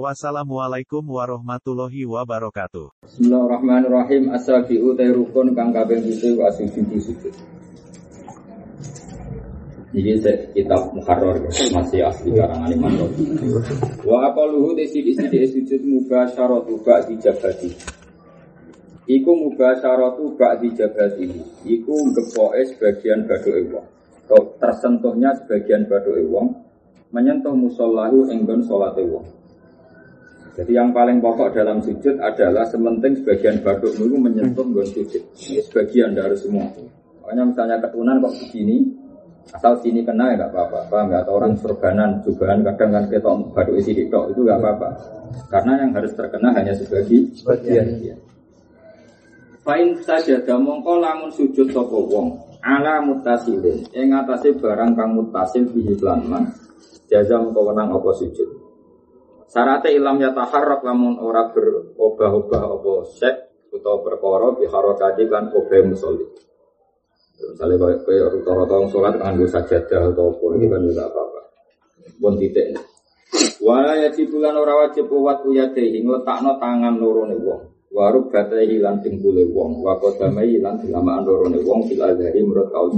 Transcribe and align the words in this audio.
Wassalamualaikum 0.00 1.04
warahmatullahi 1.04 2.08
wabarakatuh. 2.08 3.04
Bismillahirrahmanirrahim. 3.04 4.32
Asabi'u 4.32 4.96
te 4.96 5.04
rukun 5.12 5.52
kang 5.52 5.68
kaping 5.68 6.00
pitu 6.00 6.32
wa 6.40 6.48
sujudu 6.48 6.96
sujud. 6.96 7.34
Ini 9.92 10.16
kitab 10.56 10.96
Muharrar 10.96 11.44
masih 11.44 12.08
asli 12.08 12.32
karangan 12.32 12.72
Imam 12.72 12.88
Rabi. 13.04 13.36
Wa 14.00 14.32
aqaluhu 14.32 14.72
te 14.80 14.88
sidi-sidi 14.88 15.44
sujud 15.60 15.84
mubasyaratu 15.84 16.72
ba'di 16.80 17.20
jabati. 17.20 17.76
Iku 19.12 19.28
mubasyaratu 19.28 20.40
ba'di 20.40 20.72
jabati. 20.72 21.28
Iku 21.68 22.16
gepoke 22.16 22.64
sebagian 22.64 23.28
badoke 23.28 23.60
wong. 23.68 23.86
Tersentuhnya 24.56 25.36
sebagian 25.36 25.84
badoke 25.84 26.24
wong 26.32 26.48
menyentuh 27.12 27.52
musallahu 27.52 28.32
enggon 28.32 28.64
salate 28.64 29.04
wong. 29.04 29.41
Jadi 30.52 30.76
yang 30.76 30.92
paling 30.92 31.24
pokok 31.24 31.56
dalam 31.56 31.80
sujud 31.80 32.20
adalah 32.20 32.68
sementing 32.68 33.16
sebagian 33.24 33.64
baduk 33.64 33.96
itu 33.96 34.16
menyentuh 34.20 34.66
gon 34.68 34.84
sujud. 34.84 35.22
Sebagian 35.40 36.12
dari 36.12 36.36
semua. 36.36 36.68
Makanya 37.24 37.44
misalnya 37.48 37.76
ketunan 37.80 38.20
kok 38.20 38.36
begini, 38.36 38.84
asal 39.48 39.80
sini 39.80 40.04
kena 40.04 40.36
ya 40.36 40.44
nggak 40.44 40.50
apa-apa. 40.52 40.78
Paham 40.92 41.04
nggak? 41.08 41.20
Atau 41.24 41.34
orang 41.40 41.52
surganan, 41.56 42.10
jubahan 42.20 42.60
kadang 42.60 42.90
kan 42.92 43.04
kita 43.08 43.32
baduk 43.56 43.74
isi 43.80 43.96
diktok 43.96 44.36
itu 44.36 44.40
nggak 44.44 44.60
apa-apa. 44.60 44.88
Karena 45.48 45.72
yang 45.80 45.90
harus 45.96 46.12
terkena 46.12 46.52
hanya 46.52 46.76
sebagi 46.76 47.32
sebagian. 47.32 47.86
Fa'in 49.62 49.94
saja 50.02 50.36
mongko 50.58 50.98
lamun 50.98 51.30
sujud 51.32 51.70
sopo 51.70 52.02
wong 52.10 52.34
ala 52.66 53.02
mutasilin 53.02 53.82
yang 53.94 54.22
atasnya 54.22 54.58
barang 54.58 54.94
kang 54.98 55.14
mutasil 55.14 55.66
bihi 55.70 55.94
man 56.02 56.50
jaza 57.06 57.38
mongko 57.38 57.70
wenang 57.70 57.94
apa 57.94 58.10
sujud 58.18 58.61
Sarate 59.52 59.92
ilam 59.92 60.16
ya 60.16 60.32
taharrak 60.32 60.80
lamun 60.80 61.20
ora 61.20 61.52
berobah-obah 61.52 62.62
apa 62.72 62.92
sek 63.04 63.68
utawa 63.68 64.00
perkara 64.00 64.56
bi 64.56 64.64
harakati 64.64 65.28
kan 65.28 65.52
obah 65.52 65.80
musolli. 65.84 66.24
Misalnya 67.36 67.76
kayak 67.76 68.00
kayak 68.08 68.26
rata-rata 68.32 68.76
sholat 68.88 69.14
nganggo 69.20 69.44
sajadah 69.44 70.16
atau 70.16 70.32
apa 70.32 70.44
ini 70.56 70.66
kan 70.72 70.80
juga 70.88 71.04
apa-apa. 71.04 71.40
Pun 72.16 72.40
titik. 72.40 72.80
Wala 73.60 73.92
ya 74.00 74.08
bulan 74.08 74.56
ora 74.56 74.88
wajib 74.88 75.12
kuat 75.12 75.44
uyadehi 75.44 76.00
ngletakno 76.00 76.56
tangan 76.56 76.96
loro 76.96 77.28
ne 77.28 77.36
wong. 77.36 77.92
Waruk 77.92 78.32
batai 78.32 78.72
hilang 78.72 79.04
tinggule 79.04 79.44
wong, 79.52 79.84
wakodamai 79.84 80.48
hilang 80.48 80.80
dilamaan 80.80 81.28
loro 81.28 81.52
ne 81.52 81.60
wong 81.60 81.84
bil 81.92 82.00
dari 82.16 82.40
menurut 82.40 82.72
kau 82.72 82.88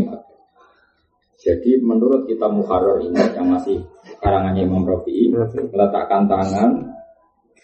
Jadi 1.34 1.82
menurut 1.82 2.30
kita 2.30 2.46
Muharrar 2.46 3.02
ini 3.02 3.18
yang 3.34 3.50
masih 3.50 3.82
karangannya 4.24 4.64
Imam 4.64 4.88
Rafi'i 4.88 5.28
meletakkan 5.68 6.24
tangan 6.24 6.70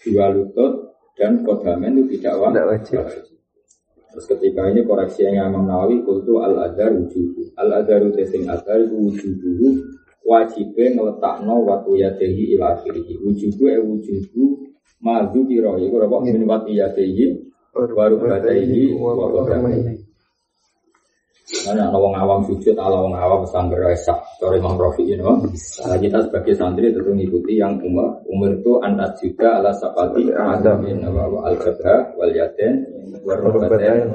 dua 0.05 0.29
lutut 0.29 0.93
dan 1.17 1.41
kodamen 1.41 2.05
itu 2.05 2.21
tidak 2.21 2.37
wajib. 2.37 3.01
Terus 4.11 4.25
ketika 4.27 4.69
ini 4.69 4.85
koreksi 4.85 5.25
yang 5.25 5.49
Imam 5.49 5.65
Nawawi 5.65 6.05
kultu 6.05 6.37
al 6.37 6.53
adar 6.69 6.93
wujubu. 6.93 7.49
Al 7.57 7.81
adar 7.81 8.05
tesing 8.13 8.45
adar 8.45 8.85
wujubu 8.93 9.81
wajibnya 10.21 11.01
ngeletakno 11.01 11.65
waktu 11.65 11.91
yadehi 12.05 12.53
ila 12.53 12.77
akhirih 12.77 13.17
wujubu 13.25 13.63
e 13.65 13.77
wujubu 13.81 14.43
madu 15.01 15.47
kiro 15.49 15.81
itu 15.81 15.97
apa? 15.97 16.17
Min 16.21 16.45
wati 16.45 16.77
yadehi 16.77 17.41
baru 17.73 18.19
badehi 18.19 18.93
wa 18.99 19.15
kodamen 19.15 20.00
Karena 21.71 21.87
ada 21.87 21.95
orang 22.03 22.15
awam 22.19 22.39
sujud, 22.43 22.75
ala 22.75 22.99
orang 22.99 23.15
awam 23.15 23.41
sangger 23.47 23.79
esak. 23.95 24.19
Sorry 24.43 24.59
Imam 24.59 24.75
Rafi 24.75 25.07
ini, 25.07 25.23
nah, 25.23 25.95
kita 25.95 26.19
sebagai 26.27 26.51
santri 26.59 26.91
tentu 26.91 27.15
mengikuti 27.15 27.55
yang 27.55 27.79
umur. 27.79 28.19
Umur 28.27 28.59
itu 28.59 28.75
anda 28.83 29.07
juga 29.15 29.63
ala 29.63 29.71
sapati 29.71 30.27
ada 30.35 30.75
min 30.75 30.99
al 31.07 31.55
jabha 31.63 32.11
wal 32.19 32.27
yaden 32.35 32.83
warrobaten 33.23 34.11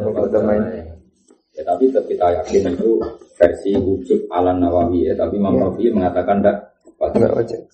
Ya 1.56 1.64
tapi 1.64 1.88
kita 1.88 2.44
yakin 2.44 2.76
itu 2.76 3.00
versi 3.40 3.72
wujud 3.80 4.28
ala 4.28 4.52
nawawi 4.52 5.08
ya. 5.08 5.16
Tapi 5.16 5.40
Imam 5.40 5.56
Rafi 5.56 5.88
mengatakan 5.88 6.44
tidak 6.44 6.76
wajib. 7.00 7.64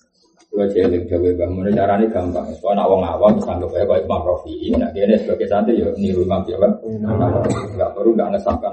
Kalau 0.53 0.69
jeling 0.71 1.09
jawa 1.11 1.33
bangun 1.35 1.75
caranya 1.75 2.07
gampang. 2.07 2.47
Soalnya 2.63 2.87
awang 2.87 3.03
awam 3.03 3.35
sanggup 3.43 3.75
ya 3.75 3.83
kayak 3.83 4.07
Imam 4.07 4.23
Rafi. 4.23 4.71
Nah 4.79 4.95
dia 4.95 5.11
sebagai 5.19 5.51
santri 5.51 5.83
ya 5.83 5.91
niru 5.99 6.23
Imam 6.23 6.47
Jawa. 6.47 6.71
Enggak 6.87 7.91
perlu 7.99 8.15
enggak 8.15 8.39
ngesahkan 8.39 8.71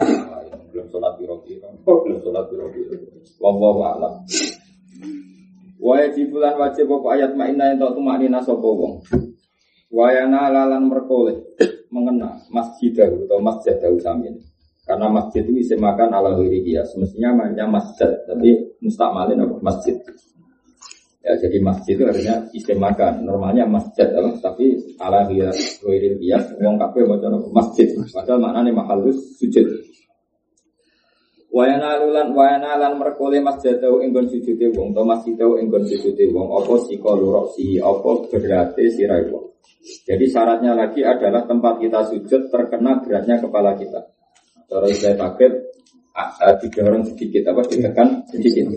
sholat 2.22 2.46
biro 2.52 2.66
biro. 2.70 2.96
Wallahu 3.42 3.82
a'lam. 3.86 4.14
Wajib 5.80 6.36
bulan 6.36 6.60
wajib 6.60 6.92
apa 6.92 7.08
ayat 7.16 7.32
ma'ina 7.40 7.72
yang 7.72 7.80
tak 7.80 7.96
tumaknina 7.96 8.40
sopo 8.44 8.70
wong. 8.76 8.94
Wayana 9.90 10.52
lalan 10.54 10.92
merkoleh 10.92 11.40
mengena 11.90 12.38
masjid 12.54 12.94
atau 12.94 13.40
masjid 13.42 13.74
dahu 13.80 13.98
samin. 13.98 14.38
Karena 14.90 15.06
masjid 15.06 15.46
itu 15.46 15.54
bisa 15.54 15.78
makan 15.78 16.10
ala 16.10 16.34
dia. 16.42 16.82
Semestinya 16.82 17.30
namanya 17.38 17.70
masjid, 17.70 18.10
tapi 18.26 18.58
mustakmalin 18.82 19.46
apa 19.46 19.56
masjid. 19.62 19.94
Ya, 21.22 21.38
jadi 21.38 21.62
masjid 21.62 21.94
itu 21.94 22.10
harusnya 22.10 22.42
makan. 22.74 23.22
Normalnya 23.22 23.70
masjid, 23.70 24.10
tapi 24.42 24.82
ala 24.98 25.30
dia 25.30 25.54
dia. 26.18 26.42
Wong 26.58 26.82
kafe 26.82 27.06
mau 27.06 27.22
masjid. 27.54 27.86
Padahal 28.10 28.42
maknanya 28.42 28.82
mahalus 28.82 29.38
sujud. 29.38 29.70
Wayana 31.50 31.98
lulan 32.06 32.30
wayana 32.38 32.78
lan 32.78 33.02
merkole 33.02 33.42
masjidau 33.42 34.06
enggon 34.06 34.30
sujude 34.30 34.70
wong 34.78 34.94
to 34.94 35.02
masjidau 35.02 35.58
enggon 35.58 35.82
sujude 35.82 36.30
wong 36.30 36.46
apa 36.46 36.74
sika 36.86 37.12
lurok 37.18 37.58
si 37.58 37.82
apa 37.82 38.30
berate 38.30 38.86
sirai 38.94 39.26
wong. 39.34 39.50
Jadi 40.06 40.26
syaratnya 40.30 40.78
lagi 40.78 41.02
adalah 41.02 41.50
tempat 41.50 41.82
kita 41.82 42.06
sujud 42.06 42.54
terkena 42.54 43.02
beratnya 43.02 43.42
kepala 43.42 43.74
kita. 43.74 44.14
Cara 44.70 44.86
saya 44.94 45.18
pakai 45.18 45.50
didorong 46.62 47.04
sedikit 47.10 47.50
apa 47.50 47.62
ditekan 47.66 48.08
sedikit. 48.30 48.70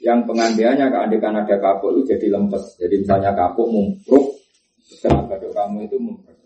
Yang 0.00 0.20
pengambilannya 0.28 0.86
keandikan 0.88 1.36
ada 1.36 1.56
kapuk 1.60 1.96
itu 1.96 2.16
jadi 2.16 2.32
lempes. 2.32 2.76
Jadi 2.80 3.04
misalnya 3.04 3.32
kapuk 3.32 3.68
mumpruk, 3.68 4.33
setelah 5.04 5.52
kamu 5.52 5.84
itu. 5.84 5.96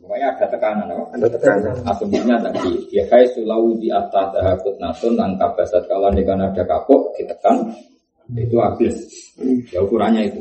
Pokoknya 0.02 0.26
ada 0.34 0.46
tekanan 0.48 0.88
apa? 0.88 1.04
Ada 1.20 1.26
tekanan. 1.36 1.74
Asumsinya 1.84 2.36
tadi, 2.40 2.72
ya 2.90 3.04
kai 3.12 3.28
sulau 3.36 3.76
di 3.76 3.92
atas 3.92 4.32
tahakut 4.32 4.80
nasun 4.80 5.20
angka 5.20 5.52
basat 5.52 5.84
kalau 5.84 6.08
di 6.10 6.24
ada 6.24 6.64
kapok 6.64 7.12
ditekan 7.14 7.68
itu 8.32 8.56
habis. 8.56 8.96
Ya 9.68 9.84
ukurannya 9.84 10.32
itu. 10.32 10.40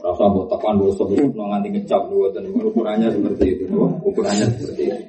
Rasa 0.00 0.24
buat 0.28 0.48
tekan 0.52 0.76
dua 0.80 0.92
sebut 0.92 1.32
nganti 1.32 1.68
ngecap 1.72 2.02
dua 2.12 2.28
dan 2.32 2.48
ukurannya 2.48 3.08
seperti 3.12 3.44
itu. 3.60 3.64
Ukurannya 4.04 4.46
seperti 4.52 4.82
itu. 4.88 5.04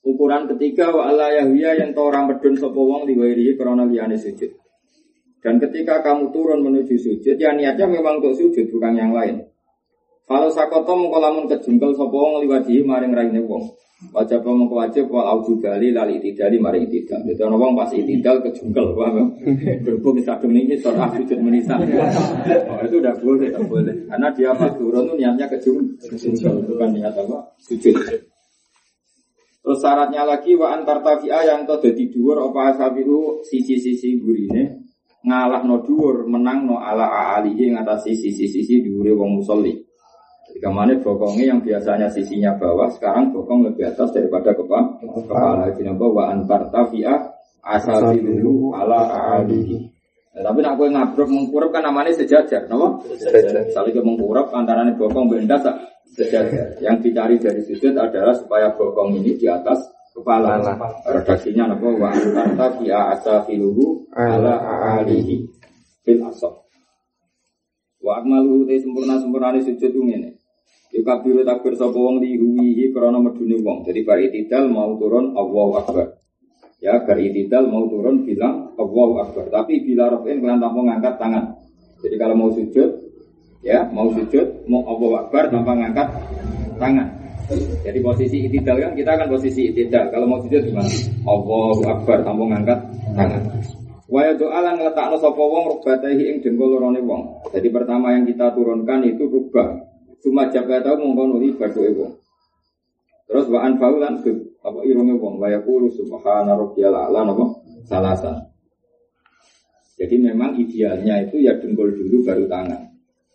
Ukuran 0.00 0.48
ketiga 0.56 0.94
wa 0.94 1.12
ala 1.12 1.28
yahwiya 1.34 1.76
yang 1.76 1.90
tahu 1.92 2.08
orang 2.08 2.30
berdun 2.30 2.56
sopo 2.56 2.88
wong 2.88 3.04
diwairi 3.04 3.54
karena 3.54 3.84
liyane 3.84 4.16
sujud. 4.16 4.48
Dan 5.40 5.56
ketika 5.56 6.04
kamu 6.04 6.32
turun 6.36 6.60
menuju 6.60 7.00
sujud, 7.00 7.36
ya 7.40 7.56
niatnya 7.56 7.88
memang 7.88 8.20
untuk 8.20 8.36
sujud 8.36 8.68
bukan 8.68 8.92
yang 8.92 9.12
lain. 9.16 9.49
Kalau 10.30 10.46
sakoto 10.46 10.94
mengko 10.94 11.18
lamun 11.18 11.50
kejungkel 11.50 11.90
sapa 11.90 12.14
wong 12.14 12.46
liwadi 12.46 12.86
maring 12.86 13.10
raine 13.10 13.42
wong. 13.50 13.66
Wajib 14.14 14.46
mengko 14.46 14.78
wajib 14.78 15.10
wal 15.10 15.26
auju 15.26 15.58
gali 15.58 15.90
lali 15.90 16.22
tidali 16.22 16.54
maring 16.54 16.86
tidak. 16.86 17.18
Dadi 17.26 17.42
ana 17.42 17.58
wong 17.58 17.74
pas 17.74 17.90
itidal 17.90 18.38
kejungkel 18.38 18.94
paham. 18.94 19.34
Berhubung 19.82 20.22
kadung 20.22 20.54
niki 20.54 20.78
surah 20.78 21.10
sujud 21.18 21.34
menisa. 21.42 21.74
Oh, 21.82 22.78
itu 22.78 23.02
udah 23.02 23.18
boleh, 23.18 23.50
udah 23.50 23.64
boleh. 23.66 23.94
Karena 24.06 24.30
dia 24.30 24.54
pas 24.54 24.70
turun 24.78 25.10
itu 25.10 25.14
niatnya 25.18 25.50
kejungkel, 25.50 26.54
bukan 26.62 26.88
niat 26.94 27.10
apa? 27.10 27.50
Sujud. 27.58 27.98
Terus 29.60 29.78
syaratnya 29.82 30.22
lagi 30.30 30.54
wa 30.54 30.78
antar 30.78 31.02
tafi'a 31.02 31.42
yang 31.42 31.66
to 31.66 31.74
dadi 31.82 32.06
dhuwur 32.06 32.38
apa 32.38 32.78
asabihu 32.78 33.42
sisi-sisi 33.42 34.22
gurine 34.22 34.94
ngalah 35.26 35.66
no 35.66 35.82
dhuwur 35.82 36.24
menang 36.30 36.70
no 36.70 36.78
ala 36.78 37.34
alihi 37.34 37.74
ngatasi 37.74 38.14
sisi-sisi 38.14 38.86
dhuwure 38.86 39.10
wong 39.18 39.42
musolli. 39.42 39.89
Ke 40.60 40.68
mana 40.68 40.92
bokongnya 41.00 41.56
yang 41.56 41.60
biasanya 41.64 42.12
sisinya 42.12 42.52
bawah, 42.60 42.92
sekarang 42.92 43.32
bokong 43.32 43.72
lebih 43.72 43.88
atas 43.88 44.12
daripada 44.12 44.52
kepala. 44.52 45.00
Kepala 45.00 45.72
apa? 45.72 46.06
Wa 46.12 46.24
antar 46.36 46.68
tafiah 46.68 47.32
asal 47.64 48.12
dulu 48.20 48.76
ala 48.76 49.08
alihi. 49.40 49.88
Nah, 50.30 50.46
tapi 50.46 50.62
nak 50.62 50.78
kue 50.78 50.86
ngabrok 50.86 51.26
mengkurap 51.26 51.74
kan 51.74 51.82
namanya 51.82 52.14
sejajar, 52.14 52.62
nama? 52.70 53.02
Sejajar. 53.02 53.66
Saling 53.74 53.90
ke 53.90 53.98
mengkurap 54.04 54.52
antara 54.54 54.86
bokong 54.94 55.26
benda 55.26 55.58
sejajar. 56.14 56.78
Yang 56.78 56.96
dicari 57.10 57.36
dari 57.40 57.60
sujud 57.66 57.98
adalah 57.98 58.36
supaya 58.36 58.70
bokong 58.76 59.18
ini 59.18 59.34
di 59.34 59.50
atas 59.50 59.80
pala. 60.22 60.60
Redaksinya 61.08 61.72
apa? 61.72 61.88
Wa 61.96 62.10
anta 62.12 62.66
fi 62.78 62.92
asafiluhu 62.92 64.12
ala 64.12 64.60
alihi 65.00 65.44
fil 66.04 66.20
asaf. 66.24 66.54
Wa 68.00 68.20
akmalu 68.20 68.68
te 68.68 68.80
sempurna 68.80 69.20
sempurnane 69.20 69.60
sujud 69.60 69.92
ngene. 69.92 70.39
Yuk 70.90 71.06
kabiru 71.06 71.46
takbir 71.46 71.78
sapa 71.78 71.94
wong 71.94 72.18
dihuwihi 72.18 72.90
krana 72.90 73.22
medune 73.22 73.62
wong. 73.62 73.86
Jadi 73.86 74.02
bar 74.02 74.18
itidal 74.18 74.66
mau 74.66 74.98
turun 74.98 75.38
Allahu 75.38 75.78
akbar. 75.78 76.18
Ya 76.82 76.98
bar 77.06 77.14
itidal 77.14 77.70
mau 77.70 77.86
turun 77.86 78.26
bilang 78.26 78.74
Allahu 78.74 79.22
akbar. 79.22 79.54
Tapi 79.54 79.86
bila 79.86 80.10
rafin 80.10 80.42
kalian 80.42 80.58
tanpa 80.58 80.80
ngangkat 80.82 81.14
tangan. 81.22 81.44
Jadi 82.02 82.14
kalau 82.18 82.34
mau 82.34 82.50
sujud 82.50 82.90
ya 83.62 83.86
mau 83.94 84.10
sujud 84.10 84.66
mau 84.66 84.82
Allahu 84.82 85.14
akbar 85.14 85.46
tanpa 85.54 85.78
ngangkat 85.78 86.08
tangan. 86.82 87.08
Jadi 87.86 87.98
posisi 88.02 88.46
itidal 88.50 88.78
kan 88.78 88.92
kita 88.98 89.10
akan 89.14 89.28
posisi 89.30 89.70
itidal. 89.70 90.10
Kalau 90.10 90.26
mau 90.26 90.42
sujud 90.42 90.58
gimana? 90.58 90.90
Allahu 91.22 91.82
akbar 91.86 92.26
tanpa 92.26 92.44
ngangkat 92.50 92.78
tangan. 93.14 93.42
Waya 94.10 94.34
doa 94.34 94.58
lan 94.58 94.74
ngletakno 94.82 95.22
sapa 95.22 95.38
wong 95.38 95.70
rubatahi 95.70 96.34
ing 96.34 96.42
dengkul 96.42 96.66
lorone 96.66 96.98
wong. 96.98 97.46
Jadi 97.54 97.70
pertama 97.70 98.10
yang 98.10 98.26
kita 98.26 98.50
turunkan 98.58 99.06
itu 99.06 99.22
rubah. 99.30 99.89
Cuma 100.20 100.48
jaga 100.52 100.84
tahu 100.84 101.00
mongko 101.00 101.22
nuli 101.36 101.56
baduke 101.56 101.90
wong. 101.96 102.12
Terus 103.30 103.46
wa 103.48 103.62
anfa'u 103.62 103.96
lan 103.96 104.20
apa 104.60 104.78
irunge 104.84 105.16
wong 105.16 105.40
waya 105.40 105.62
yaqulu 105.62 105.88
subhana 105.94 106.52
rabbiyal 106.58 106.92
a'la 106.92 107.24
napa 107.24 107.46
salasan. 107.88 108.36
Jadi 110.00 110.16
memang 110.16 110.56
idealnya 110.56 111.24
itu 111.24 111.44
ya 111.44 111.56
dengkul 111.60 111.92
dulu 111.92 112.24
baru 112.24 112.48
tangan. 112.48 112.88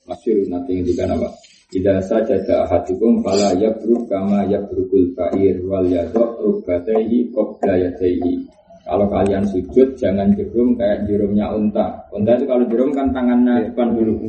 Masyur 0.05 0.45
nanti 0.49 0.81
juga 0.85 1.09
apa? 1.09 1.29
Tidak 1.69 1.97
saja 2.05 2.37
ahadikum 2.65 3.25
fala 3.25 3.57
yabruk 3.57 4.05
kama 4.05 4.45
yabrukul 4.49 5.13
fa'ir 5.17 5.65
wal 5.65 5.85
yadok 5.85 6.37
rubatehi 6.41 7.33
qabla 7.33 7.73
yadaihi. 7.89 8.45
Kalau 8.85 9.09
kalian 9.09 9.41
sujud 9.49 9.97
jangan 9.97 10.29
jerum 10.37 10.77
kayak 10.77 11.09
jerumnya 11.09 11.49
unta. 11.49 12.05
Unta 12.13 12.37
itu 12.37 12.45
kalau 12.45 12.69
jerum 12.69 12.93
kan 12.93 13.09
tangannya 13.09 13.65
depan 13.73 13.97
dulu. 13.97 14.21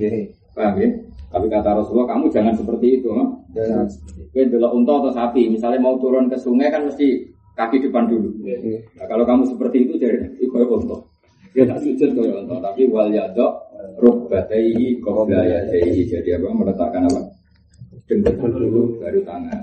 Paham 0.56 0.80
ya? 0.80 0.88
Tapi 1.26 1.46
kata 1.50 1.68
Rasulullah 1.76 2.16
kamu 2.16 2.30
jangan 2.30 2.54
seperti 2.54 3.02
itu. 3.02 3.08
Jangan 3.52 3.86
seperti 3.90 4.40
itu. 4.46 4.56
unta 4.62 4.92
atau 5.02 5.12
sapi, 5.12 5.50
misalnya 5.50 5.80
mau 5.82 5.98
turun 5.98 6.30
ke 6.30 6.38
sungai 6.38 6.70
kan 6.70 6.86
mesti 6.86 7.28
kaki 7.56 7.88
depan 7.88 8.06
dulu. 8.06 8.30
Nah, 8.96 9.06
kalau 9.08 9.24
kamu 9.24 9.48
seperti 9.48 9.88
itu 9.88 9.96
jadi 9.96 10.28
itu 10.38 10.48
kayak 10.52 10.70
unta. 10.70 10.96
Dia 11.56 11.64
tak 11.64 11.80
sujud 11.80 12.12
kayak 12.12 12.44
unta, 12.44 12.56
tapi 12.60 12.84
wal 12.88 13.08
yadok 13.08 13.52
rukbataihi 14.00 15.00
qabla 15.00 15.42
yadaihi. 15.44 16.04
Jadi 16.04 16.36
apa? 16.36 16.52
Meletakkan 16.52 17.08
apa? 17.08 17.20
Depan 18.06 18.50
dulu 18.54 19.02
baru 19.02 19.20
tangan. 19.26 19.60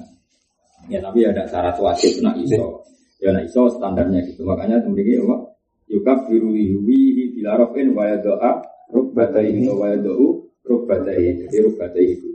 Ya 0.91 0.99
tapi 0.99 1.23
ada 1.23 1.47
syarat 1.47 1.79
wajib 1.79 2.19
nak 2.19 2.35
iso. 2.43 2.83
Ya 3.23 3.31
nak 3.31 3.47
iso 3.47 3.71
standarnya 3.71 4.19
gitu. 4.27 4.43
Makanya 4.43 4.83
kemudian 4.83 5.23
apa? 5.29 5.53
Yukab 5.87 6.27
biru 6.27 6.51
wihi 6.51 7.37
bila 7.37 7.61
rofin 7.61 7.93
wa 7.93 8.03
yadoa 8.09 8.65
rukbatai 8.91 9.63
wa 9.69 9.87
yadou 9.93 10.49
rukbatai. 10.67 11.47
Jadi 11.47 11.57
rukbatai 11.63 12.05
itu. 12.07 12.29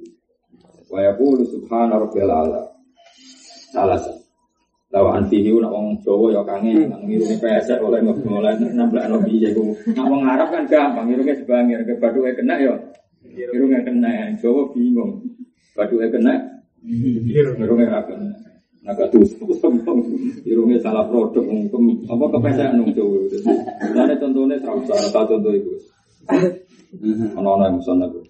Wa 0.88 1.04
yaqulu 1.04 1.44
subhana 1.48 2.00
rabbil 2.00 2.28
ala. 2.28 2.62
Salah. 3.74 4.00
Lawa 4.88 5.20
antihi 5.20 5.52
nak 5.52 5.68
wong 5.68 6.00
Jawa 6.00 6.32
ya 6.32 6.40
kangen 6.48 6.88
nang 6.88 7.04
ngirungi 7.04 7.36
pesek 7.36 7.76
oleh 7.84 8.00
mulai 8.00 8.56
nambah 8.56 9.04
nabi 9.04 9.36
ya 9.36 9.52
ku. 9.52 9.76
Nak 9.92 10.06
wong 10.08 10.24
Arab 10.24 10.48
kan 10.48 10.64
gampang 10.64 11.12
ngirungi 11.12 11.44
sebangir 11.44 11.84
ke 11.84 12.00
baduke 12.00 12.32
kena 12.32 12.56
ya. 12.56 12.72
Ngirungi 13.20 13.84
kena 13.84 14.32
Jawa 14.40 14.72
bingung. 14.72 15.20
Baduke 15.76 16.08
kena. 16.08 16.40
Ngirungi 16.80 17.84
ra 17.84 18.00
kena. 18.08 18.32
Agak 18.88 19.12
tuh 19.12 19.20
sombong, 19.60 20.00
irungnya 20.48 20.80
salah 20.80 21.04
produk, 21.12 21.44
apa 22.08 22.24
kepesek 22.32 22.72
nung 22.72 22.88
jauh. 22.96 23.20
Ada 23.84 24.16
contohnya 24.16 24.56
terus 24.64 24.88
salah 24.88 25.28
contoh 25.28 25.52
itu. 25.52 25.76
Ono-ono 27.36 27.64
yang 27.68 27.80
sana 27.84 28.08
itu. 28.08 28.20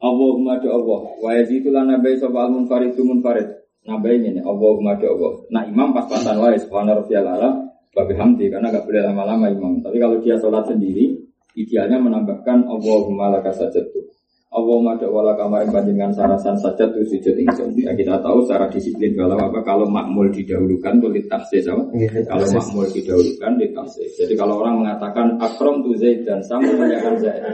Allahumma 0.00 0.58
do 0.58 0.68
Allah, 0.72 1.00
wa 1.20 1.30
yazidu 1.36 1.68
lana 1.68 2.00
bai 2.00 2.16
sapa 2.16 2.48
al 2.48 2.50
munfarid 2.56 2.96
munfarid. 2.96 3.48
Nabai 3.82 4.22
ini 4.22 4.40
Allahumma 4.40 4.96
do 4.96 5.06
Allah. 5.12 5.32
Nah 5.52 5.62
imam 5.68 5.92
pas-pasan 5.92 6.40
wae 6.40 6.56
subhana 6.56 6.96
rabbiyal 6.96 7.26
ala 7.28 7.68
babi 7.92 8.16
hamdi 8.16 8.48
karena 8.48 8.72
gak 8.72 8.88
boleh 8.88 9.02
lama-lama 9.04 9.52
imam. 9.52 9.84
Tapi 9.84 10.00
kalau 10.00 10.16
dia 10.24 10.40
sholat 10.40 10.64
sendiri, 10.64 11.12
idealnya 11.52 12.00
menambahkan 12.00 12.64
Allahumma 12.64 13.28
laka 13.28 13.52
sajadtu. 13.52 14.08
Allah 14.52 15.00
ada 15.00 15.08
wala 15.08 15.32
kamarin 15.32 15.72
panjenengan 15.72 16.12
sarasan 16.12 16.60
saja 16.60 16.84
tuh 16.92 17.00
sujud 17.08 17.32
ingsun. 17.40 17.72
Ya 17.72 17.96
kita 17.96 18.20
tahu 18.20 18.44
secara 18.44 18.68
disiplin 18.68 19.16
kalau 19.16 19.40
apa 19.40 19.64
kalau 19.64 19.88
makmul 19.88 20.28
didahulukan 20.28 21.00
tuh 21.00 21.08
ditafsir 21.08 21.64
sama. 21.64 21.88
Kalau 22.28 22.46
makmul 22.52 22.84
didahulukan 22.92 23.52
ditafsir. 23.56 24.12
Jadi 24.12 24.36
kalau 24.36 24.60
orang 24.60 24.84
mengatakan 24.84 25.40
akrom 25.40 25.80
tuh 25.80 25.96
zaid 25.96 26.28
dan 26.28 26.44
sama 26.44 26.68
memuliakan 26.68 27.16
zaid. 27.16 27.44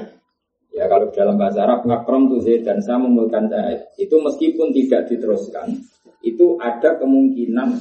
Ya 0.75 0.91
kalau 0.91 1.07
dalam 1.15 1.39
bahasa 1.39 1.71
Arab 1.71 1.87
akrom 1.87 2.35
tuh 2.35 2.43
zaid 2.43 2.67
dan 2.67 2.83
sama 2.83 3.07
memuliakan 3.07 3.47
zaid. 3.47 3.79
Itu 3.95 4.19
meskipun 4.19 4.75
tidak 4.75 5.07
diteruskan, 5.07 5.79
itu 6.27 6.59
ada 6.59 6.99
kemungkinan 6.99 7.79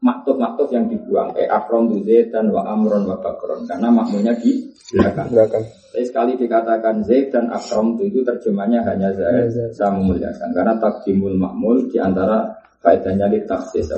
maktub-maktub 0.00 0.72
yang 0.72 0.88
dibuang 0.88 1.36
kayak 1.36 1.52
akrom 1.52 1.92
tuh 1.92 2.00
zaid 2.04 2.32
dan 2.32 2.48
wa 2.48 2.64
amron 2.64 3.04
wa 3.04 3.20
bakron 3.20 3.68
karena 3.68 3.92
makmulnya 3.92 4.32
di 4.40 4.70
belakang. 4.96 5.28
belakang. 5.30 5.64
Tapi 5.90 6.04
sekali 6.06 6.32
dikatakan 6.38 7.02
Zaid 7.02 7.34
dan 7.34 7.50
Akram 7.50 7.98
itu 7.98 8.22
terjemahnya 8.22 8.86
hanya 8.86 9.10
Zaid, 9.10 9.74
saya 9.74 9.90
memuliakan. 9.90 10.54
Karena 10.54 10.78
takdimul 10.78 11.34
makmul 11.34 11.90
di 11.90 11.98
antara 11.98 12.46
faedahnya 12.78 13.26
di 13.26 13.42
taksis. 13.42 13.90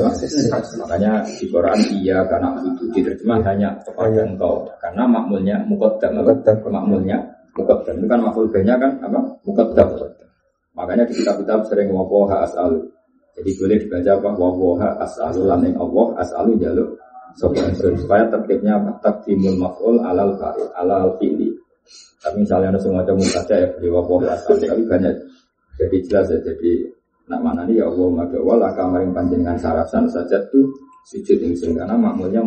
Makanya 0.80 1.20
di 1.28 1.44
Quran 1.52 1.78
iya 1.92 2.24
karena 2.24 2.56
itu 2.64 2.88
diterjemah 2.96 3.44
hanya 3.44 3.76
kepada 3.84 4.24
engkau. 4.24 4.68
Karena 4.80 5.04
makmulnya 5.04 5.56
mukaddam. 5.68 6.16
Makmulnya 6.72 7.16
mukaddam. 7.60 7.94
Itu 8.00 8.06
kan 8.08 8.20
makmul 8.24 8.48
banyak 8.48 8.76
kan 8.80 8.92
apa? 9.04 9.20
Mukaddam. 9.44 9.88
Makanya 10.72 11.04
di 11.04 11.12
kitab-kitab 11.20 11.68
sering 11.68 11.92
wawoha 11.92 12.48
as'alu. 12.48 12.88
Jadi 13.32 13.50
boleh 13.56 13.76
dibaca 13.80 14.10
apa? 14.12 14.28
Wawoha 14.36 14.88
as'alu 15.00 15.48
laning 15.48 15.76
Allah 15.80 16.06
as'alu 16.20 16.60
jaluk 16.60 17.00
supaya 17.32 18.28
tertibnya 18.28 18.76
takdimul 19.00 19.56
maf'ul 19.56 20.04
alal 20.04 20.36
fa'il 20.36 20.68
alal 20.76 21.16
fi'li 21.16 21.62
tapi 22.22 22.46
misalnya 22.46 22.70
ada 22.70 22.78
semua 22.78 23.02
ada 23.02 23.12
saja 23.26 23.54
ya 23.58 23.68
beli 23.74 23.90
wapoh 23.90 24.22
tapi 24.22 24.86
banyak. 24.86 25.14
Jadi 25.74 25.96
jelas 26.06 26.30
ya. 26.30 26.38
Jadi 26.38 26.86
nak 27.26 27.42
mana 27.42 27.66
nih 27.66 27.82
ya 27.82 27.90
Allah 27.90 28.08
maka 28.14 28.38
wala 28.38 28.70
kamarin 28.78 29.10
panjenengan 29.10 29.58
sarasan 29.58 30.06
saja 30.06 30.38
tuh 30.54 30.70
sujud 31.10 31.42
ingsun 31.42 31.74
karena 31.74 31.98
makmulnya 31.98 32.38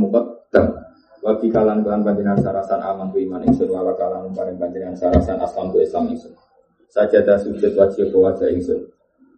dam. 0.48 0.72
Wabi 1.20 1.52
kalan 1.52 1.84
kalan 1.84 2.08
panjenengan 2.08 2.40
sarasan 2.40 2.80
aman 2.80 3.12
tu 3.12 3.20
iman 3.20 3.44
ingsun 3.44 3.68
wala 3.68 3.92
kalan 4.00 4.32
paring 4.32 4.56
panjenengan 4.56 4.96
sarasan 4.96 5.36
aslam 5.44 5.68
tu 5.76 5.84
Islam 5.84 6.08
ingsun. 6.08 6.32
Saja 6.88 7.20
dah 7.20 7.36
sujud 7.36 7.76
wajib 7.76 8.16
wajah 8.16 8.48
ingsun. 8.56 8.80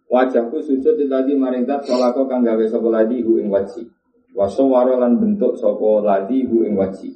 Wajahku 0.08 0.58
sujud 0.64 0.96
tadi 0.96 1.32
maring 1.36 1.68
tat 1.68 1.84
solako 1.84 2.24
kang 2.24 2.40
gawe 2.40 2.64
sapa 2.64 2.88
ladi 2.88 3.20
hu 3.20 3.36
ing 3.36 3.52
wajib. 3.52 3.84
Wasowaro 4.32 4.96
lan 4.96 5.20
bentuk 5.20 5.60
sapa 5.60 6.00
ladi 6.00 6.48
hu 6.48 6.64
ing 6.64 6.74
wajib. 6.74 7.12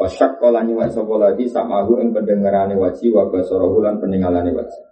Wasyak 0.00 0.40
kola 0.40 0.64
nyuwak 0.64 0.88
sopo 0.96 1.20
lagi 1.20 1.44
samahu 1.44 2.00
yang 2.00 2.08
pendengarane 2.16 2.72
wajib 2.72 3.12
wa 3.12 3.28
lan 3.84 4.00
peninggalane 4.00 4.48
wajib. 4.56 4.82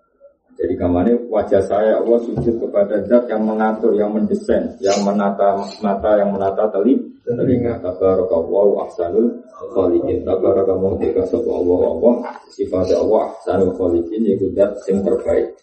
Jadi 0.61 0.75
kamane 0.76 1.17
wajah 1.33 1.64
saya 1.64 2.02
Allah 2.02 2.21
sujud 2.28 2.61
kepada 2.61 3.00
zat 3.09 3.25
yang 3.31 3.47
mengatur, 3.47 3.97
yang 3.97 4.12
mendesain, 4.12 4.75
yang 4.85 5.00
menata 5.07 5.55
mata, 5.81 6.19
yang 6.21 6.35
menata 6.35 6.69
teli, 6.69 7.00
telinga. 7.25 7.81
Tabarakallahu 7.81 8.85
ahsanul 8.85 9.38
khaliqin. 9.73 10.28
Tabarakamu 10.28 11.00
tika 11.00 11.25
sapa 11.25 11.50
Allah 11.57 11.81
Allah. 11.88 12.14
Sifat 12.52 12.93
Allah 12.93 13.33
ahsanul 13.33 13.73
khaliqin 13.81 14.21
yaitu 14.28 14.52
zat 14.52 14.76
yang 14.93 15.00
terbaik 15.00 15.57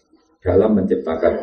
dalam 0.45 0.77
menciptakan. 0.77 1.33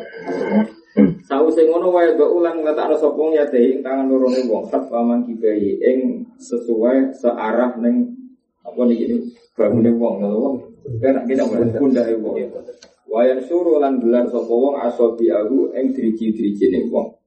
Sause 1.27 1.67
ngono 1.67 1.91
wae 1.91 2.15
do 2.15 2.39
ulang 2.39 2.63
ngatakno 2.63 2.95
sapa 2.95 3.23
ya 3.35 3.49
ing 3.51 3.83
tangan 3.83 4.07
lorone 4.07 4.45
wong 4.47 4.69
sak 4.71 4.87
paman 4.87 5.27
kibai 5.27 5.81
ing 5.81 6.29
sesuai 6.39 7.17
searah 7.17 7.75
ning 7.83 8.15
apa 8.63 8.81
niki 8.87 9.35
bangune 9.59 9.91
wong 9.99 10.15
ngono 10.23 10.37
wong. 10.39 10.57
Kan 11.03 11.27
kita 11.27 11.49
pundak 11.51 12.07
wong 12.23 12.37
wayan 13.11 13.41
suruh 13.43 13.83
lan 13.83 13.99
gelar 13.99 14.31
sapa 14.31 14.53
wong 14.53 14.79
asobi 14.79 15.33
aku 15.35 15.75
ing 15.75 15.91
driji-drijine 15.91 16.87
wong. 16.93 17.19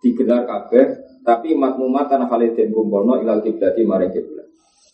Digelar 0.00 0.48
kabeh 0.48 1.20
tapi 1.26 1.52
makmumatan 1.58 2.24
haliden 2.28 2.72
kumpulno 2.72 3.20
ilal 3.20 3.40
kiblati 3.40 3.82
maring 3.82 4.12
kiblat 4.12 4.43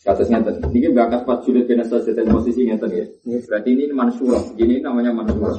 Kasus 0.01 0.33
ngeten. 0.33 0.65
Ini 0.73 0.97
berangkat 0.97 1.29
pas 1.29 1.45
julid 1.45 1.69
bin 1.69 1.85
posisi 1.85 2.65
ngeten 2.65 2.89
ya. 2.89 3.05
Berarti 3.45 3.69
ini 3.77 3.85
mansurah. 3.93 4.41
Ini 4.57 4.81
namanya 4.81 5.13
mansurah. 5.13 5.53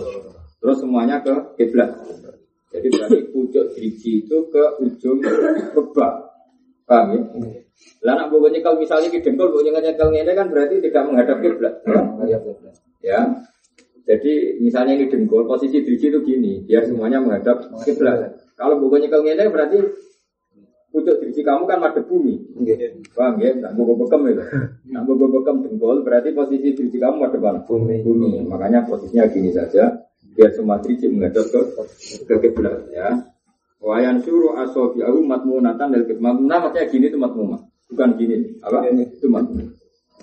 Terus 0.57 0.77
semuanya 0.81 1.21
ke 1.21 1.33
kiblat. 1.62 1.93
Jadi 2.71 2.88
berarti 2.88 3.17
pucuk 3.29 3.65
driji 3.75 4.25
itu 4.25 4.38
ke 4.50 4.63
ujung 4.81 5.19
kebak. 5.77 6.13
Paham 6.88 7.07
ya? 7.13 7.19
Lah 8.01 8.13
nak 8.17 8.27
bawa 8.33 8.50
nyekel 8.50 8.77
misalnya 8.77 9.10
di 9.13 9.21
dengkul, 9.21 9.53
bawa 9.53 9.81
nyekel 9.81 10.10
ini 10.10 10.31
kan 10.33 10.48
berarti 10.50 10.81
tidak 10.81 11.03
menghadap 11.05 11.38
kiblat. 11.41 11.74
Ya. 13.01 13.19
Jadi 14.01 14.57
misalnya 14.57 14.98
ini 14.98 15.05
dengkul, 15.05 15.45
posisi 15.45 15.86
driji 15.86 16.10
itu 16.10 16.19
gini, 16.25 16.65
biar 16.65 16.89
semuanya 16.89 17.21
menghadap 17.21 17.69
kiblat. 17.86 18.38
Kalau 18.57 18.81
bawa 18.81 18.98
nyekel 18.98 19.21
ini 19.21 19.45
berarti 19.50 19.77
driji 21.31 21.47
kamu 21.47 21.63
kan 21.63 21.79
madep 21.79 22.03
bumi. 22.11 22.35
Paham 23.15 23.39
ya? 23.39 23.55
Nak 23.55 23.71
bobo 23.79 24.03
bekem 24.03 24.35
itu. 24.35 24.43
Nak 24.91 25.03
bobo 25.07 25.31
bekem 25.31 25.63
dengkul 25.63 26.03
berarti 26.03 26.35
posisi 26.35 26.75
driji 26.75 27.00
kamu 27.00 27.23
madep 27.23 27.39
mana? 27.39 27.63
Bumi. 27.63 28.03
Bumi. 28.03 28.43
Makanya 28.43 28.83
posisinya 28.83 29.31
gini 29.31 29.55
saja. 29.55 29.95
Biar 30.35 30.51
semua 30.51 30.83
driji 30.83 31.07
menghadap 31.07 31.47
ke 31.47 31.59
ke 32.27 32.35
kiblat 32.43 32.91
ya. 32.91 33.31
Wayan 33.79 34.19
suruh 34.19 34.59
asofi 34.59 35.00
aku 35.00 35.23
matmunatan 35.23 35.95
dari 35.95 36.03
kiblat. 36.03 36.35
Matmunah 36.35 36.57
maksudnya 36.67 36.91
gini 36.91 37.05
itu 37.07 37.15
matmunah. 37.15 37.61
Bukan 37.88 38.09
gini. 38.19 38.35
Apa? 38.59 38.91
Itu 38.91 39.31
matmunah. 39.31 39.71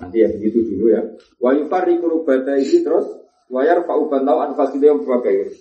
Nanti 0.04 0.16
ya 0.20 0.28
begitu 0.28 0.60
dulu 0.68 0.92
ya. 0.92 1.00
Wa 1.40 1.56
yufari 1.56 1.96
kurubata 1.96 2.54
ini 2.60 2.84
terus 2.84 3.08
wayar 3.48 3.88
fa'uban 3.88 4.28
tau 4.28 4.44
anfasidnya 4.44 4.92
yang 4.92 5.00
berbagai. 5.00 5.56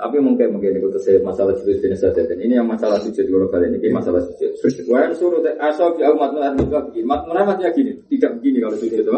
Tapi 0.00 0.16
mungkin 0.16 0.56
mungkin 0.56 0.80
itu 0.80 0.96
saya 0.96 1.20
masalah 1.20 1.52
sujud 1.60 1.76
bin 1.84 1.92
saja 1.92 2.24
dan 2.24 2.38
ini 2.40 2.56
yang 2.56 2.64
masalah 2.64 2.96
sujud 3.04 3.20
kalau 3.20 3.52
kalian 3.52 3.76
ini 3.76 3.92
masalah 3.92 4.24
sujud. 4.24 4.48
Wayan 4.88 5.12
suruh 5.12 5.44
asal 5.60 5.92
di 5.92 6.00
umat 6.08 6.32
nulat 6.32 6.56
juga 6.56 6.88
begini. 6.88 7.04
Matmunah 7.04 7.44
maksudnya 7.44 7.70
gini, 7.76 7.92
tidak 8.08 8.40
begini 8.40 8.64
kalau 8.64 8.76
sujud 8.80 8.96
itu. 8.96 9.12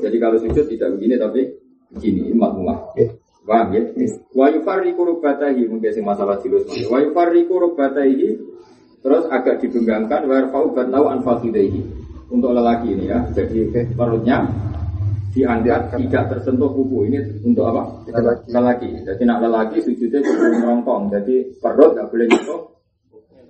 Jadi 0.00 0.16
kalau 0.16 0.36
sujud 0.40 0.64
tidak 0.64 0.88
begini 0.96 1.14
tapi 1.20 1.40
begini 1.92 2.32
matmunah. 2.32 2.88
Paham 3.44 3.76
ya? 3.76 3.82
Wa 4.32 4.48
yufarriqu 4.48 5.04
rubbatahi 5.04 5.68
mungkin 5.68 5.92
sing 5.92 6.08
masalah 6.08 6.40
dilus. 6.40 6.64
Wa 6.88 7.04
yufarriqu 7.04 7.52
rubbatahi 7.52 8.28
terus 9.04 9.28
agak 9.28 9.60
dibenggangkan 9.60 10.24
wa 10.24 10.34
yarfa'u 10.40 10.72
batau 10.72 11.12
an 11.12 11.20
fakhidaihi. 11.20 11.84
Untuk 12.32 12.56
lelaki 12.56 12.96
ini 12.96 13.12
ya. 13.12 13.20
Jadi 13.36 13.68
perutnya 13.92 14.48
diangkat 15.34 15.98
tidak 15.98 16.24
tersentuh 16.30 16.70
kuku. 16.70 17.10
Ini 17.10 17.18
untuk 17.42 17.66
apa? 17.66 17.82
Lelaki. 18.14 18.46
Lelaki. 18.54 18.90
Jadi 19.02 19.22
nak 19.26 19.38
lelaki 19.42 19.76
sujudnya 19.82 20.22
kudu 20.22 20.46
merongkong. 20.62 21.10
Jadi 21.10 21.58
perut 21.58 21.98
nggak 21.98 22.08
boleh 22.08 22.26
nyentuh 22.30 22.60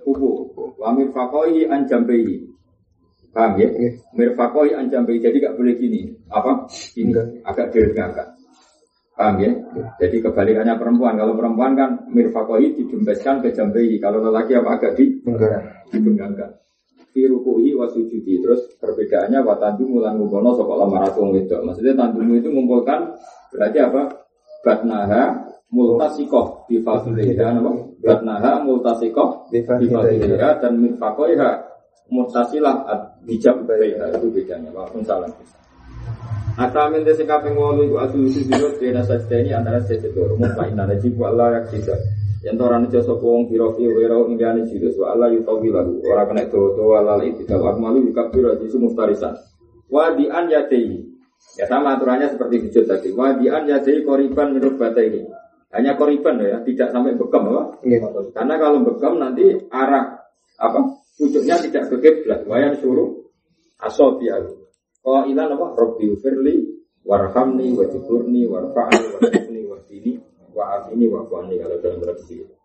kuku. 0.01 0.31
Wa 0.81 0.89
mirfaqaihi 0.97 1.69
an 1.69 1.85
jambihi. 1.85 2.35
Paham 3.29 3.61
ya? 3.61 3.69
Iya. 3.69 3.91
Mirfaqaihi 4.17 4.73
an 4.73 4.85
jambihi. 4.89 5.21
Jadi 5.21 5.37
nggak 5.45 5.55
boleh 5.55 5.73
gini. 5.77 6.01
Apa? 6.33 6.65
Ini 6.97 7.45
agak 7.45 7.69
diregangkan. 7.69 8.27
Paham 9.15 9.35
ya? 9.39 9.51
Jadi 10.01 10.17
kebalikannya 10.25 10.75
perempuan. 10.81 11.15
Kalau 11.15 11.37
perempuan 11.37 11.77
kan 11.77 11.89
mirfaqaihi 12.09 12.81
didembeskan 12.81 13.45
ke 13.45 13.53
jambihi. 13.53 14.01
Kalau 14.01 14.25
lelaki 14.25 14.57
apa 14.57 14.81
agak 14.81 14.97
di 14.97 15.21
dibenggangkan. 15.93 16.64
Fi 17.15 17.31
rukuhi 17.31 17.71
wa 17.71 17.87
sujudi. 17.87 18.43
Terus 18.43 18.75
perbedaannya 18.75 19.39
wa 19.39 19.55
tandumu 19.55 20.03
lan 20.03 20.19
ngumpulno 20.19 20.51
sapa 20.51 20.75
lamar 20.75 21.07
wong 21.15 21.31
wedok. 21.31 21.63
Maksudnya 21.63 21.95
tandumu 21.95 22.35
itu 22.35 22.51
mengumpulkan 22.51 23.15
berarti 23.55 23.79
apa? 23.79 24.01
Batnaha 24.67 25.23
multasikoh 25.71 26.67
bi 26.67 26.83
fadliha 26.83 27.55
apa? 27.55 27.71
Batnaha 28.03 28.67
multasikoh 28.67 29.47
Bi 29.47 29.63
bi 29.63 29.87
fadliha. 29.87 29.95
fadliha 29.95 30.49
dan 30.59 30.73
min 30.75 30.99
faqaiha 30.99 31.49
mutasilah 32.11 32.83
bijab 33.23 33.63
baiha 33.63 34.11
itu 34.11 34.27
bedanya. 34.35 34.75
Waalaikum 34.75 35.07
salam. 35.07 35.31
Atamin 36.59 37.07
desi 37.07 37.23
kaping 37.23 37.55
wolu 37.55 37.87
iku 37.87 37.95
asu 38.03 38.27
sujud 38.27 38.75
bena 38.79 39.03
sajda 39.03 39.39
antara 39.55 39.79
sajda 39.87 40.11
loro 40.15 40.35
mutmainna 40.35 40.83
najib 40.87 41.15
wa 41.15 41.31
Allah 41.31 41.63
yak 41.63 41.71
sisa. 41.71 41.95
Yang 42.45 42.61
orang 42.61 42.85
itu 42.85 43.01
sopo 43.01 43.25
wong 43.33 43.49
biro 43.49 43.73
fi 43.73 43.89
wero 43.89 44.29
indiane 44.29 44.69
jilus 44.69 44.93
wa 45.01 45.17
Allah 45.17 45.33
yutawi 45.33 45.73
lahu 45.73 45.97
ora 46.05 46.29
kena 46.29 46.45
do 46.45 46.77
do 46.77 46.93
walal 46.93 47.17
itu 47.25 47.41
kalau 47.49 47.73
akmalu 47.73 48.05
yukabir 48.05 48.53
jisu 48.61 48.77
mustarisan. 48.77 49.33
Wa 49.89 50.13
di 50.13 50.29
an 50.29 50.45
yadei. 50.53 51.09
Ya 51.57 51.65
sama 51.65 51.97
aturannya 51.97 52.29
seperti 52.29 52.69
sujud 52.69 52.85
tadi. 52.85 53.09
Wa 53.17 53.33
di 53.33 53.49
an 53.49 53.65
yadei 53.65 54.05
koriban 54.05 54.53
minut 54.53 54.77
bata 54.77 55.01
ini. 55.01 55.25
Hanya 55.73 55.97
koriban 55.97 56.37
ya, 56.37 56.61
tidak 56.61 56.93
sampai 56.93 57.17
bekam 57.17 57.51
apa? 57.51 57.81
Iya. 57.83 58.07
Karena 58.31 58.55
kalau 58.61 58.79
bekam 58.85 59.17
nanti 59.17 59.49
arah 59.73 60.23
apa? 60.61 60.79
Pucuknya 61.17 61.57
tidak 61.59 61.89
ke 61.89 61.97
kiblat. 61.97 62.45
Wayan 62.45 62.77
suruh 62.77 63.25
asobiahu. 63.81 64.53
Qailan 65.01 65.49
apa? 65.57 65.65
Rabbi 65.73 66.13
firli 66.21 66.55
warhamni 67.01 67.73
wajiburni 67.73 68.45
warfa'ni 68.47 69.01
warhamni 69.17 69.55
wahdini 70.55 71.05
wa'afini 71.05 71.05
wa'afani 71.11 71.55
kalau 71.59 71.77
dalam 71.83 71.99
redaksi 71.99 72.33
itu. 72.39 72.55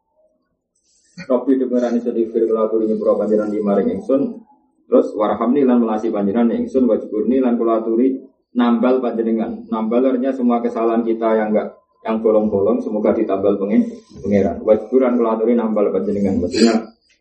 Rabbi 1.26 1.52
dengeran 1.59 1.99
isun 2.00 2.16
ikhfir 2.16 2.49
aturi 2.49 2.88
nyepuro 2.88 3.18
panjenengan 3.18 3.50
di 3.52 3.61
maring 3.61 3.88
ingsun 3.99 4.40
terus 4.88 5.12
warhamni 5.12 5.66
lan 5.66 5.82
melasi 5.82 6.09
panjenengan 6.09 6.54
ingsun 6.54 6.88
wajiburni 6.88 7.42
lan 7.42 7.59
kula 7.61 7.82
aturi 7.82 8.16
nambal 8.56 9.02
panjenengan. 9.02 9.66
Nambal 9.68 10.14
artinya 10.14 10.32
semua 10.32 10.62
kesalahan 10.62 11.02
kita 11.04 11.28
yang 11.37 11.52
enggak 11.52 11.76
yang 12.00 12.25
bolong-bolong 12.25 12.80
semoga 12.80 13.12
ditambal 13.12 13.61
pengen 13.61 13.85
pangeran. 14.25 14.56
Wajiburan 14.64 15.12
kula 15.20 15.30
aturi 15.37 15.52
nambal 15.59 15.92
panjenengan. 15.92 16.40
Maksudnya 16.40 16.75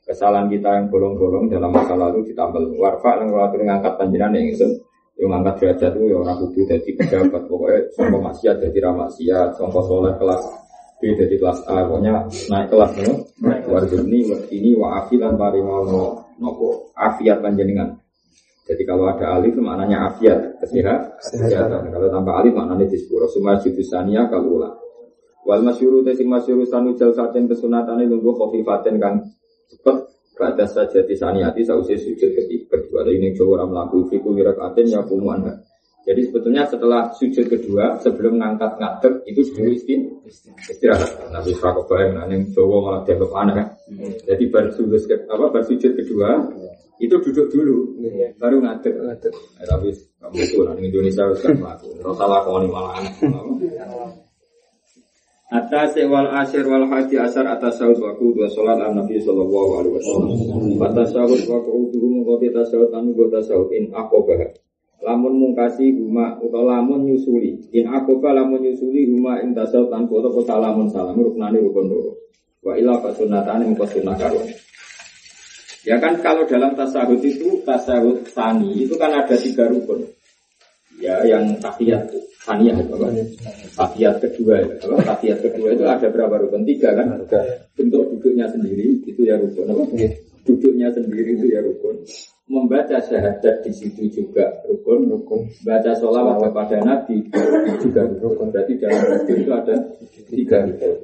kesalahan 0.07 0.47
kita 0.47 0.69
yang 0.79 0.85
bolong-bolong 0.87 1.51
dalam 1.51 1.73
masa 1.73 1.99
lalu 1.99 2.23
ditambal 2.31 2.71
warfa 2.79 3.19
lan 3.19 3.27
kula 3.33 3.51
aturi 3.51 3.67
ngangkat 3.67 3.93
panjenengan 3.99 4.37
ingsun 4.39 4.71
yang 5.19 5.35
ngangkat 5.35 5.55
derajat 5.59 5.91
itu 5.99 6.03
ya 6.07 6.15
orang 6.23 6.37
kudu 6.39 6.59
jadi 6.63 6.89
pejabat 6.95 7.43
pokoknya 7.51 7.79
songko 7.91 8.17
maksiat 8.23 8.55
jadi 8.63 8.77
ramaksiat 8.87 9.49
songko 9.59 9.79
soleh 9.83 10.15
kelas 10.15 10.43
B 10.99 11.11
jadi 11.11 11.35
kelas 11.35 11.59
A 11.67 11.83
pokoknya 11.83 12.23
naik 12.47 12.67
kelas 12.71 12.91
no 13.03 13.13
warjuni 13.67 14.19
ini 14.55 14.79
wa 14.79 15.03
afilan 15.03 15.35
paringono 15.35 16.23
nopo 16.39 16.95
afiat 16.95 17.43
panjenengan. 17.43 17.99
Jadi 18.69 18.85
kalau 18.85 19.09
ada 19.09 19.41
alif 19.41 19.57
maknanya 19.57 20.13
afiat 20.13 20.61
kesehat 20.61 21.19
kesehatan 21.19 21.89
kalau 21.89 22.07
tanpa 22.07 22.39
alif 22.39 22.53
maknanya 22.55 22.87
disepuro 22.87 23.27
semua 23.27 23.59
judusania 23.59 24.29
kalau 24.31 24.61
ulah 24.61 24.73
wal 25.43 25.65
masyuru 25.65 26.05
tesing 26.05 26.29
masyuru 26.29 26.63
sanu 26.69 26.93
jal 26.93 27.09
saten 27.11 27.49
kesunatane 27.49 28.05
lungguh 28.05 28.35
khofifaten 28.37 29.01
kang 29.01 29.25
cepet 29.73 29.97
Bada 30.39 30.63
saja 30.63 31.03
tisaniati 31.03 31.61
sausi 31.61 31.99
sujud 31.99 32.31
ketiga 32.31 32.79
kedua 32.79 33.03
Ada 33.03 33.11
ini 33.11 33.35
Jawa 33.35 33.59
orang 33.59 33.69
melaku 33.75 34.07
Fiku 34.07 34.31
wirakatin 34.31 34.87
ya 34.87 35.03
kumuanha 35.03 35.51
Jadi 36.01 36.25
sebetulnya 36.25 36.63
setelah 36.63 37.11
sujud 37.11 37.45
kedua 37.45 37.99
Sebelum 37.99 38.39
ngangkat 38.39 38.79
ngadeg 38.79 39.13
Itu 39.27 39.43
dulu 39.51 39.69
istin 39.69 40.07
istirahat. 40.63 41.27
Nabi 41.29 41.51
Fakok 41.53 41.91
bayang 41.91 42.15
Nah 42.15 42.25
yang 42.25 42.47
Jawa 42.49 42.77
malah 42.79 43.01
dianggap 43.03 43.31
aneh 43.35 43.53
kan 43.53 43.67
Jadi 44.23 44.43
baru 44.47 44.69
sujud, 44.71 45.01
ke- 45.03 45.27
apa, 45.27 45.45
baru 45.51 45.65
sujud 45.67 45.91
kedua 45.93 46.29
Itu 46.97 47.15
duduk 47.19 47.51
dulu 47.51 47.77
Baru 48.35 48.63
ngadeg. 48.63 48.95
Ngadeg. 48.95 49.33
Eh, 49.59 49.67
Tapi 49.67 49.87
kamu 50.19 50.35
itu 50.39 50.57
lah 50.63 50.73
Di 50.73 50.87
Indonesia 50.87 51.27
harus 51.27 51.39
kan 51.39 51.51
melaku. 51.53 51.87
Rasa 51.99 52.23
lakoni 52.23 52.67
malah 52.71 52.95
aneh 52.95 53.13
Atas 55.49 55.97
wal 56.05 56.29
asyir 56.29 56.61
wal 56.69 56.85
hadi 56.93 57.17
asar 57.17 57.41
atas 57.49 57.81
sahut 57.81 57.97
wa 57.97 58.13
kudu 58.13 58.45
sholat 58.53 58.77
an 58.85 59.01
nabi 59.01 59.17
sallallahu 59.17 59.81
alaihi 59.81 59.93
wasallam. 59.97 60.29
Atas 60.77 61.09
sahut 61.09 61.41
wa 61.49 61.57
kudu 61.65 61.97
mengkoti 62.05 62.53
tasawut 62.53 62.93
anu 62.93 63.17
go 63.17 63.25
tasawut 63.33 63.73
in 63.73 63.89
akobah. 63.89 64.37
Lamun 65.01 65.41
mungkasi 65.41 65.89
huma 65.97 66.37
utawa 66.37 66.77
lamun 66.77 67.09
nyusuli. 67.09 67.65
In 67.73 67.89
akobah 67.89 68.37
lamun 68.37 68.61
nyusuli 68.61 69.09
huma 69.09 69.41
in 69.41 69.57
tasawut 69.57 69.89
an 69.89 70.05
koto 70.05 70.29
kota 70.29 70.53
lamun 70.61 70.85
salam 70.85 71.17
ruknani 71.17 71.57
rukun 71.65 71.89
loro. 71.89 72.13
Wa 72.61 72.77
ila 72.77 73.01
fasunatane 73.01 73.73
mengko 73.73 73.89
sunah 73.89 74.21
karun. 74.21 74.45
Ya 75.81 75.97
kan 75.97 76.21
kalau 76.21 76.45
dalam 76.45 76.77
tasawut 76.77 77.25
itu 77.25 77.65
tasawut 77.65 78.21
tani 78.37 78.85
itu 78.85 78.93
kan 79.01 79.17
ada 79.17 79.33
tiga 79.33 79.65
rukun. 79.65 80.05
Ya 80.99 81.23
yang 81.23 81.55
tahiyat 81.63 82.11
saniyah 82.43 82.75
itu 82.75 82.91
apa? 82.91 83.07
Tahiyat 83.79 84.15
kedua, 84.19 84.59
apa? 84.59 85.15
tahiyat 85.15 85.39
kedua 85.39 85.71
itu 85.71 85.83
ada 85.87 86.07
berapa 86.11 86.35
rukun? 86.43 86.67
Tiga 86.67 86.91
kan? 86.91 87.23
Bentuk 87.79 88.03
duduknya 88.15 88.51
sendiri 88.51 88.99
itu 89.07 89.21
ya 89.23 89.39
rukun. 89.39 89.71
Apa? 89.71 89.83
Iya. 89.95 90.09
Duduknya 90.43 90.91
sendiri 90.91 91.39
itu 91.39 91.47
ya 91.47 91.63
rukun. 91.63 92.03
Membaca 92.49 92.97
syahadat 92.99 93.63
di 93.63 93.71
situ 93.71 94.11
juga 94.11 94.59
rukun. 94.67 95.07
Rukun. 95.07 95.47
Baca 95.63 95.91
sholawat 95.95 96.51
kepada 96.51 96.77
Nabi 96.83 97.31
juga 97.79 98.03
rukun. 98.19 98.51
Berarti 98.51 98.73
dalam 98.75 98.99
rukun 98.99 99.35
itu 99.39 99.51
ada 99.55 99.75
tiga 100.27 100.57
rukun. 100.67 100.95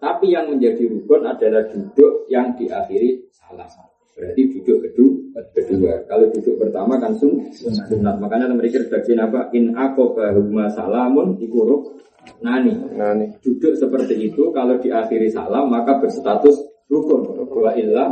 Tapi 0.00 0.26
yang 0.32 0.48
menjadi 0.48 0.88
rukun 0.88 1.20
adalah 1.28 1.68
duduk 1.68 2.28
yang 2.32 2.56
diakhiri 2.56 3.28
salam. 3.28 3.93
Berarti 4.14 4.42
duduk 4.46 4.78
kedua, 4.78 5.42
kedua. 5.50 5.92
Kalau 6.06 6.30
duduk 6.30 6.54
pertama 6.62 7.02
kan 7.02 7.10
sun, 7.18 7.34
sunat. 7.50 8.22
Makanya 8.22 8.54
mereka 8.54 8.78
bagian 8.86 9.26
apa? 9.26 9.50
In 9.50 9.74
akobahuma 9.74 10.70
salamun 10.70 11.34
ikuruk 11.42 11.98
nani. 12.38 12.78
Nih. 12.94 13.28
Duduk 13.42 13.74
seperti 13.74 14.30
itu 14.30 14.54
kalau 14.54 14.78
diakhiri 14.78 15.26
salam 15.34 15.66
maka 15.66 15.98
berstatus 15.98 16.62
rukun. 16.86 17.26
Wa 17.50 17.74
illa 17.74 18.06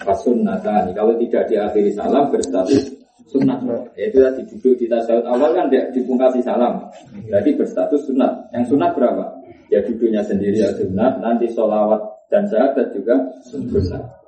fasunnatani. 0.00 0.96
Kalau 0.96 1.20
tidak 1.20 1.52
diakhiri 1.52 1.92
salam 1.92 2.32
berstatus 2.32 2.88
sunnah. 3.28 3.60
Yaitu 3.92 4.24
tadi 4.24 4.40
duduk 4.56 4.74
di 4.80 4.88
tasawuf 4.88 5.28
awal 5.28 5.52
kan 5.52 5.68
tidak 5.68 5.92
dipungkasi 5.92 6.40
salam. 6.40 6.80
Jadi 7.28 7.60
berstatus 7.60 8.08
sunnah. 8.08 8.48
Yang 8.56 8.72
sunnah 8.72 8.88
berapa? 8.96 9.36
Ya 9.68 9.84
duduknya 9.84 10.24
sendiri 10.24 10.64
ya 10.64 10.72
sunnah. 10.72 11.20
Nanti 11.20 11.44
sholawat 11.52 12.00
dan 12.32 12.48
syahadat 12.48 12.96
juga 12.96 13.20
sunnah. 13.44 14.21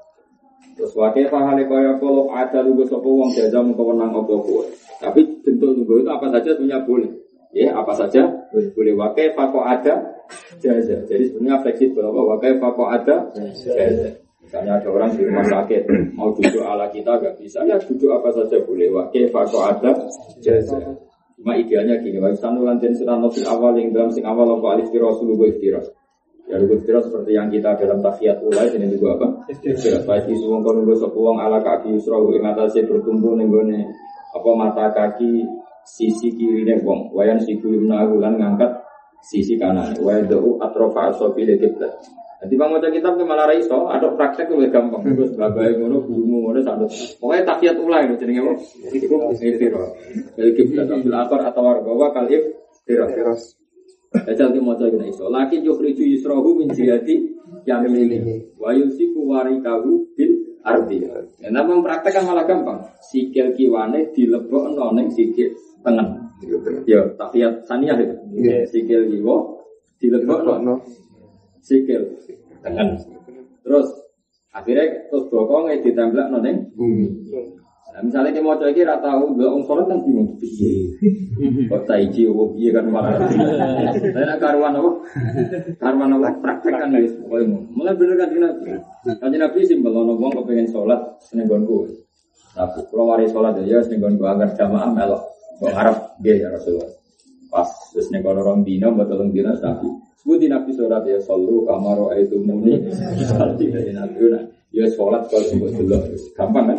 Terus 0.74 0.92
wakai 0.96 1.28
pahale 1.28 1.68
kaya 1.68 2.00
kalau 2.00 2.32
ada 2.32 2.64
lugu 2.64 2.88
sopo 2.88 3.20
wong 3.20 3.30
jaza 3.36 3.60
mengkewenang 3.60 4.10
opo 4.16 4.40
kuwe. 4.42 4.66
Tapi 4.98 5.20
bentuk 5.44 5.76
lugu 5.76 6.02
itu 6.02 6.10
apa 6.10 6.26
saja 6.32 6.56
sebenarnya 6.56 6.82
boleh. 6.88 7.10
Ya 7.54 7.76
apa 7.76 7.92
saja 7.94 8.26
boleh. 8.50 8.94
Wakai 8.96 9.36
fako 9.36 9.60
ada 9.62 10.00
jaza. 10.58 10.96
Jadi 11.06 11.30
sebenarnya 11.30 11.62
fleksibel 11.62 12.02
apa 12.02 12.20
wakai 12.34 12.58
fako 12.58 12.84
ada 12.90 13.16
jaza. 13.34 14.24
Misalnya 14.44 14.76
ada 14.76 14.88
orang 14.92 15.10
di 15.16 15.24
rumah 15.24 15.46
sakit 15.48 15.82
mau 16.12 16.28
duduk 16.36 16.60
ala 16.60 16.84
kita 16.92 17.16
gak 17.16 17.40
bisa, 17.40 17.64
ya 17.64 17.80
duduk 17.80 18.12
apa 18.12 18.28
saja 18.28 18.60
boleh. 18.60 18.92
Wakil 18.92 19.32
fakso 19.32 19.58
ada 19.64 19.90
jaza. 20.44 20.78
Cuma 21.34 21.56
idealnya 21.56 21.98
gini, 21.98 22.20
wa 22.20 22.30
isanu 22.30 22.62
lantin 22.62 22.94
sirano 22.94 23.32
awal 23.50 23.74
yang 23.74 23.90
dalam 23.90 24.12
sing 24.12 24.22
awal 24.22 24.60
apa 24.60 24.78
alif 24.78 24.92
kira 24.92 25.10
suluh 25.16 25.34
iftira. 25.48 25.80
Ya 26.44 26.60
lu 26.60 26.76
iftira 26.76 27.00
seperti 27.00 27.32
yang 27.32 27.48
kita 27.48 27.72
dalam 27.80 28.04
tahiyat 28.04 28.44
ulai 28.44 28.68
ini 28.76 28.92
juga 28.92 29.16
apa? 29.16 29.26
Iftira. 29.48 30.04
Baik 30.04 30.28
isu 30.28 30.44
wong 30.52 30.60
kono 30.60 30.84
nggo 30.84 31.08
wong 31.16 31.40
ala 31.40 31.64
kaki 31.64 31.96
yusra 31.96 32.20
ing 32.20 32.44
atase 32.44 32.84
bertumbuh 32.84 33.32
ning 33.32 33.48
gone 33.48 33.80
apa 34.36 34.50
mata 34.52 34.92
kaki 34.92 35.48
sisi 35.88 36.36
kiri 36.36 36.68
ning 36.68 36.84
wong. 36.84 37.08
Wayan 37.16 37.40
siku 37.40 37.72
limna 37.72 38.04
lan 38.04 38.36
ngangkat 38.36 38.70
sisi 39.24 39.56
kanan. 39.56 39.96
Wa 40.04 40.20
yadu 40.20 40.60
atrofa 40.60 41.16
asofi 41.16 41.48
le 41.48 41.56
kiblat. 41.56 41.96
Jadi 42.44 42.60
bang 42.60 42.76
mau 42.76 42.76
kitab 42.76 43.16
ke 43.16 43.24
malah 43.24 43.48
raiso, 43.48 43.88
ada 43.88 44.04
praktek 44.12 44.52
lebih 44.52 44.68
gampang. 44.68 45.00
Terus 45.00 45.32
babai 45.32 45.80
ngono, 45.80 46.04
bungu 46.04 46.44
ngono, 46.44 46.60
satu. 46.60 46.84
Pokoknya 47.16 47.40
takiat 47.48 47.80
ulai 47.80 48.04
itu 48.04 48.20
jadi 48.20 48.44
apa? 48.44 48.52
Itu 48.92 49.16
iftira. 49.32 49.80
Jadi 50.36 50.50
kiblat 50.52 50.92
ambil 50.92 51.24
akar 51.24 51.40
atau 51.40 51.64
warga 51.64 52.20
kalif 52.20 52.44
iftira. 52.84 53.32
Jajal 54.14 54.54
ki 54.54 54.60
maca 54.62 54.86
kena 54.86 55.10
iso. 55.10 55.26
Laki 55.26 55.58
yukhriju 55.66 56.06
yusrahu 56.14 56.54
min 56.54 56.70
jihati 56.70 57.34
yamini. 57.66 58.46
Wa 58.54 58.70
yusiku 58.70 59.26
warikahu 59.26 60.06
bil 60.14 60.32
ardi. 60.62 61.02
Ya 61.42 61.50
napa 61.50 61.74
praktek 61.82 62.22
kan 62.22 62.24
malah 62.30 62.46
gampang. 62.46 62.78
Sikil 63.02 63.50
kiwane 63.58 64.14
dilebokno 64.14 64.94
ning 64.94 65.10
sikil 65.10 65.50
tengen. 65.82 66.30
Ya, 66.86 67.02
tahiyat 67.18 67.66
saniyah 67.66 67.98
itu. 67.98 68.16
Sikil 68.70 69.10
kiwa 69.10 69.36
dilebokno 69.98 70.78
sikil 71.58 72.14
tengen. 72.62 73.02
Terus 73.66 73.88
akhirnya 74.54 75.10
terus 75.10 75.26
bokongnya 75.26 75.82
ditembak 75.82 76.30
noneng 76.30 76.70
bumi. 76.78 77.26
Nah, 77.94 78.02
misalnya 78.02 78.34
kita 78.34 78.42
mau 78.42 78.58
coba 78.58 78.74
kira 78.74 78.98
tahu 78.98 79.38
gak 79.38 79.54
om 79.54 79.62
sholat 79.70 79.86
kan 79.86 80.02
bingung 80.02 80.34
piye. 80.34 80.98
Kok 81.70 81.86
taiji 81.86 82.26
opo 82.26 82.50
piye 82.50 82.74
kan 82.74 82.90
malah. 82.90 83.22
Tapi 83.22 84.18
nak 84.18 84.42
karuan 84.42 84.74
apa? 84.74 84.90
Karuan 85.78 86.10
apa 86.18 86.34
praktek 86.42 86.74
kan 86.74 86.90
guys. 86.90 87.14
Pokoknya 87.22 87.54
mulai 87.70 87.94
bener 87.94 88.18
kan 88.18 88.34
nabi. 88.34 88.74
Kan 89.14 89.30
nabi 89.30 89.58
simpel 89.62 89.94
ono 89.94 90.18
wong 90.18 90.34
kepengen 90.42 90.66
sholat 90.74 90.98
seneng 91.22 91.46
gonku. 91.46 91.86
Tapi 92.50 92.82
kalau 92.90 93.14
waris 93.14 93.30
sholat 93.30 93.62
ya 93.62 93.78
seneng 93.78 94.02
gonku 94.02 94.26
agar 94.26 94.50
jamaah 94.58 94.90
melok. 94.90 95.22
Kok 95.62 95.70
harap 95.70 96.18
dia 96.18 96.34
ya 96.34 96.50
Rasulullah. 96.50 96.90
Pas 97.46 97.70
terus 97.94 98.10
nih 98.10 98.26
kalau 98.26 98.42
orang 98.42 98.66
dino 98.66 98.90
betul 98.90 99.30
dino 99.30 99.54
nabi. 99.54 99.86
Sebutin 100.18 100.50
nabi 100.50 100.74
sholat 100.74 101.06
ya 101.06 101.22
solu 101.22 101.62
kamaro 101.62 102.10
itu 102.18 102.42
muni. 102.42 102.74
Dari 102.90 103.94
nabi 104.02 104.18
Ya 104.74 104.90
sholat 104.90 105.30
kalau 105.30 105.46
sebut 105.46 105.70
dulu 105.70 106.02
gampang 106.34 106.74
kan? 106.74 106.78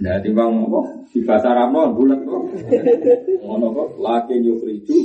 Nah 0.00 0.16
timbang 0.24 0.64
apa? 0.64 0.80
Di 1.12 1.20
bahasa 1.28 1.52
Arab 1.52 1.92
bulat 1.92 2.24
kok. 2.24 2.42
Ngono 3.44 3.66
kok 3.76 3.88
laki 4.00 4.40
yukhriju 4.40 4.96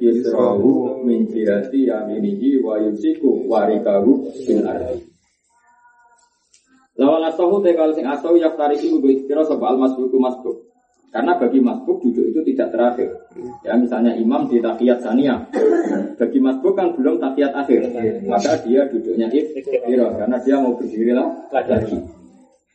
yusrahu 0.00 1.04
min 1.04 1.28
jihati 1.28 1.92
yaminihi 1.92 2.64
wa 2.64 2.80
yusiku 2.80 3.44
warikahu 3.44 4.24
bil 4.48 4.64
ardi. 4.64 5.04
Lawan 6.96 7.28
asahu 7.28 7.60
te 7.60 7.76
kalau 7.76 7.92
sing 7.92 8.08
asahu 8.08 8.40
yak 8.40 8.56
tariki 8.56 8.88
kudu 8.88 9.12
istira 9.12 9.44
sapa 9.44 9.68
al 9.68 9.76
masbuku 9.76 10.16
masbuk. 10.16 10.56
Karena 11.16 11.32
bagi 11.40 11.64
masbuk 11.64 12.04
duduk 12.04 12.28
itu 12.28 12.40
tidak 12.52 12.76
terakhir. 12.76 13.08
Ya 13.64 13.72
misalnya 13.72 14.12
imam 14.20 14.52
di 14.52 14.60
tahiyat 14.60 15.00
saniyah. 15.00 15.48
Bagi 16.20 16.36
masbuk 16.44 16.76
kan 16.76 16.92
belum 16.92 17.16
tahiyat 17.16 17.56
akhir. 17.56 17.88
Maka 18.28 18.60
dia 18.68 18.84
duduknya 18.84 19.24
iftira 19.32 20.12
karena 20.12 20.36
dia 20.44 20.60
mau 20.60 20.76
berdiri 20.76 21.16
lah 21.16 21.32
lagi. 21.48 22.04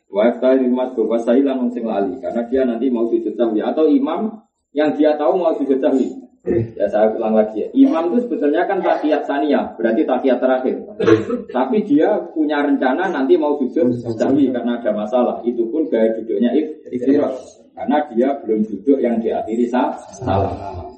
Wa 0.09 0.25
yaftari 0.25 0.65
masbuk 0.65 1.05
wa 1.05 1.21
sing 1.21 1.85
lali 1.85 2.17
karena 2.17 2.41
dia 2.49 2.65
nanti 2.65 2.89
mau 2.89 3.05
sujud 3.13 3.37
sahwi 3.37 3.61
atau 3.61 3.85
imam 3.85 4.41
yang 4.73 4.89
dia 4.97 5.13
tahu 5.21 5.37
mau 5.37 5.53
sujud 5.61 5.77
sahwi. 5.77 6.09
Ya 6.73 6.89
saya 6.89 7.13
ulang 7.13 7.37
lagi 7.37 7.61
ya. 7.61 7.67
Imam 7.77 8.09
itu 8.09 8.25
sebetulnya 8.25 8.65
kan 8.65 8.81
tahiyat 8.81 9.29
saniyah, 9.29 9.77
berarti 9.77 10.01
tahiyat 10.01 10.41
terakhir. 10.41 10.81
Tapi 11.53 11.85
dia 11.85 12.17
punya 12.33 12.65
rencana 12.65 13.05
nanti 13.13 13.37
mau 13.37 13.53
sujud 13.61 14.01
sahwi 14.17 14.49
karena 14.49 14.81
ada 14.81 14.89
masalah. 14.97 15.45
Itu 15.45 15.69
pun 15.69 15.85
gaya 15.93 16.17
duduknya 16.17 16.57
iftira 16.89 17.29
karena 17.71 17.97
dia 18.11 18.29
belum 18.43 18.67
duduk 18.67 18.99
yang 18.99 19.17
diakhiri 19.23 19.65
sah 19.71 19.95
salah. 20.15 20.51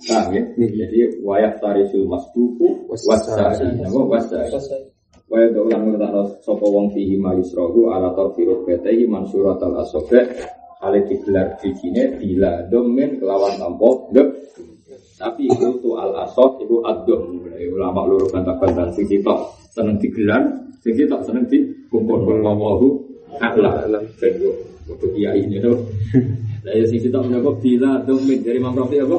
Paham 0.03 0.35
ya? 0.35 0.41
Jadi 0.57 1.23
wayak 1.23 1.61
tarisul 1.63 2.09
masbuku 2.09 2.89
wasai. 2.89 3.77
Nama 3.79 4.01
wasai. 4.03 4.51
Waya 5.31 5.49
do 5.49 5.65
ulang 5.65 5.89
ngertakno 5.89 6.29
sapa 6.45 6.61
wong 6.61 6.93
fihi 6.93 7.17
ma 7.17 7.33
yusrahu 7.33 7.89
ala 7.89 8.13
tarfiru 8.13 8.67
betehi 8.67 9.09
mansurat 9.09 9.57
al 9.65 9.81
asobe 9.81 10.29
hale 10.77 10.99
digelar 11.09 11.57
bijine 11.57 12.19
bila 12.21 12.61
domen 12.69 13.17
kelawan 13.17 13.55
tampo 13.57 14.13
dek 14.13 14.29
tapi 15.17 15.47
itu 15.47 15.79
tu 15.79 15.95
al 15.95 16.11
asok 16.27 16.67
itu 16.67 16.83
adom 16.85 17.39
ulama 17.49 18.03
loro 18.05 18.27
bantah-bantah 18.29 18.91
sing 18.93 19.07
sitok 19.07 19.57
seneng 19.71 19.97
digelar 19.97 20.43
sing 20.83 20.93
sitok 20.93 21.23
seneng 21.23 21.47
dikumpul. 21.47 22.19
Wallahu 22.27 22.87
a'lam. 23.39 24.03
Sing 24.19 24.37
untuk 24.83 25.09
kiai 25.15 25.39
ini 25.39 25.63
tuh 25.63 25.79
Lah 26.63 26.73
ya 26.79 26.83
sing 26.87 26.99
sitok 27.03 27.27
menapa 27.27 27.51
bila 27.59 27.99
domin 28.07 28.39
dari 28.39 28.57
Imam 28.57 28.71
Rafi 28.71 28.97
apa? 29.03 29.17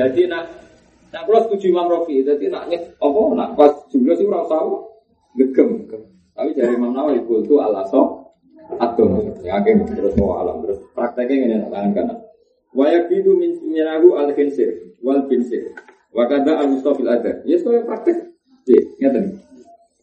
Jadi 0.00 0.22
nak 0.32 0.44
nak 1.12 1.22
kula 1.28 1.44
setuju 1.44 1.72
Imam 1.72 1.92
Rafi, 1.92 2.24
jadi 2.24 2.48
nak 2.48 2.72
nyet 2.72 2.96
apa 2.96 3.20
nak 3.36 3.48
pas 3.52 3.72
jumlah 3.92 4.16
sih 4.16 4.24
ora 4.24 4.48
tahu 4.48 4.88
gegem. 5.36 5.84
Tapi 6.32 6.54
dari 6.56 6.72
Imam 6.78 6.94
Nawawi 6.96 7.20
itu 7.20 7.54
alaso 7.60 8.32
atom. 8.80 9.28
Ya 9.44 9.60
akhirnya 9.60 9.92
terus 9.92 10.14
mau 10.16 10.40
alam 10.40 10.64
terus 10.64 10.78
prakteknya 10.96 11.34
ini 11.36 11.54
nak 11.60 11.70
tangan 11.74 11.92
kanan. 11.92 12.18
Wayak 12.72 13.10
min 13.10 13.52
minahu 13.68 14.16
al 14.16 14.30
khinsir 14.32 14.94
wal 15.04 15.26
khinsir. 15.28 15.74
Wakada 16.14 16.64
al 16.64 16.72
mustafil 16.72 17.10
ada. 17.10 17.44
Ya 17.44 17.60
sekolah 17.60 17.84
praktek. 17.84 18.24
Ya, 18.68 19.08
ngerti. 19.08 19.40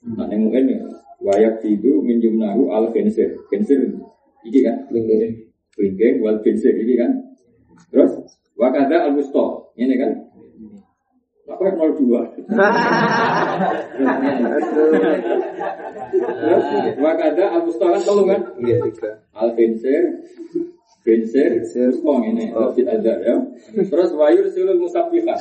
Nah, 0.05 0.25
yang 0.29 0.49
mungkin 0.49 0.89
wayak 1.21 1.61
bidu 1.61 2.01
min 2.01 2.21
jumnahu 2.21 2.69
al 2.69 2.93
khinsir. 2.93 3.41
Khinsir 3.49 3.95
iki 4.45 4.61
kan? 4.61 4.85
Linggeng 5.75 6.23
wal 6.23 6.39
khinsir 6.41 6.75
ini 6.75 6.95
kan. 6.95 7.11
Terus 7.91 8.15
wakada 8.55 9.07
al 9.07 9.15
musto. 9.15 9.75
Ini 9.75 9.95
kan. 9.99 10.11
Apa 11.45 11.61
yang 11.61 11.77
02? 11.77 12.41
Terus 16.25 16.65
wakada 16.97 17.45
al 17.53 17.61
musto 17.67 17.85
kan 17.85 18.01
tolong 18.01 18.27
kan? 18.31 18.41
Iya, 18.59 18.81
tiga. 18.89 19.11
Al 19.35 19.53
Binsir, 21.05 21.61
oh 22.01 22.17
ini, 22.25 22.49
Fit 22.73 22.89
Azhar 22.89 23.21
ya. 23.21 23.37
Terus 23.77 24.09
wayur 24.17 24.49
silul 24.49 24.81
musabbihat. 24.81 25.37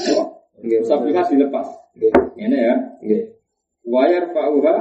Nggih. 0.60 0.84
Musabbihat 0.84 1.32
dilepas. 1.32 1.72
Nggih. 1.96 2.12
Ini 2.36 2.58
ya. 2.58 2.76
Nggih. 3.00 3.32
Wayar 3.88 4.28
fa'uha, 4.36 4.76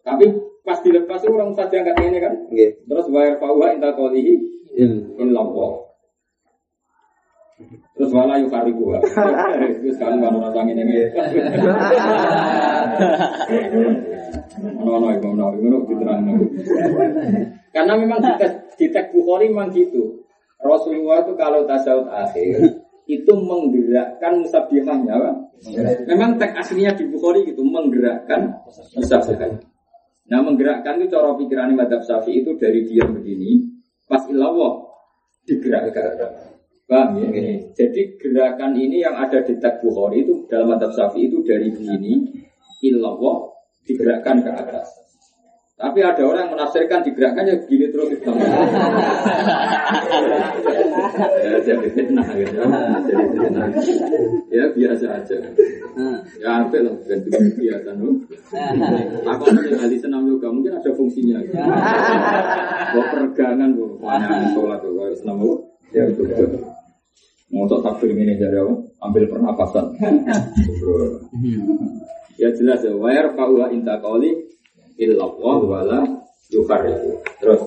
tapi 0.00 0.32
pas 0.64 0.80
dilepas 0.80 1.20
itu 1.20 1.36
orang 1.36 1.52
saja 1.52 1.84
angkat 1.84 2.00
ini 2.08 2.16
kan. 2.16 2.48
Nggih. 2.48 2.80
Terus 2.88 3.12
wayar 3.12 3.36
fa'uha 3.44 3.76
inta 3.76 3.92
qolihi 3.92 4.34
Il. 4.40 4.40
Illallah. 4.76 5.72
Terus 7.92 8.10
wala 8.10 8.34
yukaribuha. 8.40 8.98
Terus 9.78 9.96
kan 10.00 10.18
mana 10.18 10.50
orang 10.50 10.74
ini. 10.74 11.06
Ono-ono 14.82 15.06
ibu 15.14 15.28
ono 15.30 15.46
ibu 15.54 15.86
diterang. 15.86 16.26
Karena 17.70 17.92
memang 17.94 18.18
di 18.74 18.86
tes 18.90 19.06
Bukhari 19.14 19.52
memang 19.52 19.70
gitu. 19.70 20.24
Rasulullah 20.62 21.26
itu 21.26 21.32
kalau 21.34 21.66
tasawuf 21.66 22.06
akhir 22.10 22.82
itu 23.06 23.32
menggerakkan 23.34 24.42
musabihahnya. 24.42 25.14
Pak. 25.14 25.36
Memang 26.06 26.38
teks 26.38 26.54
aslinya 26.58 26.94
di 26.98 27.06
Bukhari 27.06 27.46
gitu 27.46 27.62
menggerakkan 27.62 28.62
musabihahnya. 28.98 29.62
Nah 30.30 30.40
menggerakkan 30.40 31.02
itu 31.02 31.12
cara 31.12 31.34
pikiran 31.34 31.74
Madhab 31.74 32.02
Syafi'i 32.06 32.46
itu 32.46 32.54
dari 32.56 32.86
dia 32.86 33.04
begini, 33.04 33.71
pas 34.12 34.28
ilawah 34.28 34.84
digerakkan. 35.48 36.52
Paham 36.84 37.24
ya? 37.24 37.32
Jadi 37.72 38.20
gerakan 38.20 38.76
ini 38.76 39.00
yang 39.00 39.16
ada 39.16 39.40
di 39.40 39.56
teks 39.56 39.80
Bukhari 39.80 40.28
itu 40.28 40.44
dalam 40.52 40.76
Madhab 40.76 40.92
Syafi'i 40.92 41.32
itu 41.32 41.40
dari 41.40 41.72
begini, 41.72 42.28
ilawah 42.84 43.48
digerakkan 43.88 44.44
ke 44.44 44.52
atas. 44.52 45.01
Tapi 45.82 45.98
ada 45.98 46.22
orang 46.22 46.46
yang 46.46 46.54
menafsirkan 46.54 47.02
digerakkan 47.02 47.42
ya 47.42 47.58
begini 47.58 47.90
terus 47.90 48.14
ya, 51.42 51.58
jadi 51.66 51.88
fitnah 51.90 52.28
gitu. 52.38 52.54
Jadi 53.10 53.24
fitnah. 53.34 53.66
Ya 54.46 54.70
biasa 54.70 55.06
aja. 55.10 55.42
Ya 56.38 56.62
apa 56.62 56.76
lah 56.86 56.94
ganti 57.02 57.34
biasa 57.34 57.98
nu. 57.98 58.14
Aku 59.26 59.42
ada 59.50 59.70
ahli 59.82 59.98
senam 59.98 60.22
yoga 60.30 60.54
mungkin 60.54 60.78
ada 60.78 60.94
fungsinya. 60.94 61.42
Bawa 62.94 63.02
peregangan 63.10 63.74
bu, 63.74 63.98
mana 63.98 64.54
sholat 64.54 64.86
tuh 64.86 64.94
kalau 64.94 65.18
senam 65.18 65.42
yoga. 65.42 65.72
Ya 65.92 66.08
betul. 66.08 66.56
Untuk 67.52 67.84
takbir 67.84 68.16
ini 68.16 68.40
jadi 68.40 68.64
apa? 68.64 68.74
Ambil 69.04 69.28
pernapasan. 69.28 69.92
ya 72.40 72.48
jelas 72.54 72.80
ya. 72.80 72.96
Wayar 72.96 73.36
faula 73.36 73.68
inta 73.68 74.00
kauli 74.00 74.32
illallah 74.98 75.58
wala 75.62 76.00
Yukar 76.52 76.84
itu. 76.84 77.16
Terus 77.40 77.60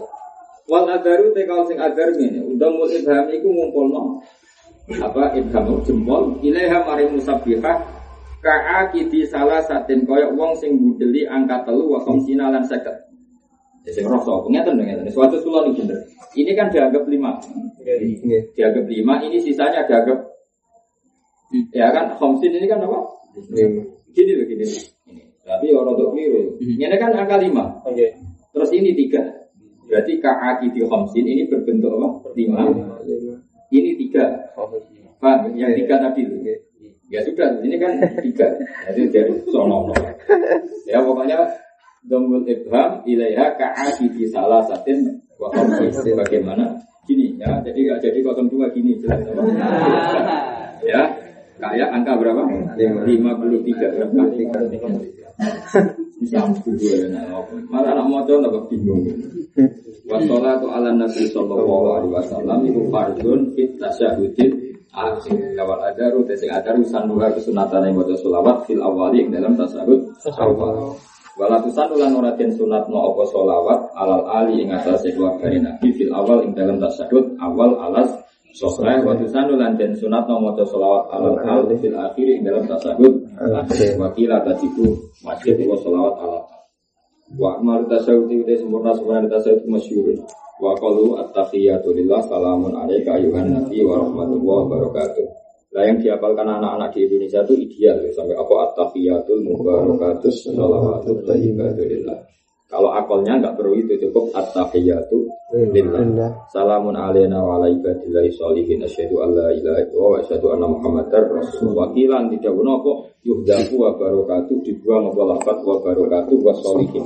wal 0.70 0.86
adaru 0.86 1.34
te 1.34 1.46
kalau 1.50 1.66
sing 1.66 1.82
adar 1.82 2.14
ngene, 2.14 2.46
udah 2.54 2.70
mul 2.70 2.90
ibham 2.90 3.26
iku 3.34 3.50
ngumpulno 3.50 4.22
apa 5.02 5.34
ibham 5.34 5.82
jempol 5.82 6.38
ilaiha 6.46 6.86
mari 6.86 7.10
musabbihah 7.10 7.82
ka'akidi 8.46 9.26
salah 9.26 9.62
satin 9.66 10.06
koyok 10.06 10.38
wong 10.38 10.54
sing 10.62 10.78
budeli 10.78 11.26
angka 11.26 11.66
telu 11.66 11.98
wa 11.98 12.00
khamsina 12.06 12.54
lan 12.54 12.62
seket. 12.70 12.94
Ya 13.86 13.92
sing 13.94 14.06
rasa 14.06 14.46
ngeten 14.46 14.78
ngeten. 14.82 15.10
Suatu 15.10 15.42
kula 15.42 15.66
ini 15.66 15.82
bener. 15.82 15.98
Ini 16.38 16.52
kan 16.54 16.70
dianggap 16.70 17.10
lima. 17.10 17.42
Dianggap 18.54 18.86
lima, 18.86 19.14
ini 19.26 19.38
sisanya 19.42 19.86
dianggap 19.90 20.20
ya 21.74 21.90
kan 21.94 22.14
khamsin 22.18 22.54
ini 22.54 22.70
kan 22.70 22.86
apa? 22.86 23.00
Gini 24.14 24.32
loh 24.38 24.46
gini. 24.46 24.66
Ini. 24.66 24.95
Tapi 25.46 25.68
orang 25.78 25.94
untuk 25.94 26.18
keliru. 26.18 26.58
Ini 26.58 26.98
kan 26.98 27.14
angka 27.14 27.38
lima. 27.38 27.86
Terus 28.50 28.70
ini 28.74 28.98
tiga. 28.98 29.22
Berarti 29.86 30.18
ka'akidi 30.18 30.82
khamsin 30.90 31.26
ini 31.30 31.46
berbentuk 31.46 31.94
apa? 31.94 32.34
Lima. 32.34 32.66
Ini 33.70 33.92
tiga. 34.02 34.26
Paham? 35.22 35.54
Yang 35.54 35.86
tiga 35.86 35.96
tadi 36.02 36.22
loh. 36.26 36.42
Ya 37.06 37.22
sudah, 37.22 37.62
ini 37.62 37.78
kan 37.78 37.94
tiga. 38.26 38.50
Jadi 38.90 39.14
dari 39.14 39.34
sono. 39.54 39.94
Ya 40.90 41.06
pokoknya 41.06 41.46
Domul 42.06 42.46
ibham 42.46 43.02
ilaiha 43.06 43.58
ka'akidi 43.58 44.30
salah 44.30 44.62
satin 44.66 45.22
wa 45.42 45.50
Bagaimana? 46.22 46.78
Gini 47.06 47.38
ya, 47.38 47.62
jadi 47.62 47.78
nggak 47.86 48.02
jadi 48.02 48.20
kosong 48.26 48.50
dua 48.50 48.66
gini 48.74 48.98
jelas 48.98 49.22
apa? 49.30 49.42
ya, 50.90 51.06
kayak 51.72 51.90
angka 51.90 52.14
berapa? 52.20 52.42
Lima 53.06 53.32
puluh 53.40 53.62
tiga 53.66 53.88
berapa? 53.90 54.22
Bisa 56.16 56.48
dua 56.64 56.96
ya, 56.96 57.12
malah 57.68 57.92
anak 57.92 58.08
motor 58.08 58.40
nggak 58.40 58.72
bingung. 58.72 59.04
Wassalatu 60.08 60.72
ala 60.72 60.96
nabi 60.96 61.28
sallallahu 61.28 61.86
alaihi 61.92 62.14
wasallam 62.14 62.60
itu 62.64 62.82
fardun 62.88 63.52
fit 63.52 63.76
tasyahudin 63.76 64.52
akhir 64.96 65.60
kawal 65.60 65.82
adaru 65.84 66.24
tesing 66.24 66.54
adaru 66.56 66.88
sanduha 66.88 67.28
kesunatan 67.36 67.92
yang 67.92 68.00
baca 68.00 68.16
solawat 68.16 68.64
fil 68.64 68.80
awali 68.80 69.28
yang 69.28 69.36
dalam 69.36 69.54
tasawuf 69.60 70.02
awal 70.40 70.96
Walatusan 71.36 71.92
ulan 71.92 72.16
ora 72.16 72.32
den 72.40 72.56
sunat 72.56 72.88
no 72.88 73.12
apa 73.12 73.28
solawat 73.28 73.92
alal 74.00 74.24
ali 74.24 74.64
ing 74.64 74.72
atase 74.72 75.12
keluarga 75.12 75.52
Nabi 75.52 75.92
fil 75.92 76.16
awal 76.16 76.48
ing 76.48 76.56
dalam 76.56 76.80
tasyahud 76.80 77.36
awal 77.44 77.76
alas 77.76 78.08
Sosrah 78.56 79.04
watusan 79.04 79.52
ulan 79.52 79.76
den 79.76 79.92
sunat 79.92 80.32
no 80.32 80.40
maca 80.40 80.64
solawat 80.64 81.12
alal 81.12 81.36
al 81.44 81.68
fil 81.76 81.92
akhir 81.92 82.40
dalam 82.40 82.64
tasyahud 82.64 83.28
wakila 84.00 84.40
tajibu 84.48 84.96
masjid 85.28 85.60
wa 85.68 85.76
solawat 85.76 86.16
alal 86.24 86.44
Wa 87.36 87.58
amal 87.58 87.90
tasyahud 87.90 88.30
itu 88.30 88.54
sempurna 88.56 88.94
sempurna 88.94 89.26
tasyahud 89.26 89.66
masyhur. 89.66 90.14
Wa 90.62 90.72
qalu 90.78 91.20
at-tahiyatu 91.20 91.92
lillah 91.92 92.22
salamun 92.30 92.72
alaika 92.72 93.18
ayuhan 93.18 93.50
nabi 93.50 93.84
wa 93.84 94.00
rahmatullahi 94.00 94.62
wa 94.62 94.68
barakatuh. 94.72 95.26
Nah 95.76 95.84
yang 95.84 96.00
dihafalkan 96.00 96.48
anak-anak 96.48 96.96
di 96.96 97.04
Indonesia 97.04 97.44
itu 97.44 97.54
ideal 97.60 97.98
ya. 98.08 98.12
sampai 98.16 98.40
apa? 98.40 98.54
At-tahiyatul 98.72 99.42
mubarakatus 99.44 100.48
shalawatut 100.48 101.28
tayyibatulillah. 101.28 102.24
Kalau 102.76 102.92
akalnya 102.92 103.40
nggak 103.40 103.56
perlu 103.56 103.80
itu 103.80 103.96
cukup 104.04 104.36
at-tahiyatu 104.36 105.32
lillah. 105.72 106.28
Salamun 106.52 106.92
alaina 106.92 107.40
wa 107.40 107.56
ala 107.56 107.72
ibadillahi 107.72 108.28
sholihin 108.36 108.84
asyhadu 108.84 109.24
alla 109.24 109.56
ilaha 109.56 109.80
illallah 109.80 110.12
wa 110.12 110.18
asyhadu 110.20 110.46
anna 110.52 110.68
muhammadar 110.68 111.24
rasulullah. 111.32 111.88
Wakilan 111.88 112.28
tidak 112.36 112.52
benar 112.52 112.76
kok 112.84 112.98
yuhdaku 113.24 113.76
wa 113.80 113.96
barakatuh 113.96 114.56
dibuang 114.68 115.08
apa 115.08 115.22
lafat 115.24 115.58
wa 115.64 115.76
barakatuh 115.80 116.38
wa 116.44 116.52
sholihin. 116.60 117.06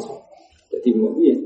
Jadi 0.73 0.89
mau 0.97 1.13
iya. 1.21 1.38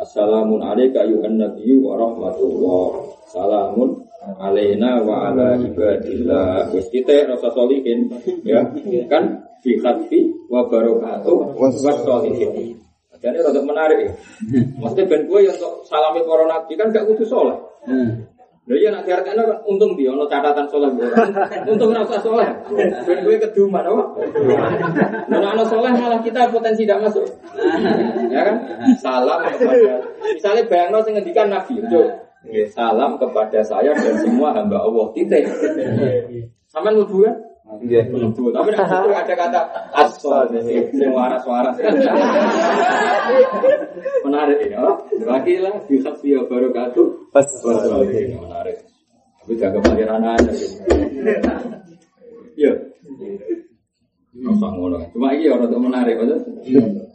Assalamun 0.00 0.64
alaika 0.64 1.04
ayuhan 1.04 1.36
nabiyyu 1.36 1.84
wa 1.84 2.00
rahmatullah. 2.00 3.12
Salamun 3.28 4.08
alaina 4.40 5.04
wa 5.04 5.28
ala 5.28 5.60
ibadillah 5.60 6.72
wis 6.72 6.88
kita 6.88 7.28
rasa 7.28 7.52
solihin 7.52 8.08
ya 8.40 8.64
kan 9.04 9.44
fi 9.60 9.76
khatfi 9.76 10.32
wa 10.48 10.64
barakatuh 10.64 11.52
wa 11.52 11.68
solihin 11.76 12.80
jadi 13.24 13.40
rada 13.40 13.60
menarik 13.64 13.98
ya 14.04 14.12
maksudnya 14.76 15.08
ben 15.08 15.24
gue 15.24 15.40
yang 15.48 15.56
untuk 15.56 15.80
salami 15.88 16.20
para 16.28 16.44
nabi 16.44 16.72
kan 16.76 16.92
gak 16.92 17.08
kudu 17.08 17.24
soleh 17.24 17.56
Lha 18.64 18.80
iya 18.80 18.88
nak 18.88 19.04
diartekno 19.04 19.44
kan 19.44 19.60
untung 19.68 19.92
dia 19.92 20.08
ono 20.08 20.24
catatan 20.24 20.64
soleh 20.72 20.88
Untung 21.68 21.92
ora 21.92 22.00
usah 22.00 22.16
soleh. 22.24 22.48
Ben 23.04 23.20
kowe 23.20 23.36
keduman 23.36 23.84
apa? 23.84 24.04
Nek 25.28 25.44
ana 25.52 25.64
soleh 25.68 25.92
malah 25.92 26.24
kita 26.24 26.48
potensi 26.48 26.88
tidak 26.88 27.04
masuk. 27.04 27.28
Ya 28.32 28.40
kan? 28.48 28.56
Salam 28.96 29.44
kepada 29.52 30.00
misalnya 30.32 30.64
bayangno 30.64 31.04
sing 31.04 31.12
ngendikan 31.12 31.52
Nabi, 31.52 31.76
Salam 32.72 33.20
kepada 33.20 33.60
saya 33.60 33.92
dan 33.92 34.16
semua 34.16 34.56
hamba 34.56 34.80
Allah. 34.80 35.12
Titik. 35.12 35.44
Sama 36.72 36.88
nubu 36.88 37.20
kan? 37.20 37.36
Iya. 37.64 38.04
Tapi 38.12 38.70
ada 38.76 39.34
kata 39.34 39.60
asal 39.96 40.52
yang 40.52 41.12
waras-waras. 41.16 41.80
Menarik 44.24 44.58
ini. 44.68 44.76
Oh, 44.76 45.00
Wakilah 45.24 45.74
bisa 45.88 46.12
via 46.20 46.44
barokatuh. 46.44 47.32
Pas. 47.32 47.48
Menarik. 47.64 48.84
Tapi 49.40 49.52
jaga 49.56 49.78
pangeran 49.80 50.24
aja. 50.24 50.52
Ya. 52.56 52.72
Masa 54.34 54.66
ngono. 54.68 55.00
Cuma 55.16 55.32
ini 55.32 55.48
orang 55.48 55.68
tuh 55.72 55.80
menarik, 55.80 56.14
betul? 56.20 56.40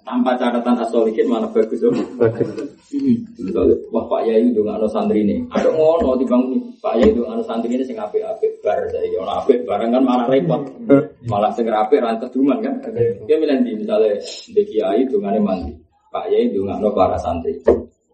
Tanpa 0.05 0.33
catatan 0.39 0.75
asolikin 0.81 1.29
mana 1.29 1.47
bagus 1.49 1.79
tuh. 1.79 1.93
Wah 3.93 4.05
Pak 4.09 4.21
Yai 4.25 4.49
itu 4.49 4.61
nggak 4.65 4.89
santri 4.89 5.21
ini. 5.21 5.45
Ada 5.53 5.69
ngono 5.69 6.17
di 6.17 6.25
bang 6.25 6.43
Pak 6.81 6.93
Yai 6.97 7.13
itu 7.13 7.21
nggak 7.21 7.45
santri 7.45 7.73
ini 7.77 7.85
sing 7.85 7.97
apik 7.99 8.25
apik 8.25 8.59
bar 8.65 8.81
saya. 8.89 9.05
Ono 9.21 9.33
apik 9.43 9.67
barang 9.67 9.89
kan 9.93 10.03
malah 10.03 10.27
repot. 10.27 10.61
Malah 11.29 11.51
sing 11.53 11.69
apik 11.69 12.01
rantas 12.01 12.33
duman 12.33 12.59
kan. 12.65 12.81
Dia 13.29 13.37
bilang 13.37 13.61
di 13.61 13.77
misalnya 13.77 14.17
di 14.49 14.63
Kiai 14.65 15.05
itu 15.05 15.21
nggak 15.21 15.41
mandi. 15.43 15.73
Pak 16.09 16.25
Yai 16.33 16.49
itu 16.49 16.65
nggak 16.65 16.93
para 16.95 17.17
santri. 17.21 17.53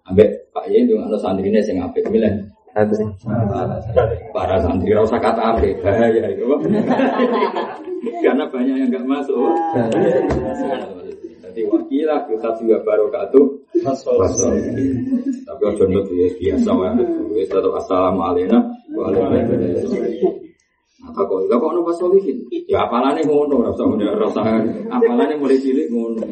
Ambek 0.05 0.51
Pak 0.51 0.65
Yai 0.67 0.83
itu 0.83 0.99
nggak 0.99 1.21
santri 1.21 1.47
ini 1.47 1.63
sing 1.63 1.79
apik. 1.79 2.05
Bilang 2.11 2.51
Para 4.35 4.59
santri 4.59 4.91
rasa 4.91 5.15
kata 5.15 5.55
apa 5.55 5.63
bahaya 5.79 6.27
itu 6.27 6.43
Karena 8.23 8.43
banyak 8.51 8.75
yang 8.75 8.89
nggak 8.91 9.07
masuk. 9.07 9.39
Jadi 11.55 11.71
wakilah 11.71 12.27
kita 12.27 12.51
juga 12.59 12.83
barokatuh. 12.83 13.47
Tapi 15.47 15.61
ojo 15.71 15.83
nut 15.87 16.11
ya 16.11 16.27
biasa 16.35 16.69
wae. 16.75 17.03
Wis 17.31 17.47
tetep 17.47 17.71
assalamualaikum. 17.71 18.59
Warahmatullahi 18.91 20.43
Nah, 21.05 21.13
kok 21.13 21.31
enggak 21.31 21.61
kok 21.63 21.69
ono 21.71 21.81
pas 21.85 21.95
solihin? 21.95 22.37
Ya 22.67 22.83
apalane 22.83 23.23
ngono, 23.23 23.61
rasa 23.63 23.87
rasa 24.19 24.41
apalane 24.91 25.39
mulai 25.39 25.55
cilik 25.63 25.87
ngono. 25.87 26.27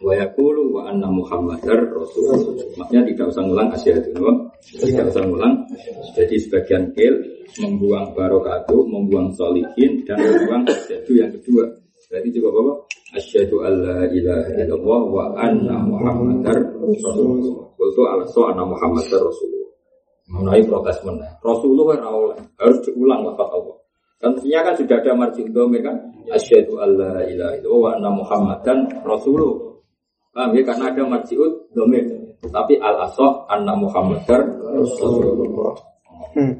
Wa 0.00 0.16
yaqulu 0.16 0.80
wa 0.80 0.88
anna 0.88 1.12
muhammadar 1.12 1.92
rasul 1.92 2.56
maksudnya 2.78 3.04
tidak 3.04 3.26
usah 3.36 3.42
ngulang 3.44 3.68
asyhadu 3.74 4.16
tidak 4.80 5.12
usah 5.12 5.22
ngulang. 5.28 5.66
Jadi 6.16 6.40
sebagian 6.40 6.88
kil 6.96 7.20
membuang 7.60 8.16
barokatuh 8.16 8.80
membuang 8.88 9.28
solihin 9.36 10.00
dan 10.08 10.16
membuang 10.22 10.64
asyhadu 10.64 11.12
yang 11.20 11.28
kedua. 11.36 11.68
Berarti 12.06 12.28
coba 12.38 12.48
apa 12.54 12.95
asyhadu 13.14 13.62
alla 13.62 14.08
ilaha 14.10 14.50
illallah 14.58 15.00
wa 15.06 15.24
anna 15.38 15.76
muhammadar 15.78 16.58
rasulullah 16.82 17.66
itu 17.76 18.02
ala 18.02 18.24
anna 18.26 18.64
muhammadar 18.66 19.20
rasulullah 19.22 19.70
mengenai 20.26 20.62
protes 20.66 20.98
mana 21.06 21.28
rasulullah 21.44 21.94
harus 22.58 22.78
diulang 22.88 23.22
lafaz 23.22 23.50
Allah 23.52 23.76
Tentunya 24.16 24.64
kan 24.64 24.72
sudah 24.72 24.96
ada 24.96 25.12
marjin 25.12 25.52
domir 25.52 25.84
kan 25.84 25.92
Asyhadu 26.32 26.80
alla 26.80 27.20
ilaha 27.28 27.52
illallah 27.60 27.80
wa 27.84 27.90
anna 27.92 28.10
muhammadan 28.10 28.78
rasulullah 29.04 29.76
Paham 30.36 30.52
ya? 30.52 30.62
Karena 30.68 30.92
ada 30.92 31.02
marjiut 31.08 31.72
domir. 31.72 32.04
Tapi 32.44 32.76
al 32.76 33.08
asoh 33.08 33.48
anna 33.48 33.72
Muhammadar 33.72 34.44
Rasulullah. 34.68 35.72
Hmm. 36.36 36.52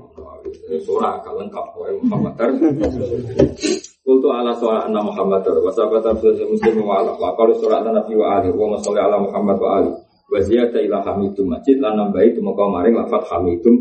Surah 0.81 1.21
kalau 1.21 1.45
lengkap 1.45 1.65
Muhammadar. 2.09 2.49
Kultu 4.07 4.31
ala 4.31 4.55
soal 4.55 4.87
anna 4.87 5.03
Muhammadar. 5.03 5.59
Wasabat 5.59 6.07
abdul 6.07 6.38
muslim 6.47 6.79
wa 6.87 7.03
ala. 7.03 7.19
Wa 7.19 7.35
kalau 7.35 7.59
surah 7.59 7.83
nabi 7.83 8.14
wa 8.14 8.38
ali. 8.38 8.55
Wa 8.55 8.79
masalli 8.79 9.03
ala 9.03 9.19
Muhammad 9.19 9.59
wa 9.59 9.71
ali. 9.83 9.90
Wa 10.31 10.38
ziyada 10.42 10.79
ila 10.79 11.03
hamidum 11.03 11.51
masjid 11.51 11.75
lan 11.83 11.99
nambahi 11.99 12.38
maka 12.42 12.62
maring 12.66 12.99
lafat 12.99 13.23
hamidum 13.31 13.79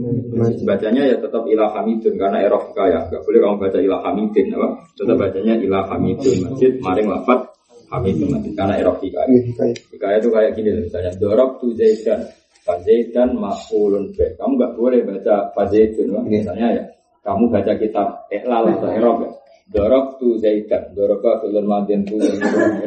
bacanya 0.61 1.09
ya 1.09 1.17
tetap 1.17 1.41
ila 1.41 1.73
hamidun 1.73 2.13
karena 2.21 2.37
erof 2.45 2.69
kaya 2.77 3.01
Gak 3.09 3.25
boleh 3.25 3.41
kamu 3.41 3.57
baca 3.57 3.77
ila 3.81 3.97
hamidin 4.05 4.53
apa 4.53 4.67
tetap 4.93 5.17
bacanya 5.17 5.57
ila 5.57 5.89
hamidum 5.89 6.45
masjid 6.45 6.69
maring 6.85 7.09
lafat 7.09 7.49
Hamid 7.85 8.17
mati 8.27 8.49
karena 8.57 8.81
erok 8.81 8.97
hikayah. 8.97 9.29
Iya, 9.29 9.65
hikayah 9.93 10.17
itu 10.17 10.29
kayak 10.33 10.51
gini 10.57 10.69
misalnya 10.89 11.11
dorok 11.21 11.61
tu 11.61 11.69
zaidan, 11.77 12.17
fazaidan 12.65 13.37
mafulun 13.37 14.09
be. 14.17 14.33
Kamu 14.35 14.57
nggak 14.57 14.73
boleh 14.73 14.99
baca 15.05 15.53
fazaidun 15.53 16.11
misalnya 16.25 16.81
ya. 16.81 16.83
Kamu 17.21 17.49
baca 17.49 17.73
kitab 17.77 18.25
Iqlal 18.29 18.73
atau 18.77 18.89
Erok 18.89 19.17
ya. 19.21 19.29
Dorok 19.65 20.21
tu 20.21 20.37
zaidan, 20.37 20.93
dorok 20.93 21.41
filun 21.41 21.65
madin 21.65 22.05
tu 22.05 22.21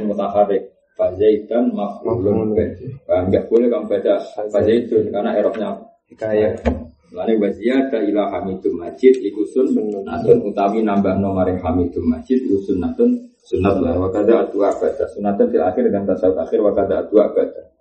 mutaharik. 0.07 0.79
Fazaidan 0.99 1.71
maf'ulun 1.71 2.59
Paham 3.07 3.31
nggak 3.31 3.47
boleh 3.47 3.71
kamu 3.71 3.87
baca 3.87 4.14
Fazaidun 4.51 5.14
karena 5.14 5.31
eroknya 5.38 5.79
Hikayah. 6.11 6.59
Lalu 7.09 7.41
wazia 7.41 7.88
ada 7.88 8.05
ilah 8.05 8.29
hamidum 8.35 8.77
majid 8.77 9.17
iku 9.25 9.41
sunnatun 9.49 10.45
utawi 10.45 10.85
nambah 10.85 11.17
nomor 11.23 11.49
hamidum 11.49 12.05
majid 12.05 12.43
iku 12.45 12.61
sunnatun 12.67 13.33
sunat 13.47 13.81
lah 13.81 13.97
wakada 13.97 14.45
adu 14.45 14.61
abada. 14.61 15.09
Sunatun 15.09 15.49
fil 15.49 15.64
akhir 15.64 15.88
dengan 15.88 16.05
tasawuf 16.05 16.37
akhir 16.37 16.61
wakada 16.61 17.07
adu 17.07 17.17
abada. 17.17 17.73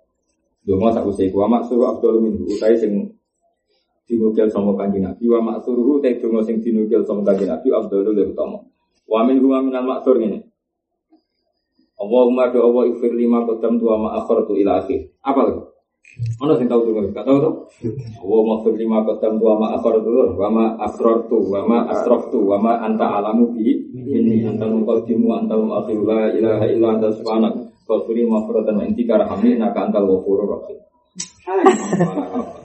Dungo 0.64 0.88
sak 0.94 1.04
usai 1.04 1.28
wa 1.34 1.44
maksuru 1.44 1.90
abdul 1.92 2.24
min 2.24 2.40
utai 2.44 2.76
sing 2.78 3.12
dinukil 4.08 4.48
sama 4.48 4.72
kanjeng 4.80 5.04
Nabi 5.04 5.28
wa 5.28 5.40
maksuruhu 5.52 6.00
te 6.00 6.16
dungo 6.16 6.40
sing 6.40 6.64
dinukil 6.64 7.04
sama 7.04 7.20
kanjeng 7.20 7.52
Nabi 7.52 7.68
abdul 7.68 8.08
lebih 8.08 8.32
utama 8.32 8.64
wa 9.08 9.20
min 9.24 9.40
huwa 9.40 9.64
minal 9.64 9.88
maksur 9.88 10.20
ini 10.20 10.44
Allahumma 11.98 12.54
do 12.54 12.62
Allah 12.62 12.94
ifir 12.94 13.10
lima 13.10 13.42
kodam 13.42 13.74
tua 13.74 13.98
ma 13.98 14.22
akhir 14.22 14.46
tu 14.46 14.54
ila 14.54 14.78
akhir 14.78 15.18
apa 15.18 15.40
lagi? 15.42 15.62
Mana 16.38 16.54
sing 16.54 16.70
tahu 16.70 16.86
dungo? 16.86 17.10
Gak 17.10 17.26
tahu 17.26 17.38
tuh? 17.42 17.54
Allahumma 18.22 18.62
ifir 18.62 18.74
lima 18.78 19.02
kodam 19.02 19.42
tua 19.42 19.58
ma 19.58 19.74
akhir 19.74 20.06
tu 20.06 20.10
wa 20.14 20.48
ma 20.52 20.64
asrar 20.78 21.26
tu 21.26 21.38
wa 21.42 21.60
ma 21.66 21.78
asraf 21.90 22.30
tu 22.30 22.38
wa 22.38 22.56
ma 22.62 22.78
anta 22.86 23.18
alamu 23.18 23.50
bi 23.50 23.82
ini 23.90 24.46
anta 24.46 24.70
muqaddimu 24.70 25.26
anta 25.42 25.58
muakhiru 25.58 26.06
la 26.06 26.30
ilaha 26.30 26.64
illa 26.70 26.86
anta 26.94 27.10
subhanak 27.10 27.68
Kafiri 27.88 28.28
mafratan 28.28 28.76
wa 28.76 28.84
intika 28.84 29.16
rahamni 29.16 29.56
naka 29.56 29.88
antal 29.88 30.04
ghafurur 30.04 30.60
rahim. 30.60 30.76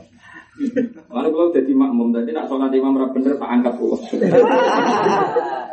Mana 1.09 1.27
kalau 1.33 1.49
jadi 1.49 1.73
makmum, 1.73 2.13
tadi 2.13 2.29
nak 2.29 2.45
sholat 2.45 2.69
imam 2.69 2.93
rap 2.93 3.09
bener 3.09 3.33
tak 3.41 3.49
angkat 3.49 3.73
pulau. 3.73 3.97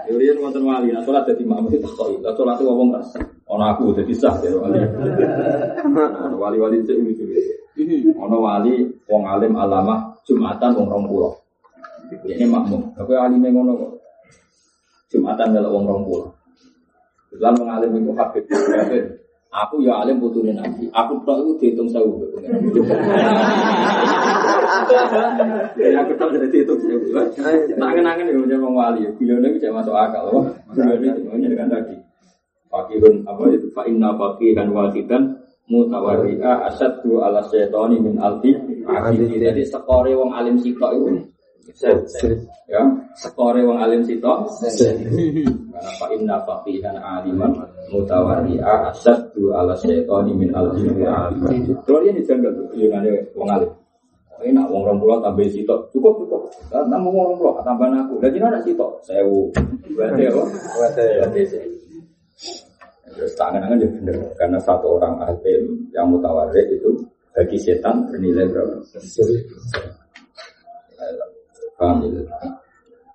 Yurian 0.09 0.41
wonten 0.41 0.65
wali, 0.65 0.89
nak 0.89 1.05
sholat 1.05 1.29
jadi 1.29 1.45
makmum 1.45 1.69
tak 1.69 1.93
koi. 2.01 2.17
Nak 2.25 2.33
sholat 2.33 2.57
itu 2.57 2.65
ngomong 2.65 2.89
rasa. 2.97 3.21
Ono 3.45 3.65
aku 3.77 3.93
jadi 3.93 4.13
sah 4.17 4.41
jadi 4.41 4.57
wali. 4.57 4.81
Ono 5.85 6.37
Wali-wali 6.41 6.81
itu 6.81 6.97
ini 6.97 7.13
juga. 7.13 7.37
Ono 8.25 8.37
wali, 8.41 8.89
wong 9.05 9.23
alim 9.29 9.53
alamah 9.53 10.17
jumatan 10.25 10.73
wong 10.73 10.89
rong 10.89 11.05
pulau. 11.05 11.33
Ini 12.25 12.49
makmum. 12.49 12.97
Tapi 12.97 13.13
alimnya 13.13 13.53
ngono 13.53 13.73
kok. 13.77 13.93
Jumatan 15.13 15.53
kalau 15.61 15.77
wong 15.77 15.85
rong 15.85 16.03
pulau. 16.09 16.29
Islam 17.31 17.55
mengalim 17.61 18.01
itu 18.01 18.13
habib. 18.17 18.45
Aku 19.51 19.83
ya 19.83 19.99
alim 19.99 20.23
butuhin 20.23 20.55
nabi. 20.55 20.87
Aku 20.95 21.21
tok 21.27 21.43
itu 21.43 21.75
dihitung 21.75 21.91
sewu. 24.91 25.95
Aku 26.03 26.13
tok 26.19 26.29
jadi 26.35 26.47
dihitung 26.51 26.81
sewu. 26.83 27.07
Tangan-tangan 27.79 28.27
ya 28.27 28.35
punya 28.35 28.57
wong 28.59 28.75
wali. 28.75 29.07
Masuk 29.71 29.95
akal. 29.95 30.25
Beliau 30.75 30.97
ini 30.99 31.09
semuanya 31.15 31.49
dengan 31.49 31.69
tadi. 31.79 31.97
Fakihun 32.71 33.27
apa 33.27 33.43
itu? 33.51 33.67
Fa 33.75 33.83
inna 33.87 34.15
fakihan 34.15 34.71
wahidan 34.71 35.41
mutawarri'a 35.71 36.71
asyaddu 36.71 37.19
ala 37.23 37.43
syaitani 37.51 37.99
min 37.99 38.15
alfi 38.19 38.55
abidi. 38.87 39.43
Jadi 39.43 39.63
sekore 39.67 40.15
wong 40.15 40.31
alim 40.35 40.59
sitok 40.59 40.91
itu 40.99 41.11
ya 42.71 42.83
sekore 43.15 43.63
wong 43.63 43.79
alim 43.79 44.03
sitok 44.03 44.51
karena 45.81 45.93
fa 45.97 46.07
inna 46.13 46.37
faqihan 46.45 46.97
aliman 46.99 47.55
mutawarri'a 47.89 48.91
asyaddu 48.93 49.55
ala 49.55 49.73
syaitani 49.79 50.33
min 50.35 50.51
al-jinni 50.53 51.07
Kalau 51.87 52.01
ini 52.05 52.21
janggal 52.27 52.53
tuh, 52.53 52.67
yunane 52.77 53.11
wong 53.33 53.49
alim. 53.49 53.71
Ini 54.41 54.57
nak 54.57 54.73
wong 54.73 54.89
rompulo 54.89 55.21
tambah 55.21 55.45
sitok, 55.53 55.93
cukup 55.93 56.25
cukup. 56.25 56.43
Tambah 56.73 57.11
wong 57.13 57.37
rompulo, 57.37 57.61
tambah 57.61 57.93
aku. 57.93 58.17
Dan 58.25 58.33
ini 58.33 58.45
ada 58.45 58.61
sitok, 58.65 59.01
sewu. 59.05 59.53
Berarti 59.93 60.23
apa? 60.33 60.43
Berarti 60.77 61.41
sewu. 61.45 61.77
Terus 63.11 63.35
tangan-tangan 63.37 63.83
ya 63.83 63.89
bener, 63.91 64.17
karena 64.39 64.59
satu 64.63 64.97
orang 64.97 65.19
alim 65.21 65.83
yang 65.91 66.07
mutawarrik 66.09 66.63
itu 66.73 66.95
bagi 67.35 67.59
setan 67.59 68.07
bernilai 68.07 68.47
berapa? 68.49 68.81
Paham 71.77 72.07
ya? 72.07 72.23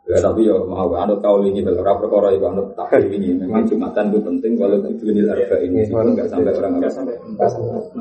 Ya 0.06 0.22
tapi 0.22 0.46
ya 0.46 0.54
mau 0.54 0.86
anut 0.94 1.18
kau 1.18 1.42
ini 1.42 1.66
beberapa 1.66 1.98
perkara 1.98 2.30
itu 2.30 2.46
anut 2.46 2.78
takhir 2.78 3.10
ini. 3.10 3.42
Memang 3.42 3.66
jumatan 3.66 4.14
itu 4.14 4.22
penting 4.22 4.54
kalau 4.54 4.78
itu 4.86 5.02
ini 5.10 5.26
arba 5.26 5.58
ini 5.66 5.82
nggak 5.90 6.30
sampai 6.30 6.54
orang 6.54 6.78
nggak 6.78 6.94
sampai 6.94 7.18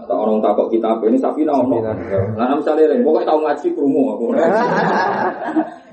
atau 0.04 0.16
orang 0.20 0.44
takut 0.44 0.68
kita 0.68 0.84
apa 0.84 1.08
ini 1.08 1.16
sapi 1.16 1.48
nah 1.48 1.64
ono. 1.64 1.80
Nah 1.80 2.60
misalnya 2.60 2.92
lain 2.92 3.08
pokoknya 3.08 3.32
tahu 3.32 3.40
ngaji 3.40 3.68
kerumu 3.72 4.02
aku. 4.12 4.24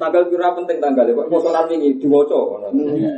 Tanggal 0.01 0.33
kira 0.33 0.49
penting 0.57 0.81
tanggal 0.81 1.05
ya 1.05 1.13
kok 1.13 1.29
posonan 1.29 1.69
ini 1.69 1.93
diwoco 2.01 2.57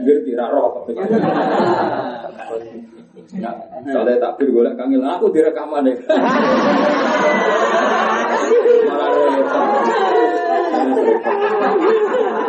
biar 0.04 0.20
kira 0.28 0.52
roh 0.52 0.84
Soalnya 3.14 4.18
takbir 4.18 4.50
liat 4.50 4.74
kangen, 4.74 5.06
aku 5.06 5.30
direkaman 5.30 5.86
deh. 5.86 5.94
Malah 8.90 9.10
repot. 9.14 9.70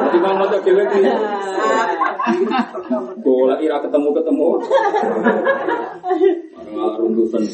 Nanti 0.01 0.19
mau 0.25 0.33
motor. 0.41 0.61
Bola 3.21 3.61
ira 3.65 3.77
ketemu 3.85 4.09
ketemu. 4.17 4.49
Malah 6.75 6.97
runtusan. 6.97 7.45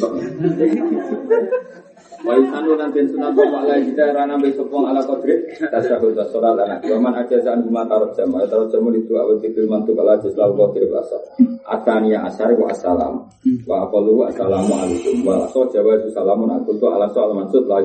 Wa 2.20 2.36
isanu 2.36 2.76
lan 2.76 2.92
den 2.92 3.08
sunat 3.08 3.32
wa 3.32 3.64
ala 3.64 3.80
kita 3.80 4.12
rana 4.12 4.36
besok 4.36 4.68
wong 4.68 4.92
ala 4.92 5.00
kodrit 5.04 5.56
tasahud 5.56 6.12
sholat 6.28 6.52
lana. 6.52 6.76
Waman 6.84 7.16
aja 7.16 7.40
zan 7.40 7.64
bima 7.64 7.88
tarot 7.88 8.12
jama 8.12 8.44
tarot 8.44 8.68
jama 8.68 8.92
itu 8.92 9.16
awal 9.16 9.40
tikil 9.40 9.64
mantuk 9.64 9.96
ala 9.96 10.20
jislau 10.20 10.52
kodrit 10.52 10.92
basa. 10.92 11.16
Atania 11.64 12.28
asar 12.28 12.52
wa 12.52 12.68
assalam. 12.68 13.24
Wa 13.64 13.88
aqalu 13.88 14.28
assalamu 14.28 14.72
alaikum. 14.76 15.24
Wa 15.24 15.48
so 15.48 15.64
jawa 15.72 15.96
salamun 16.12 16.52
aku 16.60 16.76
tu 16.76 16.86
ala 16.86 17.08
soal 17.10 17.32
maksud 17.32 17.64
la. 17.64 17.80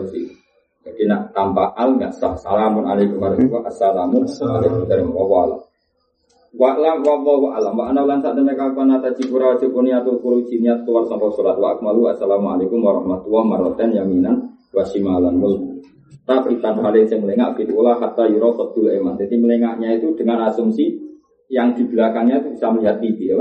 Jadi 0.85 1.01
nak 1.09 1.33
tanpa 1.33 1.73
al 1.73 1.97
nggak 1.97 2.13
sah. 2.13 2.37
Salamun 2.37 2.85
alaikum 2.85 3.17
warahmatullahi 3.17 3.71
Assalamu 3.71 4.21
alaikum 4.21 5.15
warahmatullahi 5.17 5.64
Wa 6.55 6.71
wa 6.79 7.51
alam. 7.55 7.73
Wa 7.75 7.85
ana 7.91 8.01
lan 8.07 8.23
sak 8.23 8.33
temne 8.39 8.55
kapan 8.55 8.95
ata 8.95 9.11
cipura 9.13 9.59
cipuni 9.59 9.91
atul 9.91 10.23
kulu 10.23 10.47
niat 10.47 10.87
keluar 10.87 11.03
sampai 11.05 11.31
salat. 11.35 11.59
Wa 11.59 11.75
akmalu. 11.75 12.07
Assalamualaikum 12.15 12.79
warahmatullahi 12.79 13.45
wabarakatuh. 13.51 13.95
Yaminan 13.99 14.35
wa 14.75 14.83
shimalan 14.83 15.35
mul 15.39 15.75
tapi 16.25 16.57
tanpa 16.57 16.89
hal 16.89 16.97
yang 16.97 17.21
melengak 17.21 17.53
fitulah 17.53 18.01
hatta 18.01 18.25
yuro 18.25 18.57
ketul 18.57 18.89
eman 18.89 19.13
jadi 19.13 19.37
melengaknya 19.37 19.93
itu 19.93 20.09
dengan 20.17 20.49
asumsi 20.49 20.97
yang 21.53 21.77
di 21.77 21.85
belakangnya 21.85 22.41
itu 22.41 22.57
bisa 22.57 22.73
melihat 22.73 22.97
TV 22.97 23.29
ya 23.29 23.37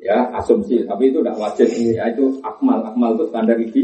ya 0.00 0.32
asumsi. 0.36 0.84
Tapi 0.88 1.12
itu 1.12 1.20
tidak 1.20 1.36
wajib. 1.36 1.68
Ya 1.92 2.08
itu 2.08 2.40
akmal. 2.40 2.80
Akmal 2.84 3.16
itu 3.20 3.24
standar 3.28 3.56
ide 3.60 3.82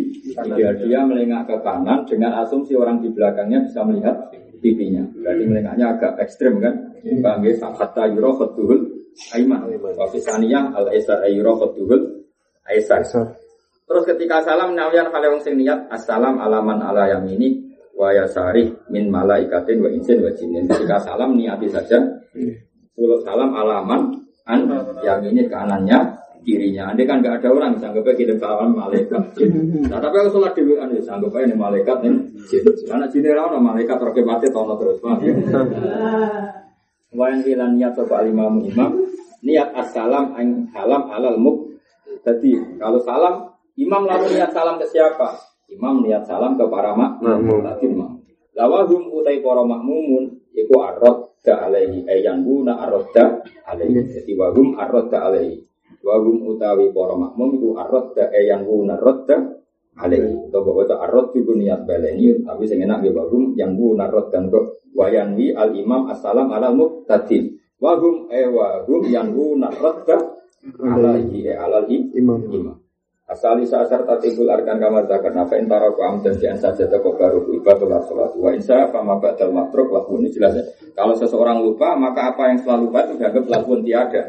dia 0.56 0.72
dia 0.76 1.00
melengak 1.04 1.48
ke 1.48 1.56
kanan 1.60 2.08
dengan 2.08 2.40
asumsi 2.44 2.72
orang 2.76 3.04
di 3.04 3.12
belakangnya 3.12 3.68
bisa 3.68 3.84
melihat 3.84 4.32
TV-nya 4.58 5.04
berarti 5.12 5.44
melengaknya 5.44 5.86
agak 5.96 6.12
ekstrim 6.24 6.58
kan? 6.58 6.96
Bangga 7.02 7.52
hatta 7.76 8.10
yuro 8.10 8.34
ketul 8.40 9.06
aiman. 9.36 9.68
Wafisaniyah 9.76 10.74
al 10.74 10.90
esar 10.92 11.22
yuro 11.30 11.56
ketul 11.62 12.26
aisar 12.66 13.02
terus 13.86 14.02
ketika 14.02 14.42
salam 14.42 14.74
nawian 14.74 15.06
kalau 15.14 15.30
yang 15.30 15.38
sing 15.38 15.54
niat 15.54 15.86
assalam 15.94 16.42
alaman 16.42 16.82
ala 16.82 17.06
yamini 17.06 17.70
wa 17.94 18.10
yasari 18.10 18.74
min 18.90 19.06
malaikatin 19.08 19.78
wa 19.78 19.88
insin 19.88 20.18
wa 20.26 20.30
jinin. 20.34 20.66
Ketika 20.66 20.98
salam 21.06 21.38
niati 21.38 21.70
saja. 21.70 22.02
Pulau 22.96 23.20
salam 23.22 23.54
alaman 23.54 24.26
an 24.48 24.66
yang 25.04 25.20
ini 25.22 25.46
kanannya 25.46 26.15
kirinya. 26.46 26.94
Anda 26.94 27.02
kan 27.02 27.18
nggak 27.18 27.42
ada 27.42 27.48
orang 27.50 27.74
sanggupnya 27.82 28.14
kirim 28.14 28.38
salam 28.38 28.70
malaikat. 28.70 29.34
Nah, 29.90 29.98
tapi 29.98 30.14
kalau 30.14 30.30
sholat 30.30 30.54
dewi 30.54 30.78
anda 30.78 31.02
sanggupnya 31.02 31.50
ini 31.50 31.56
malaikat 31.58 32.06
nih. 32.06 32.14
Karena 32.86 33.10
sini 33.10 33.26
orang 33.34 33.58
malaikat 33.58 33.98
terkebati 33.98 34.46
tono 34.54 34.78
terus. 34.78 35.02
Wayan 37.16 37.40
ilan 37.42 37.70
niat 37.74 37.98
coba 37.98 38.22
imam 38.22 38.62
imam 38.62 38.90
niat 39.42 39.74
assalam 39.74 40.38
ang 40.38 40.70
halam 40.70 41.02
halal 41.10 41.34
muk. 41.42 41.74
Jadi 42.22 42.78
kalau 42.78 43.02
salam 43.02 43.50
imam 43.74 44.06
lalu 44.06 44.38
niat 44.38 44.54
salam 44.54 44.78
ke 44.78 44.86
siapa? 44.86 45.34
Imam 45.66 46.06
niat 46.06 46.22
salam 46.22 46.54
ke 46.54 46.64
para 46.70 46.94
makmum. 46.94 47.66
Tadi 47.66 47.90
imam. 47.90 48.22
Lawahum 48.54 49.10
utai 49.10 49.42
para 49.42 49.66
makmumun 49.66 50.46
iku 50.54 50.80
arad 50.80 51.26
da 51.44 51.68
alaihi 51.68 52.02
ayan 52.08 52.42
guna 52.42 52.74
arada 52.80 53.44
alaihi 53.68 54.02
jadi 54.08 54.32
wahum 54.34 54.74
arada 54.74 55.30
alaihi 55.30 55.65
wahum 56.06 56.46
utawi 56.46 56.94
para 56.94 57.18
makmum 57.18 57.58
iku 57.58 57.68
arada 57.74 58.30
ayan 58.30 58.62
guna 58.62 58.94
arada 58.94 59.58
alaihi. 59.98 60.46
Atau 60.46 60.62
bahwa 60.62 60.86
itu 60.86 60.94
arad 60.94 61.26
juga 61.34 61.52
niat 61.58 61.80
baleni 61.82 62.46
tapi 62.46 62.62
sing 62.70 62.78
enak 62.86 63.02
ya 63.02 63.10
wahum 63.10 63.58
yang 63.58 63.74
guna 63.74 64.06
dan 64.30 64.46
kok 64.46 64.86
wayanwi 64.94 65.50
al 65.50 65.74
imam 65.74 66.06
assalam 66.06 66.46
ala 66.54 66.70
muqtadin 66.70 67.58
wahum 67.82 68.30
e 68.30 68.46
wahum 68.46 69.02
yang 69.10 69.34
guna 69.34 69.74
arada 69.74 70.38
alaihi 70.78 71.50
alaihi 71.50 72.14
imam. 72.14 72.46
imam 72.54 72.85
Asali 73.26 73.66
sasar 73.66 74.06
tatibul 74.06 74.46
arkan 74.46 74.78
kamar 74.78 75.10
zakar 75.10 75.34
nafa 75.34 75.58
intara 75.58 75.90
ku 75.90 75.98
amdan 75.98 76.38
jian 76.38 76.54
saja 76.54 76.86
toko 76.86 77.18
baru 77.18 77.42
ibadah 77.58 78.06
sholat 78.06 78.30
wa 78.38 78.54
insya 78.54 78.86
apa 78.86 79.02
maka 79.02 79.34
dal 79.34 79.50
matruk 79.50 79.90
lakukan 79.90 80.22
ini 80.22 80.30
jelas 80.30 80.54
ya. 80.54 80.64
Kalau 80.94 81.18
seseorang 81.18 81.58
lupa 81.58 81.98
maka 81.98 82.30
apa 82.30 82.54
yang 82.54 82.62
setelah 82.62 82.86
lupa 82.86 83.02
itu 83.02 83.18
dianggap 83.18 83.44
lakukan 83.50 83.82
tiada. 83.82 84.22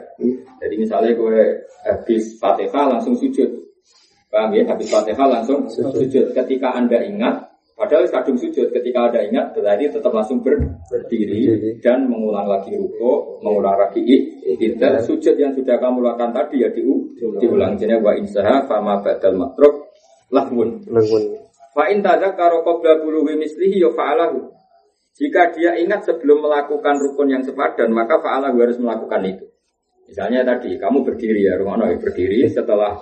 Jadi 0.57 0.75
misalnya 0.81 1.13
gue 1.13 1.37
habis 1.85 2.41
fatihah 2.41 2.85
langsung 2.89 3.13
sujud. 3.13 3.67
Paham 4.27 4.51
ya? 4.51 4.67
Habis 4.67 4.91
Fatihah 4.91 5.27
langsung 5.27 5.71
sujud. 5.71 6.35
Ketika 6.35 6.75
Anda 6.75 6.99
ingat, 6.99 7.46
padahal 7.77 8.09
kadung 8.09 8.35
sujud. 8.41 8.73
Ketika 8.73 9.13
Anda 9.13 9.21
ingat, 9.29 9.53
berarti 9.53 9.93
tetap 9.93 10.09
langsung 10.09 10.41
ber- 10.41 10.81
berdiri 10.89 11.77
dan 11.77 12.09
mengulang 12.09 12.49
lagi 12.49 12.73
ruko, 12.73 13.37
mengulang 13.45 13.77
lagi 13.77 14.01
tidak 14.57 15.05
sujud 15.05 15.37
yang 15.37 15.53
sudah 15.53 15.77
kamu 15.77 16.01
lakukan 16.01 16.33
tadi 16.33 16.65
ya 16.65 16.69
diu, 16.73 17.13
diulang. 17.37 17.77
Jadi 17.77 18.01
wa 18.01 18.17
insaha 18.17 18.65
fama 18.65 18.99
badal 19.05 19.37
matruk 19.37 19.93
lahmun. 20.33 20.81
Langun. 20.89 21.23
Fa 21.77 21.93
in 21.93 22.01
tadzakara 22.01 22.65
qabla 22.65 23.05
buluhi 23.05 23.37
mislihi 23.37 23.77
ya 23.77 23.93
fa'alahu. 23.93 24.49
Jika 25.17 25.53
dia 25.53 25.77
ingat 25.77 26.05
sebelum 26.05 26.45
melakukan 26.45 26.97
rukun 26.97 27.29
yang 27.29 27.45
sepadan, 27.45 27.93
maka 27.93 28.17
fa'alahu 28.17 28.57
harus 28.57 28.81
melakukan 28.81 29.21
itu. 29.25 29.45
Misalnya 30.09 30.41
tadi, 30.41 30.77
kamu 30.79 31.03
berdiri 31.03 31.45
ya, 31.45 31.59
rumah 31.59 31.83
ya, 31.85 31.99
berdiri 31.99 32.47
setelah 32.47 32.97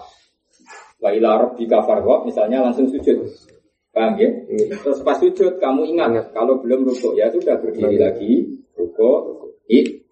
wa 1.00 1.10
ila 1.12 1.38
rabbika 1.38 1.86
misalnya 2.26 2.66
langsung 2.66 2.90
sujud. 2.90 3.20
Paham 3.96 4.20
ya? 4.20 4.28
Terus 4.84 5.00
pas 5.08 5.16
sujud, 5.16 5.56
kamu 5.56 5.96
ingat, 5.96 6.36
kalau 6.36 6.60
belum 6.60 6.84
rukuk 6.84 7.16
ya 7.16 7.32
sudah 7.32 7.56
berdiri 7.64 7.96
lagi, 7.96 8.44
rukuk, 8.76 9.56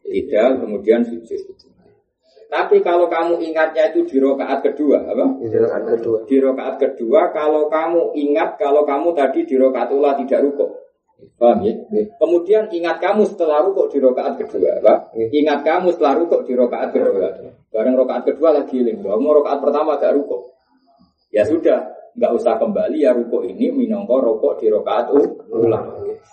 tidak, 0.08 0.64
kemudian 0.64 1.04
sujud. 1.04 1.44
Tapi 2.54 2.86
kalau 2.86 3.10
kamu 3.10 3.42
ingatnya 3.50 3.90
itu 3.90 4.06
di 4.06 4.22
rokaat 4.22 4.62
kedua, 4.62 5.10
apa? 5.10 5.26
Ini 5.42 5.58
rakaat 5.58 5.84
kedua. 5.98 6.18
di 6.30 6.38
rokaat 6.38 6.76
kedua 6.78 7.34
kalau 7.34 7.66
kamu 7.66 8.14
ingat 8.14 8.62
kalau 8.62 8.86
kamu 8.86 9.10
tadi 9.18 9.42
di 9.50 9.58
rokaat 9.58 9.90
ula 9.90 10.14
tidak 10.22 10.46
rukuk. 10.46 10.70
Paham 11.42 11.66
ya? 11.66 11.74
Kemudian 12.22 12.70
ingat 12.70 13.02
kamu 13.02 13.26
setelah 13.26 13.66
rukuk 13.66 13.90
di 13.90 13.98
rokaat 13.98 14.38
kedua 14.38 14.86
Pak. 14.86 15.18
ingat 15.34 15.66
kamu 15.66 15.98
setelah 15.98 16.14
rukuk 16.22 16.46
di 16.46 16.54
rokaat 16.54 16.94
kedua. 16.94 17.42
Bareng 17.74 17.98
rokaat 17.98 18.22
kedua 18.30 18.54
lagi 18.54 18.86
ling 18.86 19.02
kamu 19.02 19.28
rokaat 19.42 19.58
pertama 19.58 19.98
gak 19.98 20.14
rukuk? 20.14 20.54
Ya 21.34 21.50
sudah 21.50 21.90
nggak 22.14 22.32
usah 22.38 22.62
kembali 22.62 23.04
ya 23.04 23.12
rukuk 23.14 23.46
ini 23.46 23.74
minongko 23.74 24.16
rukuk 24.22 24.62
di 24.62 24.70
rokaat 24.70 25.10
ulang. 25.50 25.88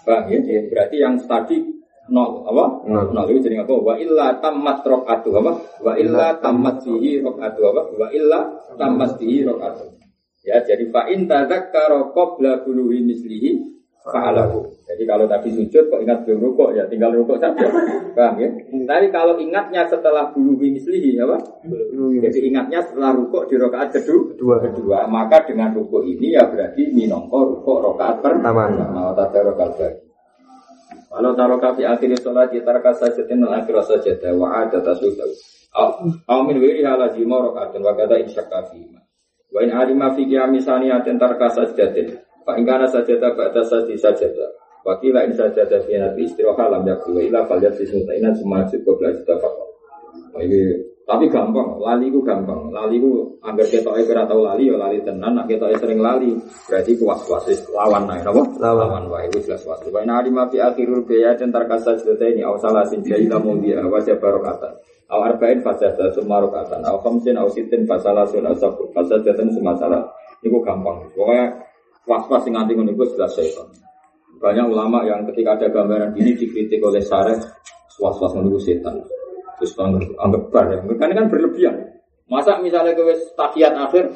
Paham 0.05 0.29
ya? 0.29 0.61
Berarti 0.69 0.97
yang 1.01 1.17
tadi 1.25 1.61
nol 2.13 2.45
apa? 2.47 2.87
Nol. 2.89 3.07
nol. 3.13 3.25
Itu 3.33 3.49
jadi 3.49 3.65
apa? 3.65 3.75
Wa 3.75 3.95
illa 3.97 4.37
tamat 4.39 4.85
rokaatu 4.85 5.31
apa? 5.41 5.53
Wa 5.81 5.93
illa 5.97 6.37
tamat 6.39 6.85
bihi 6.85 7.25
rokaatu 7.25 7.61
apa? 7.73 7.83
Wa 7.97 8.09
illa 8.13 8.41
tamat 8.77 9.17
bihi 9.17 9.45
rokaatu 9.45 10.01
ya 10.41 10.65
jadi 10.65 10.89
fa 10.89 11.09
in 11.13 11.29
tadzakkara 11.29 12.13
qabla 12.17 12.65
buluhi 12.65 13.05
mislihi 13.05 13.80
fa'alahu. 14.05 14.59
Jadi 14.89 15.03
kalau 15.07 15.29
tadi 15.29 15.53
sujud 15.53 15.93
kok 15.93 16.01
ingat 16.01 16.25
belum 16.25 16.41
rukuk? 16.51 16.73
Ya 16.73 16.89
tinggal 16.89 17.13
rukuk 17.13 17.37
saja. 17.39 17.69
Paham 18.17 18.41
ya? 18.41 18.49
Tapi 18.89 19.07
kalau 19.13 19.37
ingatnya 19.37 19.87
setelah 19.87 20.33
buluhi 20.33 20.73
mislihi 20.73 21.21
apa? 21.21 21.37
Jadi 22.21 22.39
ingatnya 22.49 22.81
setelah 22.83 23.13
rukuk 23.13 23.47
di 23.47 23.55
rokaat 23.61 23.93
kedua? 23.95 24.35
Kedua. 24.35 24.57
kedua. 24.65 24.99
Maka 25.07 25.45
dengan 25.45 25.77
rukuk 25.77 26.03
ini 26.09 26.35
ya 26.35 26.49
berarti 26.49 26.91
minongko 26.97 27.39
rukuk 27.61 27.79
rokaat 27.81 28.25
pertama. 28.25 28.67
Mau 28.73 29.13
tata 29.13 29.39
rokaat 29.45 29.73
lagi. 29.79 30.11
Walau 31.11 31.35
taroka 31.35 31.75
fi 31.75 31.83
akhir 31.83 32.23
sholat 32.23 32.55
taraka 32.63 32.95
sajatin 32.95 33.43
dan 33.43 33.51
akhir 33.51 33.83
sajadah. 33.83 34.31
Wa 34.31 34.63
ada 34.63 34.79
tasudah. 34.79 35.27
Aw 36.31 36.41
min 36.47 36.63
wiri 36.63 36.87
halazima 36.87 37.51
rakaatun 37.51 37.83
wa 37.83 37.99
kata 37.99 38.23
insyakka 38.23 38.71
fi 38.71 38.79
Wa 39.51 39.67
in 39.67 39.75
alima 39.75 40.15
fi 40.15 40.23
qiyami 40.23 40.63
saniyatin 40.63 41.19
taraka 41.19 41.51
sajatin. 41.51 42.30
Fa 42.45 42.57
in 42.57 42.65
kana 42.65 42.89
sajadah 42.89 43.37
ba'da 43.37 43.63
sajdi 43.65 43.95
sajadah. 43.97 44.51
Wa 44.87 44.97
qila 44.97 45.29
in 45.29 45.33
sajadah 45.37 45.81
fi 45.85 46.01
nabi 46.01 46.25
istiraha 46.25 46.73
lam 46.73 46.85
yakul 46.89 47.19
wa 47.19 47.23
ila 47.23 47.41
falyat 47.45 47.77
sismutainan 47.77 48.33
semua 48.37 48.65
cukup 48.69 49.01
belajar 49.01 49.25
tapak. 49.37 49.53
Ini 50.41 50.91
tapi 51.11 51.27
gampang, 51.27 51.83
lali 51.83 52.07
ku 52.07 52.23
gampang. 52.23 52.71
Lali 52.71 53.03
ku 53.03 53.35
agar 53.43 53.67
kita 53.67 53.91
ora 53.91 54.23
tau 54.31 54.47
lali 54.47 54.71
ya 54.71 54.79
lali 54.79 55.03
tenan, 55.03 55.35
nek 55.35 55.51
kita 55.51 55.67
sering 55.83 55.99
lali 55.99 56.39
berarti 56.71 56.95
ku 56.95 57.11
was-was 57.11 57.51
lawan 57.75 58.07
nae 58.07 58.23
napa? 58.23 58.47
Lawan. 58.63 59.11
wae 59.11 59.27
wis 59.35 59.43
jelas 59.43 59.67
was. 59.67 59.83
Wa 59.91 60.07
inna 60.07 60.23
lima 60.23 60.47
fi 60.47 60.63
akhirul 60.63 61.03
biya 61.03 61.35
dan 61.35 61.51
tarkasa 61.51 61.99
ini 61.99 62.47
aw 62.47 62.55
salah 62.63 62.87
sin 62.87 63.03
jaila 63.03 63.43
mudia 63.43 63.83
wa 63.83 63.99
barokatan. 63.99 64.73
Aw 65.11 65.21
arba'in 65.35 65.67
fasada 65.67 66.15
summa 66.15 66.39
rokatan. 66.39 66.87
Aw 66.87 67.03
khamsin 67.03 67.35
aw 67.35 67.51
sitin 67.51 67.91
fasalah 67.91 68.31
sun 68.31 68.47
asabur 68.47 68.87
fasadatan 68.95 69.51
summa 69.51 69.75
salah. 69.75 70.07
Iku 70.47 70.63
gampang. 70.63 71.11
Pokoknya 71.11 71.59
was-was 72.09 72.45
nganti 72.49 72.73
ngono 72.77 72.93
iku 72.95 73.05
jelas 73.17 73.33
syaitan. 73.37 73.69
Banyak 74.41 74.67
ulama 74.73 75.05
yang 75.05 75.29
ketika 75.29 75.61
ada 75.61 75.69
gambaran 75.69 76.17
ini 76.17 76.33
dikritik 76.33 76.81
oleh 76.81 77.05
Sareh, 77.05 77.37
was-was 78.01 78.33
iku 78.37 78.61
setan. 78.61 79.01
Terus 79.61 79.77
anggap, 79.77 80.09
anggap 80.17 80.43
bar. 80.49 80.65
Kan 80.97 81.11
kan 81.13 81.27
berlebihan. 81.29 81.77
Masa 82.31 82.63
misalnya 82.63 82.97
ke 82.97 83.03
tahiyat 83.37 83.75
akhir 83.77 84.09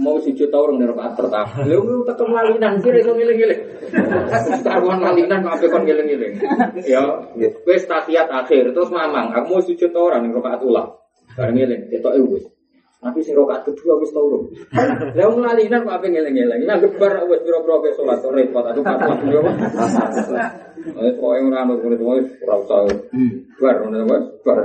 mau 0.00 0.16
sujud 0.16 0.48
tau 0.48 0.64
orang 0.66 0.80
dari 0.80 0.90
rakaat 0.90 1.12
pertama. 1.20 1.52
Lalu 1.68 1.82
lu 1.84 2.02
tetep 2.08 2.26
lalinan 2.26 2.72
sih 2.80 2.90
iso 2.96 3.12
ngiling-ngiling. 3.12 3.60
Karuan 4.64 4.98
lalinan 5.04 5.44
kok 5.44 5.60
kon 5.68 5.84
ngiling-ngiling. 5.84 6.32
Ya, 6.88 7.02
wis 7.68 7.84
tahiyat 7.84 8.32
akhir 8.32 8.72
terus 8.72 8.88
mamang, 8.88 9.36
aku 9.36 9.46
mau 9.46 9.60
sujud 9.60 9.92
tau 9.92 10.08
orang 10.08 10.26
dari 10.26 10.34
rakaat 10.40 10.60
ulang. 10.64 10.88
Bareng 11.36 11.54
ngiling, 11.54 11.80
ketoke 11.92 12.18
wis. 12.32 12.44
Tapi 13.00 13.24
sing 13.24 13.32
rakaat 13.32 13.64
kedua 13.64 13.96
wis 13.96 14.12
tau 14.12 14.28
urung. 14.28 14.52
Lah 15.16 15.24
wong 15.32 15.40
lalinan 15.40 15.88
kok 15.88 15.96
ape 15.96 16.12
ngiling-ngiling. 16.12 16.68
Nah 16.68 16.76
gebar 16.76 17.24
wis 17.32 17.40
pira-pira 17.40 17.80
ke 17.80 17.96
salat 17.96 18.20
repot 18.28 18.60
aku 18.60 18.80
fatwa. 18.84 19.40
Eh 21.00 21.12
kok 21.16 21.24
ora 21.24 21.64
ono 21.64 21.80
kuwi 21.80 21.96
ora 22.44 22.54
usah. 22.60 22.92
Bar 23.56 23.76
ngono 23.88 24.04
wis 24.04 24.24
bar. 24.44 24.58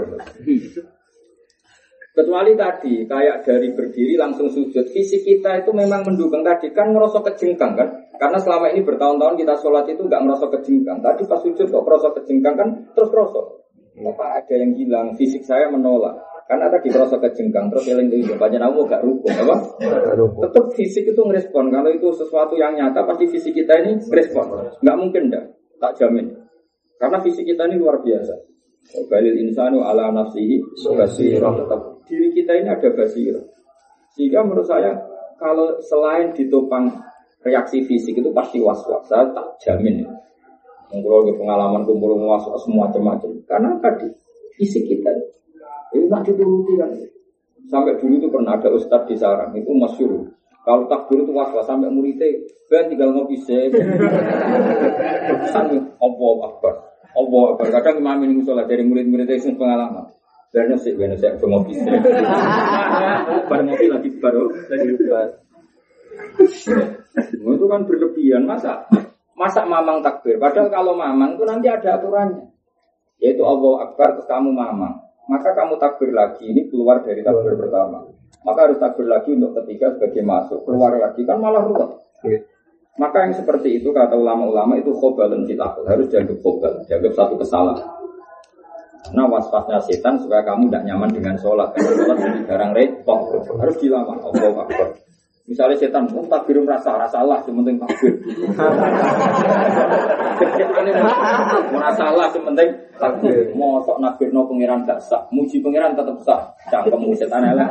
Kecuali 2.16 2.56
tadi, 2.56 3.04
kayak 3.04 3.44
dari 3.44 3.76
berdiri 3.76 4.16
langsung 4.16 4.48
sujud, 4.48 4.88
fisik 4.88 5.28
kita 5.28 5.60
itu 5.60 5.76
memang 5.76 6.00
mendukung 6.00 6.48
tadi 6.48 6.72
kan 6.72 6.96
merasa 6.96 7.20
kejengkang 7.20 7.76
kan? 7.76 7.92
Karena 8.16 8.40
selama 8.40 8.72
ini 8.72 8.88
bertahun-tahun 8.88 9.36
kita 9.36 9.60
sholat 9.60 9.84
itu 9.92 10.00
nggak 10.00 10.24
merasa 10.24 10.48
kejengkang. 10.48 11.04
Tadi 11.04 11.28
pas 11.28 11.44
sujud 11.44 11.68
kok 11.68 11.84
merasa 11.84 12.08
kejengkang 12.16 12.56
kan 12.56 12.70
terus 12.96 13.12
merasa. 13.12 13.44
Apa 14.00 14.44
ada 14.44 14.56
yang 14.56 14.72
hilang? 14.80 15.12
Fisik 15.20 15.44
saya 15.44 15.68
menolak. 15.68 16.16
Karena 16.46 16.70
tadi 16.70 16.94
merasa 16.94 17.18
kejengkang 17.18 17.74
terus 17.74 17.90
eling 17.90 18.14
eling 18.14 18.38
banyak 18.38 18.62
kamu 18.62 18.86
gak 18.86 19.02
rukun 19.02 19.34
apa? 19.34 19.56
Tetap 20.46 20.66
fisik 20.78 21.10
itu 21.10 21.22
ngerespon. 21.26 21.74
Kalau 21.74 21.90
itu 21.90 22.14
sesuatu 22.14 22.54
yang 22.54 22.78
nyata 22.78 23.02
pasti 23.02 23.26
fisik 23.26 23.58
kita 23.58 23.82
ini 23.82 23.98
ngerespon. 23.98 24.78
Nggak 24.78 24.98
mungkin 25.02 25.34
dah, 25.34 25.42
tak 25.82 25.98
jamin. 25.98 26.30
Karena 27.02 27.18
fisik 27.18 27.50
kita 27.50 27.66
ini 27.66 27.82
luar 27.82 27.98
biasa. 27.98 28.38
Balil 29.10 29.42
insanu 29.42 29.82
ala 29.82 30.14
nafsihi 30.14 30.62
basirah. 30.94 31.66
Tetap 31.66 31.82
diri 32.06 32.30
kita 32.30 32.54
ini 32.62 32.70
ada 32.70 32.90
basirah. 32.94 33.46
Sehingga 34.14 34.46
menurut 34.46 34.70
saya 34.70 34.94
kalau 35.42 35.82
selain 35.82 36.30
ditopang 36.38 36.94
reaksi 37.42 37.82
fisik 37.90 38.22
itu 38.22 38.30
pasti 38.30 38.62
was-was. 38.62 39.02
Saya 39.10 39.34
tak 39.34 39.58
jamin. 39.66 40.06
Kumpul 40.94 41.26
pengalaman 41.34 41.82
kumpul 41.90 42.14
was-was 42.22 42.62
semua 42.70 42.86
macam-macam. 42.86 43.34
Karena 43.50 43.70
tadi 43.82 44.14
fisik 44.62 44.86
kita 44.86 45.10
itu 45.94 46.06
tak 46.10 46.22
dituruti 46.26 46.74
kan. 46.80 46.90
Sampai 47.66 47.98
dulu 47.98 48.22
itu 48.22 48.30
pernah 48.30 48.58
ada 48.58 48.70
ustadz 48.70 49.10
di 49.10 49.18
sarang 49.18 49.54
itu 49.58 49.74
masyur. 49.74 50.30
Kalau 50.66 50.90
takbir 50.90 51.22
itu 51.22 51.30
was-was 51.30 51.70
sampai 51.70 51.94
muridnya, 51.94 52.26
ben 52.74 52.90
tinggal 52.90 53.14
ngopi 53.14 53.38
sih. 53.38 53.70
Sampai 55.54 55.78
Allah 55.78 56.36
akbar. 56.50 56.74
Allah 57.14 57.44
akbar. 57.54 57.68
Kadang 57.70 58.02
imam 58.02 58.26
ini 58.26 58.42
musola 58.42 58.66
dari 58.66 58.82
murid-murid 58.82 59.30
itu 59.30 59.54
pengalaman. 59.54 60.10
Benar 60.50 60.80
sih, 60.82 60.98
benar 60.98 61.22
sih, 61.22 61.30
aku 61.30 61.46
ngopi 61.46 61.78
sih. 61.78 61.86
Bareng 63.46 63.70
ngopi 63.70 63.86
lagi 63.94 64.10
baru 64.18 64.50
lagi 64.50 64.90
bar. 65.06 65.30
Itu 67.46 67.66
kan 67.70 67.82
berlebihan 67.86 68.50
masa 68.50 68.90
masa 69.38 69.70
mamang 69.70 70.02
takbir. 70.02 70.42
Padahal 70.42 70.74
kalau 70.74 70.98
mamang 70.98 71.38
itu 71.38 71.46
nanti 71.46 71.70
ada 71.70 72.02
aturannya. 72.02 72.50
Yaitu 73.22 73.46
Allah 73.46 73.86
akbar 73.86 74.18
terus 74.18 74.26
kamu 74.26 74.50
mamang. 74.50 75.05
Maka 75.26 75.58
kamu 75.58 75.82
takbir 75.82 76.14
lagi 76.14 76.46
ini 76.46 76.70
keluar 76.70 77.02
dari 77.02 77.26
takbir 77.26 77.58
pertama. 77.58 78.06
Maka 78.46 78.70
harus 78.70 78.78
takbir 78.78 79.10
lagi 79.10 79.34
untuk 79.34 79.58
ketiga 79.64 79.90
sebagai 79.98 80.22
masuk. 80.22 80.62
Keluar 80.70 80.94
lagi 81.02 81.26
kan 81.26 81.42
malah 81.42 81.66
ruwet. 81.66 81.90
Maka 82.96 83.28
yang 83.28 83.34
seperti 83.36 83.82
itu 83.82 83.92
kata 83.92 84.16
ulama-ulama 84.16 84.80
itu 84.80 84.94
khobalun 84.96 85.44
fitakul 85.44 85.84
harus 85.84 86.08
dianggap 86.08 86.40
khobal, 86.40 86.80
dianggap 86.88 87.12
satu 87.12 87.36
kesalahan. 87.36 87.84
Nah 89.14 89.30
waswasnya 89.30 89.78
setan 89.86 90.18
supaya 90.18 90.42
kamu 90.42 90.66
tidak 90.66 90.84
nyaman 90.90 91.12
dengan 91.14 91.38
sholat 91.38 91.70
Karena 91.78 91.94
sholat 91.94 92.18
jadi 92.18 92.42
barang 92.42 92.72
repot 92.74 93.22
Harus 93.62 93.78
dilawan 93.78 94.18
Allah 94.18 94.66
Akbar 94.66 94.90
Misalnya 95.46 95.78
setan, 95.78 96.10
oh 96.10 96.26
takbir 96.26 96.58
merasa 96.58 96.98
rasa 96.98 97.22
lah, 97.22 97.38
sementing 97.46 97.78
takbir. 97.78 98.18
merasa 101.70 102.06
lah, 102.18 102.34
sementing 102.34 102.74
takbir. 102.98 103.54
Mosok 103.54 104.02
nakbir 104.02 104.34
no 104.34 104.50
pangeran 104.50 104.82
gak 104.90 104.98
sah, 105.06 105.22
muji 105.30 105.62
pangeran 105.62 105.94
tetap 105.94 106.18
sah. 106.26 106.50
Cangkem 106.74 106.98
setan 107.14 107.46
elek. 107.46 107.70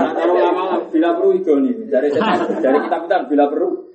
Nah, 0.00 0.10
kalau 0.16 0.40
lama 0.40 0.88
bila 0.88 1.12
perlu 1.12 1.36
idoni, 1.36 1.84
dari 1.92 2.08
setan, 2.08 2.40
dari 2.64 2.80
kitab 2.80 3.04
kitab 3.04 3.28
bila 3.28 3.44
perlu. 3.52 3.92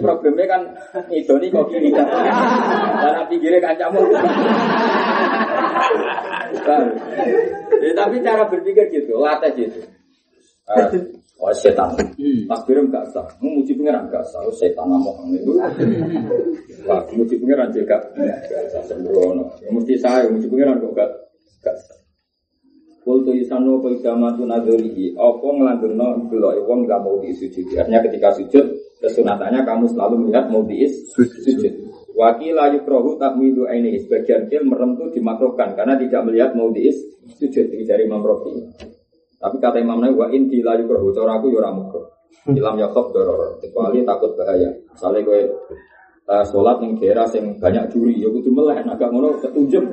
Problemnya 0.00 0.48
kan 0.48 0.64
idoni 1.12 1.52
kok 1.52 1.68
kiri. 1.68 1.92
Karena 1.92 3.20
pinggirnya 3.28 3.60
kancamu. 3.60 4.00
Ya, 7.84 7.92
tapi 7.92 8.16
cara 8.24 8.48
berpikir 8.48 8.88
gitu, 8.88 9.20
latih 9.20 9.52
gitu. 9.60 9.84
Oh 11.34 11.52
setan, 11.52 11.92
takbir 12.48 12.80
enggak 12.80 13.04
sah, 13.12 13.26
memuji 13.42 13.76
pangeran 13.76 14.08
enggak 14.08 14.24
sah, 14.32 14.40
oh, 14.48 14.54
setan 14.54 14.88
ngomong 14.88 15.28
itu. 15.34 15.52
Wah, 16.88 17.04
memuji 17.12 17.36
pangeran 17.36 17.68
juga 17.68 18.00
enggak 18.16 18.72
sah 18.72 18.80
sembrono. 18.88 19.52
Ya, 19.60 19.68
mesti 19.68 19.98
saya 20.00 20.30
memuji 20.30 20.48
pangeran 20.48 20.80
kok 20.80 20.90
enggak 20.96 21.10
enggak 21.60 21.76
sah. 21.84 21.98
Kultu 23.04 23.36
isanu 23.36 23.84
apa 23.84 23.92
idamatu 23.92 24.48
nadhurihi 24.48 25.12
Apa 25.12 25.44
ngelanturno 25.44 26.24
geloke 26.32 26.64
wong 26.64 26.88
gak 26.88 27.04
mau 27.04 27.20
disujudi 27.20 27.76
Artinya 27.76 28.00
ketika 28.00 28.32
sujud 28.32 28.64
Kesunatannya 29.04 29.60
kamu 29.68 29.92
selalu 29.92 30.24
melihat 30.24 30.48
mau 30.48 30.64
diis 30.64 31.12
sujud. 31.12 31.84
Wakila 32.16 32.72
yukrohu 32.72 33.20
takmidu 33.20 33.68
ini 33.68 34.00
Sebagian 34.00 34.48
kil 34.48 34.64
merem 34.64 34.96
itu 34.96 35.20
dimakruhkan 35.20 35.76
Karena 35.76 36.00
tidak 36.00 36.24
melihat 36.24 36.56
mau 36.56 36.72
diis 36.72 36.96
sujud. 37.36 37.76
Ini 37.76 37.84
dari 37.84 38.08
Imam 38.08 38.24
Tapi 39.44 39.56
kata 39.60 39.76
Imam 39.84 40.00
Nawawi 40.00 40.16
Wa 40.16 40.26
inti 40.32 40.64
la 40.64 40.80
yukrohu 40.80 41.12
Cara 41.12 41.36
aku 41.36 41.52
yura 41.52 41.68
makruh 41.68 42.08
Ilam 42.48 42.80
yakob 42.80 43.12
doror 43.12 43.60
Kecuali 43.60 44.00
takut 44.04 44.32
bahaya. 44.36 44.72
Misalnya 44.92 45.20
gue 45.20 45.40
uh, 46.28 46.44
sholat 46.44 46.80
yang 46.80 46.92
daerah 46.96 47.26
yang 47.32 47.56
banyak 47.60 47.84
juri 47.92 48.20
ya 48.20 48.28
kudu 48.32 48.50
meleh 48.52 48.80
agak 48.84 49.08
ngono 49.12 49.36
ketunjem 49.40 49.84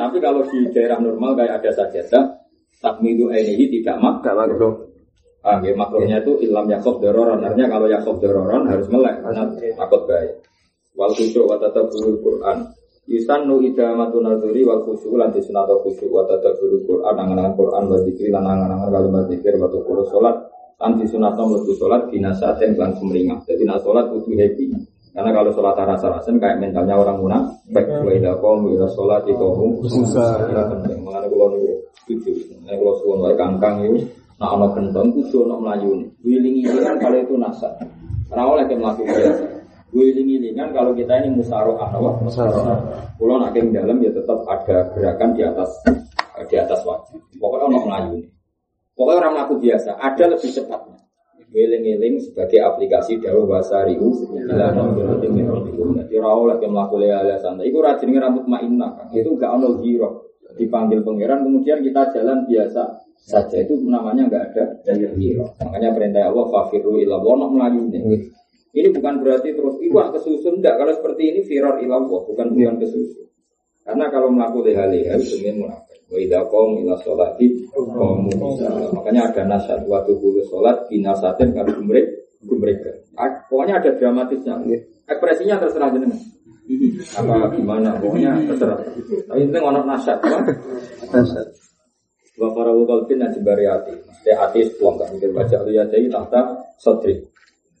tapi 0.00 0.16
kalau 0.22 0.42
di 0.46 0.70
daerah 0.70 0.98
normal 1.02 1.34
kayak 1.34 1.62
ada 1.62 1.70
sajadah 1.74 2.24
takmidu 2.78 3.30
ini 3.34 3.66
tidak 3.78 3.98
mak 3.98 4.22
Gak 4.22 4.34
makruh. 4.38 4.86
ah 5.42 5.62
ya, 5.62 5.70
makruhnya 5.74 6.18
itu 6.22 6.34
ilam 6.46 6.66
yakob 6.66 6.98
dororon 6.98 7.42
artinya 7.42 7.78
kalau 7.78 7.86
yakob 7.86 8.18
dororon 8.18 8.66
harus 8.66 8.86
melek 8.90 9.22
karena 9.22 9.42
takut 9.78 10.02
bahaya. 10.06 10.34
Wal 10.98 11.14
khusyuk 11.14 11.46
wa 11.46 11.56
tadabburul 11.62 12.18
Quran 12.18 12.58
Yusannu 13.08 13.64
idamatu 13.64 14.20
naduri 14.20 14.68
wal 14.68 14.84
khusyuk 14.84 15.16
lan 15.16 15.32
disunatu 15.32 15.80
khusyuk 15.80 16.12
wa 16.12 16.28
tadabburul 16.28 16.84
Quran 16.84 17.16
angan-angan 17.16 17.56
Quran 17.56 17.82
wa 17.88 17.96
zikri 18.04 18.28
lan 18.28 18.44
angan-angan 18.44 18.92
kalimat 18.92 19.24
zikir 19.32 19.56
wa 19.56 19.64
tukuru 19.72 20.04
sholat 20.12 20.36
lan 20.76 20.92
disunatu 21.00 21.40
mlebu 21.48 21.72
sholat 21.72 22.04
binasaten 22.12 22.76
lan 22.76 22.92
sumringah. 23.00 23.48
Jadi 23.48 23.64
nak 23.64 23.80
sholat 23.80 24.12
kudu 24.12 24.36
happy. 24.36 24.76
Karena 25.16 25.32
kalau 25.32 25.50
sholat 25.56 25.72
rasa-rasen 25.72 26.36
kayak 26.36 26.60
mentalnya 26.60 27.00
orang 27.00 27.16
munafik. 27.16 27.88
Wa 27.88 28.12
idza 28.12 28.36
qamu 28.44 28.76
ila 28.76 28.86
sholati 28.92 29.32
qamu 29.32 29.80
kusala 29.80 30.62
penting. 30.68 31.00
Mengenai 31.00 31.32
kula 31.32 31.46
niku 31.56 31.72
setuju. 32.04 32.60
Nek 32.68 32.76
kula 32.76 32.92
suwun 33.00 33.24
wae 33.24 33.34
kangkang 33.40 33.88
iku 33.88 34.04
nak 34.36 34.52
ana 34.52 34.66
gendong 34.76 35.08
kudu 35.16 35.48
ana 35.48 35.56
mlayune 35.56 36.12
wilingi 36.22 36.68
kan 36.84 37.00
kalau 37.00 37.18
itu 37.18 37.34
nasab. 37.40 37.72
Ora 38.28 38.44
oleh 38.44 38.64
ke 38.68 38.76
mlaku 38.76 39.02
biasa 39.08 39.57
wiling-wilingan 39.92 40.76
kalau 40.76 40.92
kita 40.92 41.24
ini 41.24 41.32
musaroah 41.32 41.88
apa? 41.88 42.10
Musaroah 42.20 42.78
kalau 43.16 43.36
nak 43.40 43.56
yang 43.56 43.72
dalam 43.72 43.96
ya 44.04 44.10
tetap 44.12 44.44
ada 44.44 44.92
gerakan 44.92 45.30
di 45.32 45.42
atas 45.42 45.70
di 46.46 46.56
atas 46.56 46.80
wajib 46.86 47.18
pokoknya 47.40 47.64
orang 47.66 47.84
melayu 47.84 48.18
pokoknya 48.94 49.18
orang 49.24 49.32
melaku 49.38 49.54
biasa. 49.62 49.90
Ada 49.98 50.24
lebih 50.34 50.50
cepatnya. 50.50 50.98
Wiling-wiling 51.48 52.20
sebagai 52.20 52.60
aplikasi 52.60 53.24
dawa 53.24 53.56
bahasa 53.56 53.80
riu 53.88 54.12
Bila 54.12 54.68
nongkrong 54.68 55.24
Jadi 55.96 56.14
orang 56.20 56.36
oleh 56.44 56.56
yang 56.60 56.72
melakukan 56.76 57.24
lea 57.24 57.36
santai 57.40 57.72
Itu 57.72 57.80
rajin 57.80 58.12
rambut 58.20 58.44
ma'inah 58.44 59.08
Itu 59.16 59.32
gak 59.40 59.56
ono 59.56 59.80
hero 59.80 60.28
Dipanggil 60.60 61.00
pangeran 61.00 61.48
Kemudian 61.48 61.80
kita 61.80 62.12
jalan 62.12 62.44
biasa 62.44 63.00
saja. 63.16 63.64
Itu 63.64 63.80
namanya 63.88 64.28
gak 64.28 64.44
ada 64.60 64.92
hero 64.92 65.56
Makanya 65.56 65.96
perintah 65.96 66.28
Allah 66.28 66.46
Fafiru 66.52 67.00
ila 67.00 67.16
wono 67.16 67.48
melayu 67.48 67.88
nih 67.96 68.28
ini 68.76 68.88
bukan 68.92 69.24
berarti 69.24 69.56
terus 69.56 69.80
iwak 69.80 70.12
kesusun 70.16 70.60
enggak. 70.60 70.76
Kalau 70.76 70.92
seperti 70.92 71.22
ini 71.32 71.40
firar 71.44 71.80
ilallah 71.80 72.20
bukan 72.28 72.52
bukan 72.52 72.74
kesusun. 72.80 73.28
Karena 73.88 74.12
kalau 74.12 74.28
melakukan 74.28 74.68
leha-leha 74.68 75.16
itu 75.16 75.40
ingin 75.40 75.64
munafik. 75.64 76.04
Wa 76.12 76.20
idza 76.20 76.44
qom 76.52 76.76
ila 76.84 76.92
sholati 77.00 77.46
qamu 77.72 78.32
Makanya 78.92 79.32
ada 79.32 79.42
nasihat 79.48 79.80
waktu 79.88 80.12
bulu 80.20 80.44
sholat 80.44 80.84
binasatin 80.92 81.56
kan 81.56 81.64
gumrek 81.72 82.04
gumreka. 82.44 82.92
Pokoknya 83.48 83.80
ada 83.80 83.96
dramatisnya. 83.96 84.60
Ekspresinya 85.08 85.56
terserah 85.56 85.88
jenengan. 85.88 86.20
Apa 87.16 87.48
gimana? 87.56 87.96
Pokoknya 87.96 88.36
terserah. 88.44 88.76
Tapi 89.24 89.40
penting 89.48 89.64
ono 89.64 89.80
nasihat. 89.88 90.20
apa? 90.20 90.44
Wa 92.38 92.48
para 92.54 92.70
qalbin 92.70 93.18
najbari 93.18 93.64
ati. 93.66 93.92
Mesti 93.98 94.30
ati 94.30 94.60
sepuang 94.68 95.00
gak 95.00 95.10
mikir 95.16 95.32
baca 95.34 95.58
liya 95.66 95.88
jadi 95.90 96.06
tahta 96.12 96.60
sodri. 96.78 97.18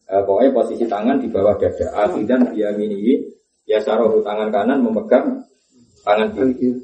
Eh, 0.08 0.22
pokoknya 0.24 0.50
posisi 0.56 0.88
tangan 0.88 1.20
di 1.20 1.28
bawah 1.28 1.60
dada. 1.60 1.86
Akidan 2.08 2.48
biyaminihi. 2.48 3.36
Ya 3.68 3.76
sarohu 3.84 4.24
tangan 4.24 4.48
kanan 4.48 4.80
memegang 4.80 5.44
tangan 6.00 6.32
kiri. 6.32 6.80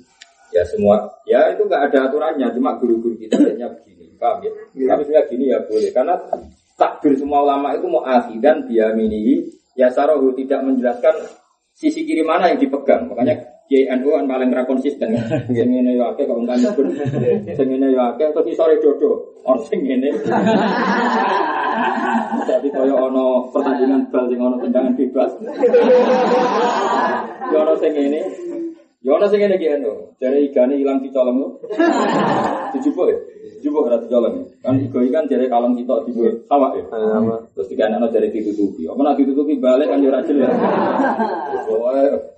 Ya 0.53 0.63
semua, 0.71 1.11
ya 1.27 1.51
itu 1.51 1.67
nggak 1.67 1.91
ada 1.91 2.07
aturannya, 2.07 2.47
cuma 2.55 2.79
guru-guru 2.79 3.19
kita 3.19 3.35
hanya 3.43 3.67
begini, 3.75 4.15
paham 4.15 4.39
ya? 4.47 4.55
Tapi 4.71 5.03
sebenarnya 5.03 5.27
gini 5.27 5.45
ya 5.51 5.59
boleh, 5.67 5.91
karena 5.91 6.15
takbir 6.79 7.19
semua 7.19 7.43
ulama 7.43 7.75
itu 7.75 7.91
mau 7.91 8.07
akidan 8.07 8.63
biyaminihi. 8.71 9.51
Ya 9.75 9.91
sarohu 9.91 10.31
tidak 10.39 10.63
menjelaskan 10.63 11.27
sisi 11.75 12.07
kiri 12.07 12.23
mana 12.23 12.55
yang 12.55 12.63
dipegang, 12.63 13.11
makanya 13.11 13.35
JNU 13.65 14.13
kan 14.13 14.29
paling 14.29 14.53
ra 14.53 14.69
konsisten. 14.69 15.17
Sing 15.57 15.69
ngene 15.73 15.97
yo 15.97 16.13
akeh 16.13 16.29
kok 16.29 16.37
kan 16.45 16.61
pun. 16.77 16.93
Sing 17.57 17.67
ngene 17.73 17.97
yo 17.97 18.01
akeh 18.13 18.29
terus 18.37 18.53
isore 18.53 18.77
dodo. 18.77 19.41
Ono 19.49 19.61
sing 19.65 19.81
ngene. 19.81 20.13
Jadi 22.45 22.69
kaya 22.69 22.93
ono 22.93 23.49
pertandingan 23.49 24.13
bal 24.13 24.29
sing 24.29 24.37
ono 24.37 24.61
tendangan 24.61 24.93
bebas. 24.97 25.33
Yo 27.53 27.57
ono 27.65 27.73
sing 27.81 27.93
ngene. 27.97 28.21
Yo 29.01 29.17
ono 29.17 29.27
sing 29.33 29.41
ngene 29.41 29.57
ki 29.57 29.67
eno. 29.81 30.13
Jare 30.21 30.45
igane 30.45 30.77
ilang 30.77 31.01
dicolong 31.01 31.41
lho. 31.41 31.49
Dijupuk 32.77 33.09
ya. 33.09 33.17
Dijupuk 33.61 33.89
ora 33.89 33.97
dicolong. 33.97 34.45
Kan 34.61 34.77
igo 34.77 35.01
ikan 35.01 35.25
jare 35.25 35.49
kalong 35.49 35.73
kita 35.73 36.05
dibuat 36.05 36.37
sawak 36.53 36.77
ya. 36.77 36.85
Terus 37.57 37.69
dikanakno 37.73 38.13
jare 38.13 38.29
ditutupi. 38.29 38.85
Apa 38.85 39.01
nek 39.01 39.25
ditutupi 39.25 39.57
balik 39.57 39.89
kan 39.89 40.05
yo 40.05 40.13
ora 40.13 40.21
jelas. 40.21 40.53
Pokoke 41.65 42.34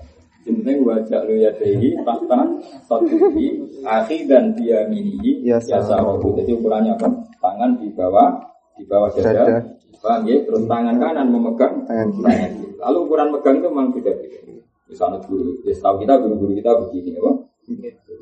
penting 0.55 0.87
wajah 0.87 1.21
lu 1.27 1.35
ya 1.39 1.51
dehi 1.59 1.99
tahta 2.07 2.41
satuhi 2.87 3.63
akhi 3.83 4.31
dan 4.31 4.55
dia 4.55 4.87
mini 4.87 5.43
Ya, 5.43 5.59
ya 5.63 5.79
sarobu. 5.83 6.35
Jadi 6.39 6.55
ukurannya 6.55 6.95
apa? 6.95 7.09
Tangan 7.43 7.79
di 7.79 7.91
bawah 7.95 8.39
di 8.79 8.85
bawah 8.87 9.11
dada. 9.15 9.63
Paham 10.03 10.23
ya? 10.29 10.39
Terus 10.47 10.63
tangan 10.71 10.97
kanan 11.03 11.27
memegang 11.33 11.83
Tangan 11.87 12.09
kiri. 12.15 12.77
Lalu 12.79 12.99
ukuran 13.09 13.29
megang 13.35 13.57
itu 13.59 13.69
memang 13.73 13.89
beda 13.91 14.13
beda. 14.15 14.39
Misalnya 14.87 15.19
guru, 15.27 15.59
ya 15.67 15.75
setahu 15.75 15.99
kita 15.99 16.15
guru-guru 16.23 16.55
kita 16.55 16.71
begini, 16.79 17.19
apa? 17.19 17.33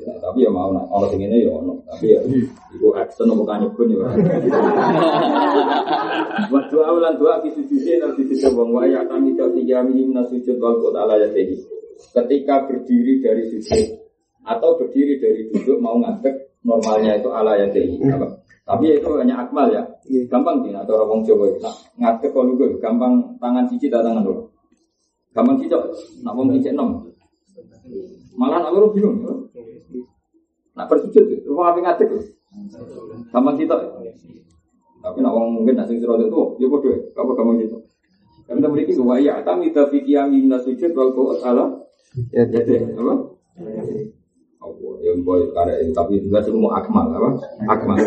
Ya, 0.00 0.12
tapi 0.18 0.42
ya 0.42 0.50
mau 0.50 0.74
nak 0.74 0.90
orang 0.90 1.14
sing 1.14 1.22
ini 1.22 1.46
ya 1.46 1.50
ono, 1.54 1.78
tapi 1.86 2.10
ya 2.10 2.20
ibu 2.74 2.90
action 2.98 3.30
bukan 3.30 3.62
nyebut 3.62 3.86
ya. 3.86 3.98
Wa 6.50 6.60
doa 6.72 6.88
ulan 6.98 7.14
doa 7.14 7.38
fi 7.44 7.48
sujudin 7.54 8.02
dan 8.02 8.10
fi 8.18 8.22
sujud 8.26 8.52
wa 8.58 8.82
ya 8.88 9.06
kami 9.06 9.38
tak 9.38 9.54
tiga 9.54 9.86
minim 9.86 10.16
sujud 10.26 10.58
wal 10.58 10.82
qut 10.82 10.96
ala 10.98 11.14
yadihi. 11.20 11.56
Ketika 12.10 12.66
berdiri 12.66 13.22
dari 13.22 13.46
sujud 13.54 14.02
atau 14.44 14.76
berdiri 14.76 15.22
dari 15.22 15.46
duduk 15.54 15.78
mau 15.78 15.96
ngadeg 16.02 16.58
normalnya 16.66 17.20
itu 17.22 17.30
ala 17.30 17.54
yadihi. 17.60 18.02
Apa? 18.10 18.44
Tapi 18.64 18.96
itu 18.96 19.10
hanya 19.20 19.44
akmal 19.44 19.68
ya. 19.68 19.84
Gampang 20.32 20.64
tidak 20.64 20.88
atau 20.88 21.04
orang 21.04 21.20
Jawa 21.20 21.44
itu. 21.52 21.60
Nah, 21.60 21.74
ngadeg 22.00 22.32
kalau 22.32 22.56
gue 22.56 22.80
gampang 22.80 23.36
tangan 23.36 23.68
cici 23.68 23.92
dan 23.92 24.00
tangan 24.08 24.24
dulu. 24.24 24.48
Gampang 25.36 25.56
cici, 25.60 25.76
nak 26.24 26.32
mau 26.32 26.48
cici 26.48 26.72
enam. 26.72 27.03
Malah 28.34 28.66
aku 28.66 28.94
bingung. 28.94 29.22
ya. 29.22 29.34
Nak 30.74 30.86
bersujud, 30.90 31.46
rumah 31.46 31.70
api 31.70 31.80
ngadeg. 31.86 32.10
ya. 32.10 32.20
Gampang 33.30 33.54
cici. 33.58 33.76
Tapi 35.04 35.18
nak 35.20 35.32
orang 35.36 35.52
mungkin 35.54 35.74
nak 35.78 35.86
sing 35.86 36.00
itu, 36.00 36.06
ya 36.08 36.66
bodoh. 36.66 36.96
Apa 37.14 37.30
gampang 37.34 37.58
cici? 37.62 37.78
Karena 38.44 38.68
memiliki 38.68 38.92
dua 38.92 39.16
ya, 39.22 39.40
kami 39.40 39.72
tapi 39.72 40.04
kiamin 40.04 40.52
sujud 40.60 40.92
wal 40.92 41.12
qawat 41.16 41.40
ala 41.48 41.64
Ya, 42.30 42.46
jadi 42.46 42.94
apa? 42.94 43.14
Allah, 44.62 44.94
ya 45.02 45.12
boy 45.18 45.50
itu 45.50 45.90
tapi 45.90 46.22
juga 46.22 46.38
semua 46.46 46.78
akmal 46.78 47.10
apa? 47.10 47.42
Akmal. 47.66 47.98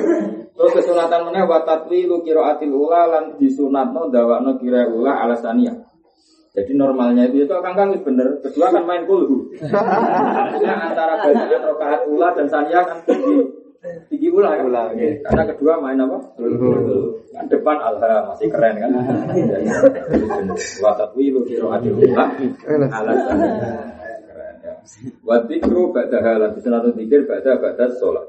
Terus 0.55 0.71
kesunatan 0.79 1.27
mana 1.27 1.43
wa 1.43 1.59
tatwilu 1.67 2.23
qiraatil 2.23 2.71
ula 2.71 3.03
lan 3.11 3.35
disunatno 3.35 4.07
dawakno 4.07 4.55
kira 4.63 4.87
ula 4.87 5.27
alasannya. 5.27 5.75
Jadi 6.57 6.73
normalnya 6.73 7.29
itu 7.29 7.45
itu 7.45 7.53
kang 7.61 7.77
kang 7.77 7.93
bener. 8.01 8.41
Kedua 8.41 8.73
kan 8.73 8.81
main 8.81 9.05
kulhu. 9.05 9.53
Artinya 9.61 10.89
antara 10.89 11.21
bacaan 11.21 11.61
rokaat 11.69 12.01
ula 12.09 12.33
dan 12.33 12.49
sania 12.49 12.81
kan 12.81 12.97
tinggi 13.05 13.45
tinggi 14.09 14.33
ula 14.33 14.57
kan. 14.57 14.65
Ula, 14.65 14.89
oke. 14.89 15.21
Karena 15.21 15.43
kedua 15.53 15.77
main 15.77 16.01
apa? 16.01 16.17
Kan 17.29 17.45
depan 17.45 17.77
alha 17.77 18.33
masih 18.33 18.49
keren 18.49 18.73
kan. 18.81 18.89
Jadi, 18.89 19.69
Wa 20.81 20.97
tatwilu 20.97 21.45
qiraatil 21.45 21.93
ula 21.93 22.25
alasannya. 22.89 23.49
Keren 24.25 24.55
ya. 24.65 24.73
Wa 25.21 25.37
dzikru 25.45 25.93
ba'da 25.93 26.25
halan 26.25 26.57
disunatno 26.57 26.89
dzikir 26.97 27.29
ba'da 27.29 27.61
ba'da 27.61 27.85
sholat. 28.01 28.25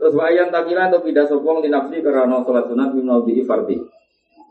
Terus 0.00 0.16
wayan 0.16 0.48
takila 0.48 0.88
atau 0.88 1.04
pindah 1.04 1.28
sopong 1.28 1.60
di 1.60 1.68
nafsi 1.68 2.00
karena 2.00 2.40
sholat 2.48 2.64
sunat 2.64 2.96
minal 2.96 3.28
di 3.28 3.44
fardi. 3.44 3.76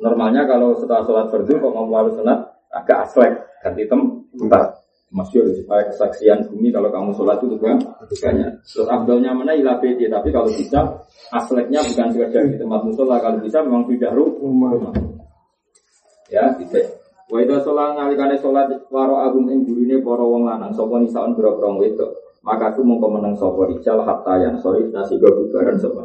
Normalnya 0.05 0.45
kalau 0.45 0.77
setelah 0.77 1.01
sholat 1.01 1.33
fardu 1.33 1.57
kok 1.57 1.73
mau 1.73 1.89
lalu 1.89 2.13
sunat 2.13 2.46
agak 2.71 3.07
aslek 3.07 3.33
ganti 3.63 3.83
tem- 3.87 4.23
tempat. 4.35 4.65
Masyur 5.07 5.47
supaya 5.55 5.87
kesaksian 5.87 6.51
bumi 6.51 6.67
kalau 6.67 6.91
kamu 6.91 7.15
sholat 7.15 7.39
itu 7.39 7.55
juga 7.55 7.79
banyak. 7.79 8.51
Terus 8.67 8.91
abdulnya 8.91 9.31
mana 9.31 9.55
ilah 9.55 9.79
bedi, 9.79 10.11
tapi 10.11 10.35
kalau 10.35 10.51
bisa 10.51 10.83
asleknya 11.31 11.79
bukan 11.79 12.11
sekedar 12.11 12.43
di 12.43 12.59
tempat 12.59 12.83
musola, 12.83 13.15
kalau 13.23 13.39
bisa 13.39 13.63
memang 13.63 13.87
tidak 13.87 14.11
rumah. 14.11 14.75
Ya, 16.27 16.51
gitu. 16.59 16.83
Wa 17.31 17.39
itu 17.39 17.55
sholat 17.63 17.95
ngalikane 17.95 18.35
sholat 18.43 18.67
waro 18.91 19.23
agung 19.23 19.47
ing 19.47 19.63
gurine 19.63 20.03
para 20.03 20.27
wong 20.27 20.43
lanang 20.43 20.75
sapa 20.75 20.99
nisaun 20.99 21.39
boro-boro 21.39 21.79
wedok. 21.79 22.11
Maka 22.43 22.75
aku 22.75 22.83
mongko 22.83 23.07
menang 23.07 23.35
sapa 23.39 23.63
rijal 23.63 24.03
hatta 24.03 24.43
yang 24.43 24.59
sorry 24.59 24.91
nasi 24.91 25.15
bubaran 25.15 25.79
sapa. 25.79 26.03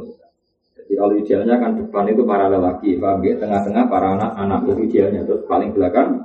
Jadi 0.72 0.92
kalau 0.98 1.14
idealnya 1.14 1.56
kan 1.60 1.70
depan 1.78 2.04
itu 2.10 2.22
para 2.24 2.46
lelaki, 2.48 2.96
paham 2.98 3.20
ya? 3.22 3.34
Tengah-tengah 3.38 3.84
para 3.86 4.18
anak-anak 4.18 4.60
itu 4.66 4.72
idealnya, 4.88 5.20
terus 5.28 5.42
paling 5.46 5.70
belakang 5.72 6.20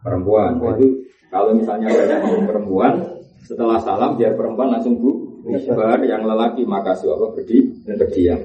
perempuan. 0.00 0.58
Itu 0.58 0.86
kalau 1.28 1.52
misalnya 1.52 1.92
ada 1.92 2.24
perempuan, 2.24 3.04
setelah 3.44 3.76
salam 3.80 4.16
biar 4.16 4.32
perempuan 4.32 4.72
langsung 4.72 4.96
bu, 4.96 5.40
bubar 5.44 6.00
yang 6.04 6.24
lelaki 6.24 6.64
maka 6.64 6.96
siapa 6.96 7.32
berdi 7.36 7.58
berdiam. 7.84 8.40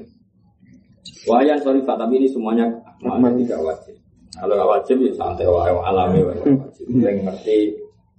Wayan 1.24 1.56
sorry 1.64 1.80
tapi 1.84 2.20
ini 2.20 2.28
semuanya 2.28 2.68
tidak 3.00 3.60
wajib. 3.64 3.96
Kalau 4.34 4.54
nggak 4.58 4.70
wajib 4.70 4.96
ya 5.00 5.12
santai 5.14 5.46
wae 5.46 5.72
alami 5.72 6.20
wajib. 6.26 6.84
Yang 6.90 7.16
ngerti 7.24 7.58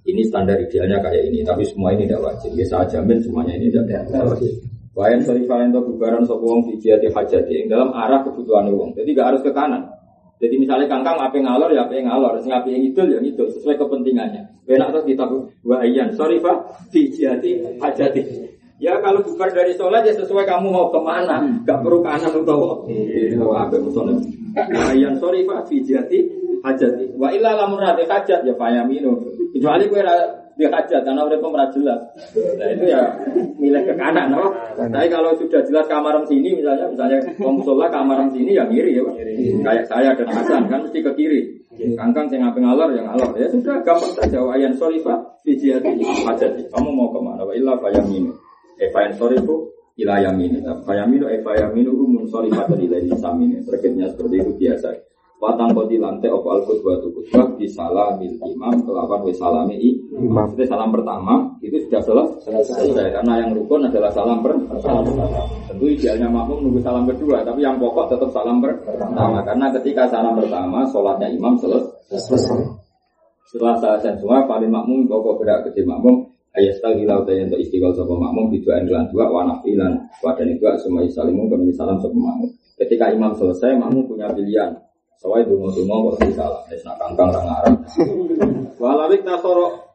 ini 0.05 0.21
standar 0.21 0.57
idealnya 0.61 1.01
kayak 1.01 1.33
ini, 1.33 1.41
tapi 1.41 1.65
semua 1.65 1.89
ini 1.93 2.05
tidak 2.05 2.21
wajib. 2.29 2.53
Ya 2.53 2.65
saya 2.69 2.85
jamin 2.85 3.17
semuanya 3.21 3.57
ini 3.57 3.73
tidak 3.73 4.05
wajib. 4.09 4.53
Wayan 4.95 5.19
sorry 5.27 5.43
itu 5.43 5.79
bubaran 5.83 6.23
sopong 6.23 6.71
di 6.71 6.79
jati 6.79 7.11
hajati 7.11 7.67
dalam 7.67 7.91
arah 7.91 8.23
kebutuhan 8.23 8.71
uang. 8.71 8.95
Jadi 8.95 9.11
nggak 9.11 9.27
harus 9.27 9.41
ke 9.43 9.51
kanan. 9.51 9.83
Jadi 10.39 10.55
misalnya 10.55 10.87
kangkang 10.87 11.19
apa 11.19 11.35
ngalor 11.35 11.67
ya 11.75 11.83
apa 11.83 11.99
ngalor, 11.99 12.39
sing 12.39 12.55
apa 12.55 12.67
ngidul 12.67 13.11
ya 13.11 13.19
ngidul 13.19 13.51
sesuai 13.51 13.75
kepentingannya. 13.75 14.43
Benak 14.63 14.95
tuh 14.95 15.03
kita 15.03 15.27
sorry 16.15 16.39
pak, 16.39 16.55
dijati 16.95 17.59
hajati. 17.79 18.21
Ya 18.79 18.99
kalau 18.99 19.23
bubar 19.23 19.51
dari 19.51 19.75
sholat 19.75 20.03
ya 20.03 20.15
sesuai 20.15 20.47
kamu 20.47 20.67
mau 20.67 20.91
ke 20.91 20.99
mana, 20.99 21.43
gak 21.63 21.79
perlu 21.79 22.03
kanan 22.03 22.27
atau 22.27 22.43
itu 22.43 22.51
apa. 22.51 22.75
Wayan, 24.55 25.15
sorry 25.19 25.43
pak, 25.43 25.67
dijati 25.67 26.19
hajati. 26.63 27.15
Wa 27.19 27.35
illa 27.35 27.51
lamun 27.55 27.83
hajat 27.83 28.47
ya 28.47 28.53
payaminu. 28.55 29.11
Kecuali 29.55 29.87
gue 29.87 30.01
dia 30.55 30.71
hajat 30.71 31.03
karena 31.03 31.21
udah 31.27 31.39
pemerah 31.39 31.67
jelas. 31.75 31.99
Nah 32.35 32.67
itu 32.71 32.83
ya 32.87 33.01
milih 33.59 33.83
ke 33.83 33.93
kanan, 33.99 34.31
no? 34.31 34.55
Tapi 34.75 35.07
kalau 35.11 35.35
sudah 35.35 35.59
jelas 35.67 35.83
kamar 35.91 36.15
sini 36.27 36.55
misalnya, 36.55 36.87
misalnya 36.87 37.19
musola 37.43 37.91
kamar 37.91 38.23
sini 38.31 38.55
ya 38.55 38.63
ngiri 38.67 38.95
ya, 38.95 39.03
Pak. 39.03 39.15
Kayak 39.63 39.85
saya 39.91 40.09
dan 40.15 40.27
Hasan 40.31 40.63
kan 40.71 40.79
mesti 40.83 40.99
ke 41.03 41.11
kiri. 41.15 41.41
Kangkang 41.75 42.31
saya 42.31 42.47
ngapain 42.47 42.63
ngalor 42.63 42.89
yang 42.95 43.03
ngalor 43.11 43.35
ya 43.35 43.51
sudah 43.51 43.83
gampang 43.83 44.13
saja. 44.15 44.39
Wayan 44.39 44.71
sorry 44.79 45.03
pak, 45.03 45.19
fijiyati 45.43 45.91
hajat. 46.23 46.71
Kamu 46.71 46.89
mau 46.95 47.11
ke 47.11 47.19
mana? 47.19 47.43
Wa 47.43 47.51
illa 47.51 47.75
fayaminu. 47.75 48.31
Eh 48.79 48.87
fayan 48.95 49.11
sorry 49.19 49.35
bu, 49.43 49.67
ila 49.99 50.23
yaminu. 50.23 50.63
Fayaminu 50.87 51.27
eh 51.27 51.43
fayaminu 51.43 51.91
umun 51.91 52.23
sorry 52.31 52.47
pada 52.47 52.79
nilai 52.79 53.03
samini. 53.19 53.59
Terkitnya 53.67 54.07
seperti 54.07 54.39
itu 54.39 54.51
biasa. 54.55 54.87
Watang 55.35 55.75
kodi 55.75 55.99
lantai 55.99 56.31
opo 56.31 56.47
al 56.55 56.63
khutbah 56.63 56.95
tu 57.03 57.11
di 57.59 57.67
salamil 57.67 58.39
imam 58.39 58.75
kelapan 58.87 59.19
we 59.19 59.35
salami 59.35 59.75
imam. 59.83 60.31
Maksudnya 60.31 60.63
salam 60.63 60.95
pertama 60.95 61.43
itu 61.59 61.75
sudah 61.85 61.99
selesai. 62.07 62.63
selesai. 62.63 63.19
Karena 63.19 63.43
yang 63.43 63.51
rukun 63.51 63.83
adalah 63.83 64.07
salam 64.15 64.39
pertama. 64.39 65.03
Tentu 65.67 65.85
idealnya 65.91 66.31
makmum 66.31 66.63
nunggu 66.63 66.79
salam 66.79 67.03
kedua, 67.03 67.43
tapi 67.43 67.67
yang 67.67 67.75
pokok 67.75 68.15
tetap 68.15 68.31
salam 68.31 68.63
pertama. 68.63 69.43
Karena 69.43 69.75
ketika 69.75 70.07
salam 70.07 70.39
pertama, 70.39 70.87
sholatnya 70.87 71.27
imam 71.27 71.59
selesai. 71.59 72.55
Setelah 73.51 73.75
selesai 73.83 74.23
semua, 74.23 74.47
paling 74.47 74.71
makmum 74.71 75.03
pokok 75.03 75.43
gerak 75.43 75.67
ke 75.67 75.83
makmum 75.83 76.31
ayat 76.55 76.79
sekali 76.79 77.03
lau 77.03 77.27
tanya 77.27 77.51
untuk 77.51 77.59
istiqol 77.59 77.91
sama 77.91 78.31
makmum 78.31 78.47
di 78.47 78.63
dua 78.63 78.79
lan 78.79 79.11
dua 79.11 79.27
wanafilan 79.27 79.99
wadan 80.23 80.47
itu 80.47 80.63
semua 80.79 81.03
salimu 81.11 81.51
kemudian 81.51 81.75
salam 81.75 81.99
sama 81.99 82.31
makmum. 82.31 82.49
Ketika 82.79 83.11
imam 83.11 83.35
selesai, 83.35 83.75
makmum 83.75 84.07
punya 84.07 84.31
pilihan 84.31 84.71
Soalnya 85.19 85.49
dungo-dungo 85.49 86.15
kok 86.15 86.27
bisa 86.27 86.43
salah, 86.43 86.61
ya 86.67 86.77
nak 86.83 86.95
kangkang 86.99 87.29
orang 87.31 87.47
Arab. 87.49 87.75
Walawik 88.81 89.21
nasoro 89.23 89.85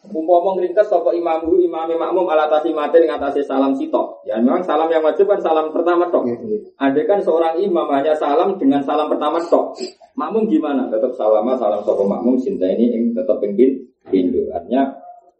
Umpama 0.00 0.56
ngringkes 0.56 0.88
sapa 0.88 1.12
imam 1.12 1.44
guru 1.44 1.60
imam 1.60 1.84
makmum 1.92 2.24
ala 2.24 2.48
tasi 2.48 2.72
mati 2.72 3.04
dengan 3.04 3.20
atasi 3.20 3.44
salam 3.44 3.76
sitok. 3.76 4.24
Ya 4.24 4.40
memang 4.40 4.64
salam 4.64 4.88
yang 4.88 5.04
wajib 5.04 5.28
kan 5.28 5.36
salam 5.44 5.68
pertama 5.76 6.08
tok. 6.08 6.24
Iya, 6.24 6.36
iya. 6.40 6.58
Ada 6.80 7.00
kan 7.04 7.18
seorang 7.20 7.60
imam 7.60 7.84
hanya 7.92 8.16
salam 8.16 8.56
dengan 8.56 8.80
salam 8.80 9.12
pertama 9.12 9.36
tok. 9.44 9.76
Makmum 10.16 10.48
gimana? 10.48 10.88
Tetap 10.88 11.12
salama 11.20 11.52
salam 11.60 11.84
sapa 11.84 12.00
makmum 12.00 12.40
cinta 12.40 12.64
ini 12.72 12.96
yang 12.96 13.04
tetap 13.12 13.44
pengen 13.44 13.92
Hindu. 14.08 14.48
Artinya 14.48 14.88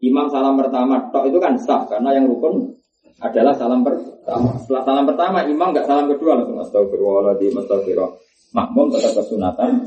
imam 0.04 0.28
salam 0.28 0.52
pertama 0.60 1.08
tok 1.08 1.24
itu 1.32 1.40
kan 1.40 1.56
sah 1.56 1.88
karena 1.88 2.20
yang 2.20 2.28
rukun 2.28 2.76
adalah 3.24 3.56
salam 3.56 3.80
pertama. 3.80 4.60
Setelah 4.60 4.84
salam 4.84 5.04
pertama 5.08 5.40
imam 5.48 5.72
nggak 5.72 5.88
salam 5.88 6.04
kedua 6.04 6.36
langsung 6.36 6.60
astagfirullahaladzim 6.60 7.56
astagfirullah 7.64 8.12
makmum 8.54 8.90
tetap 8.94 9.22
kesunatan. 9.22 9.86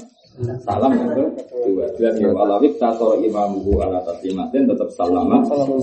Salam 0.66 0.98
itu 0.98 1.30
dua 1.54 1.86
dan 2.02 2.18
ya 2.18 2.34
walawik 2.34 2.82
tasor 2.82 3.22
imamuhu 3.22 3.78
ala 3.86 4.02
taslimatin 4.02 4.66
tetap 4.66 4.90
salama 4.98 5.46
salam 5.46 5.78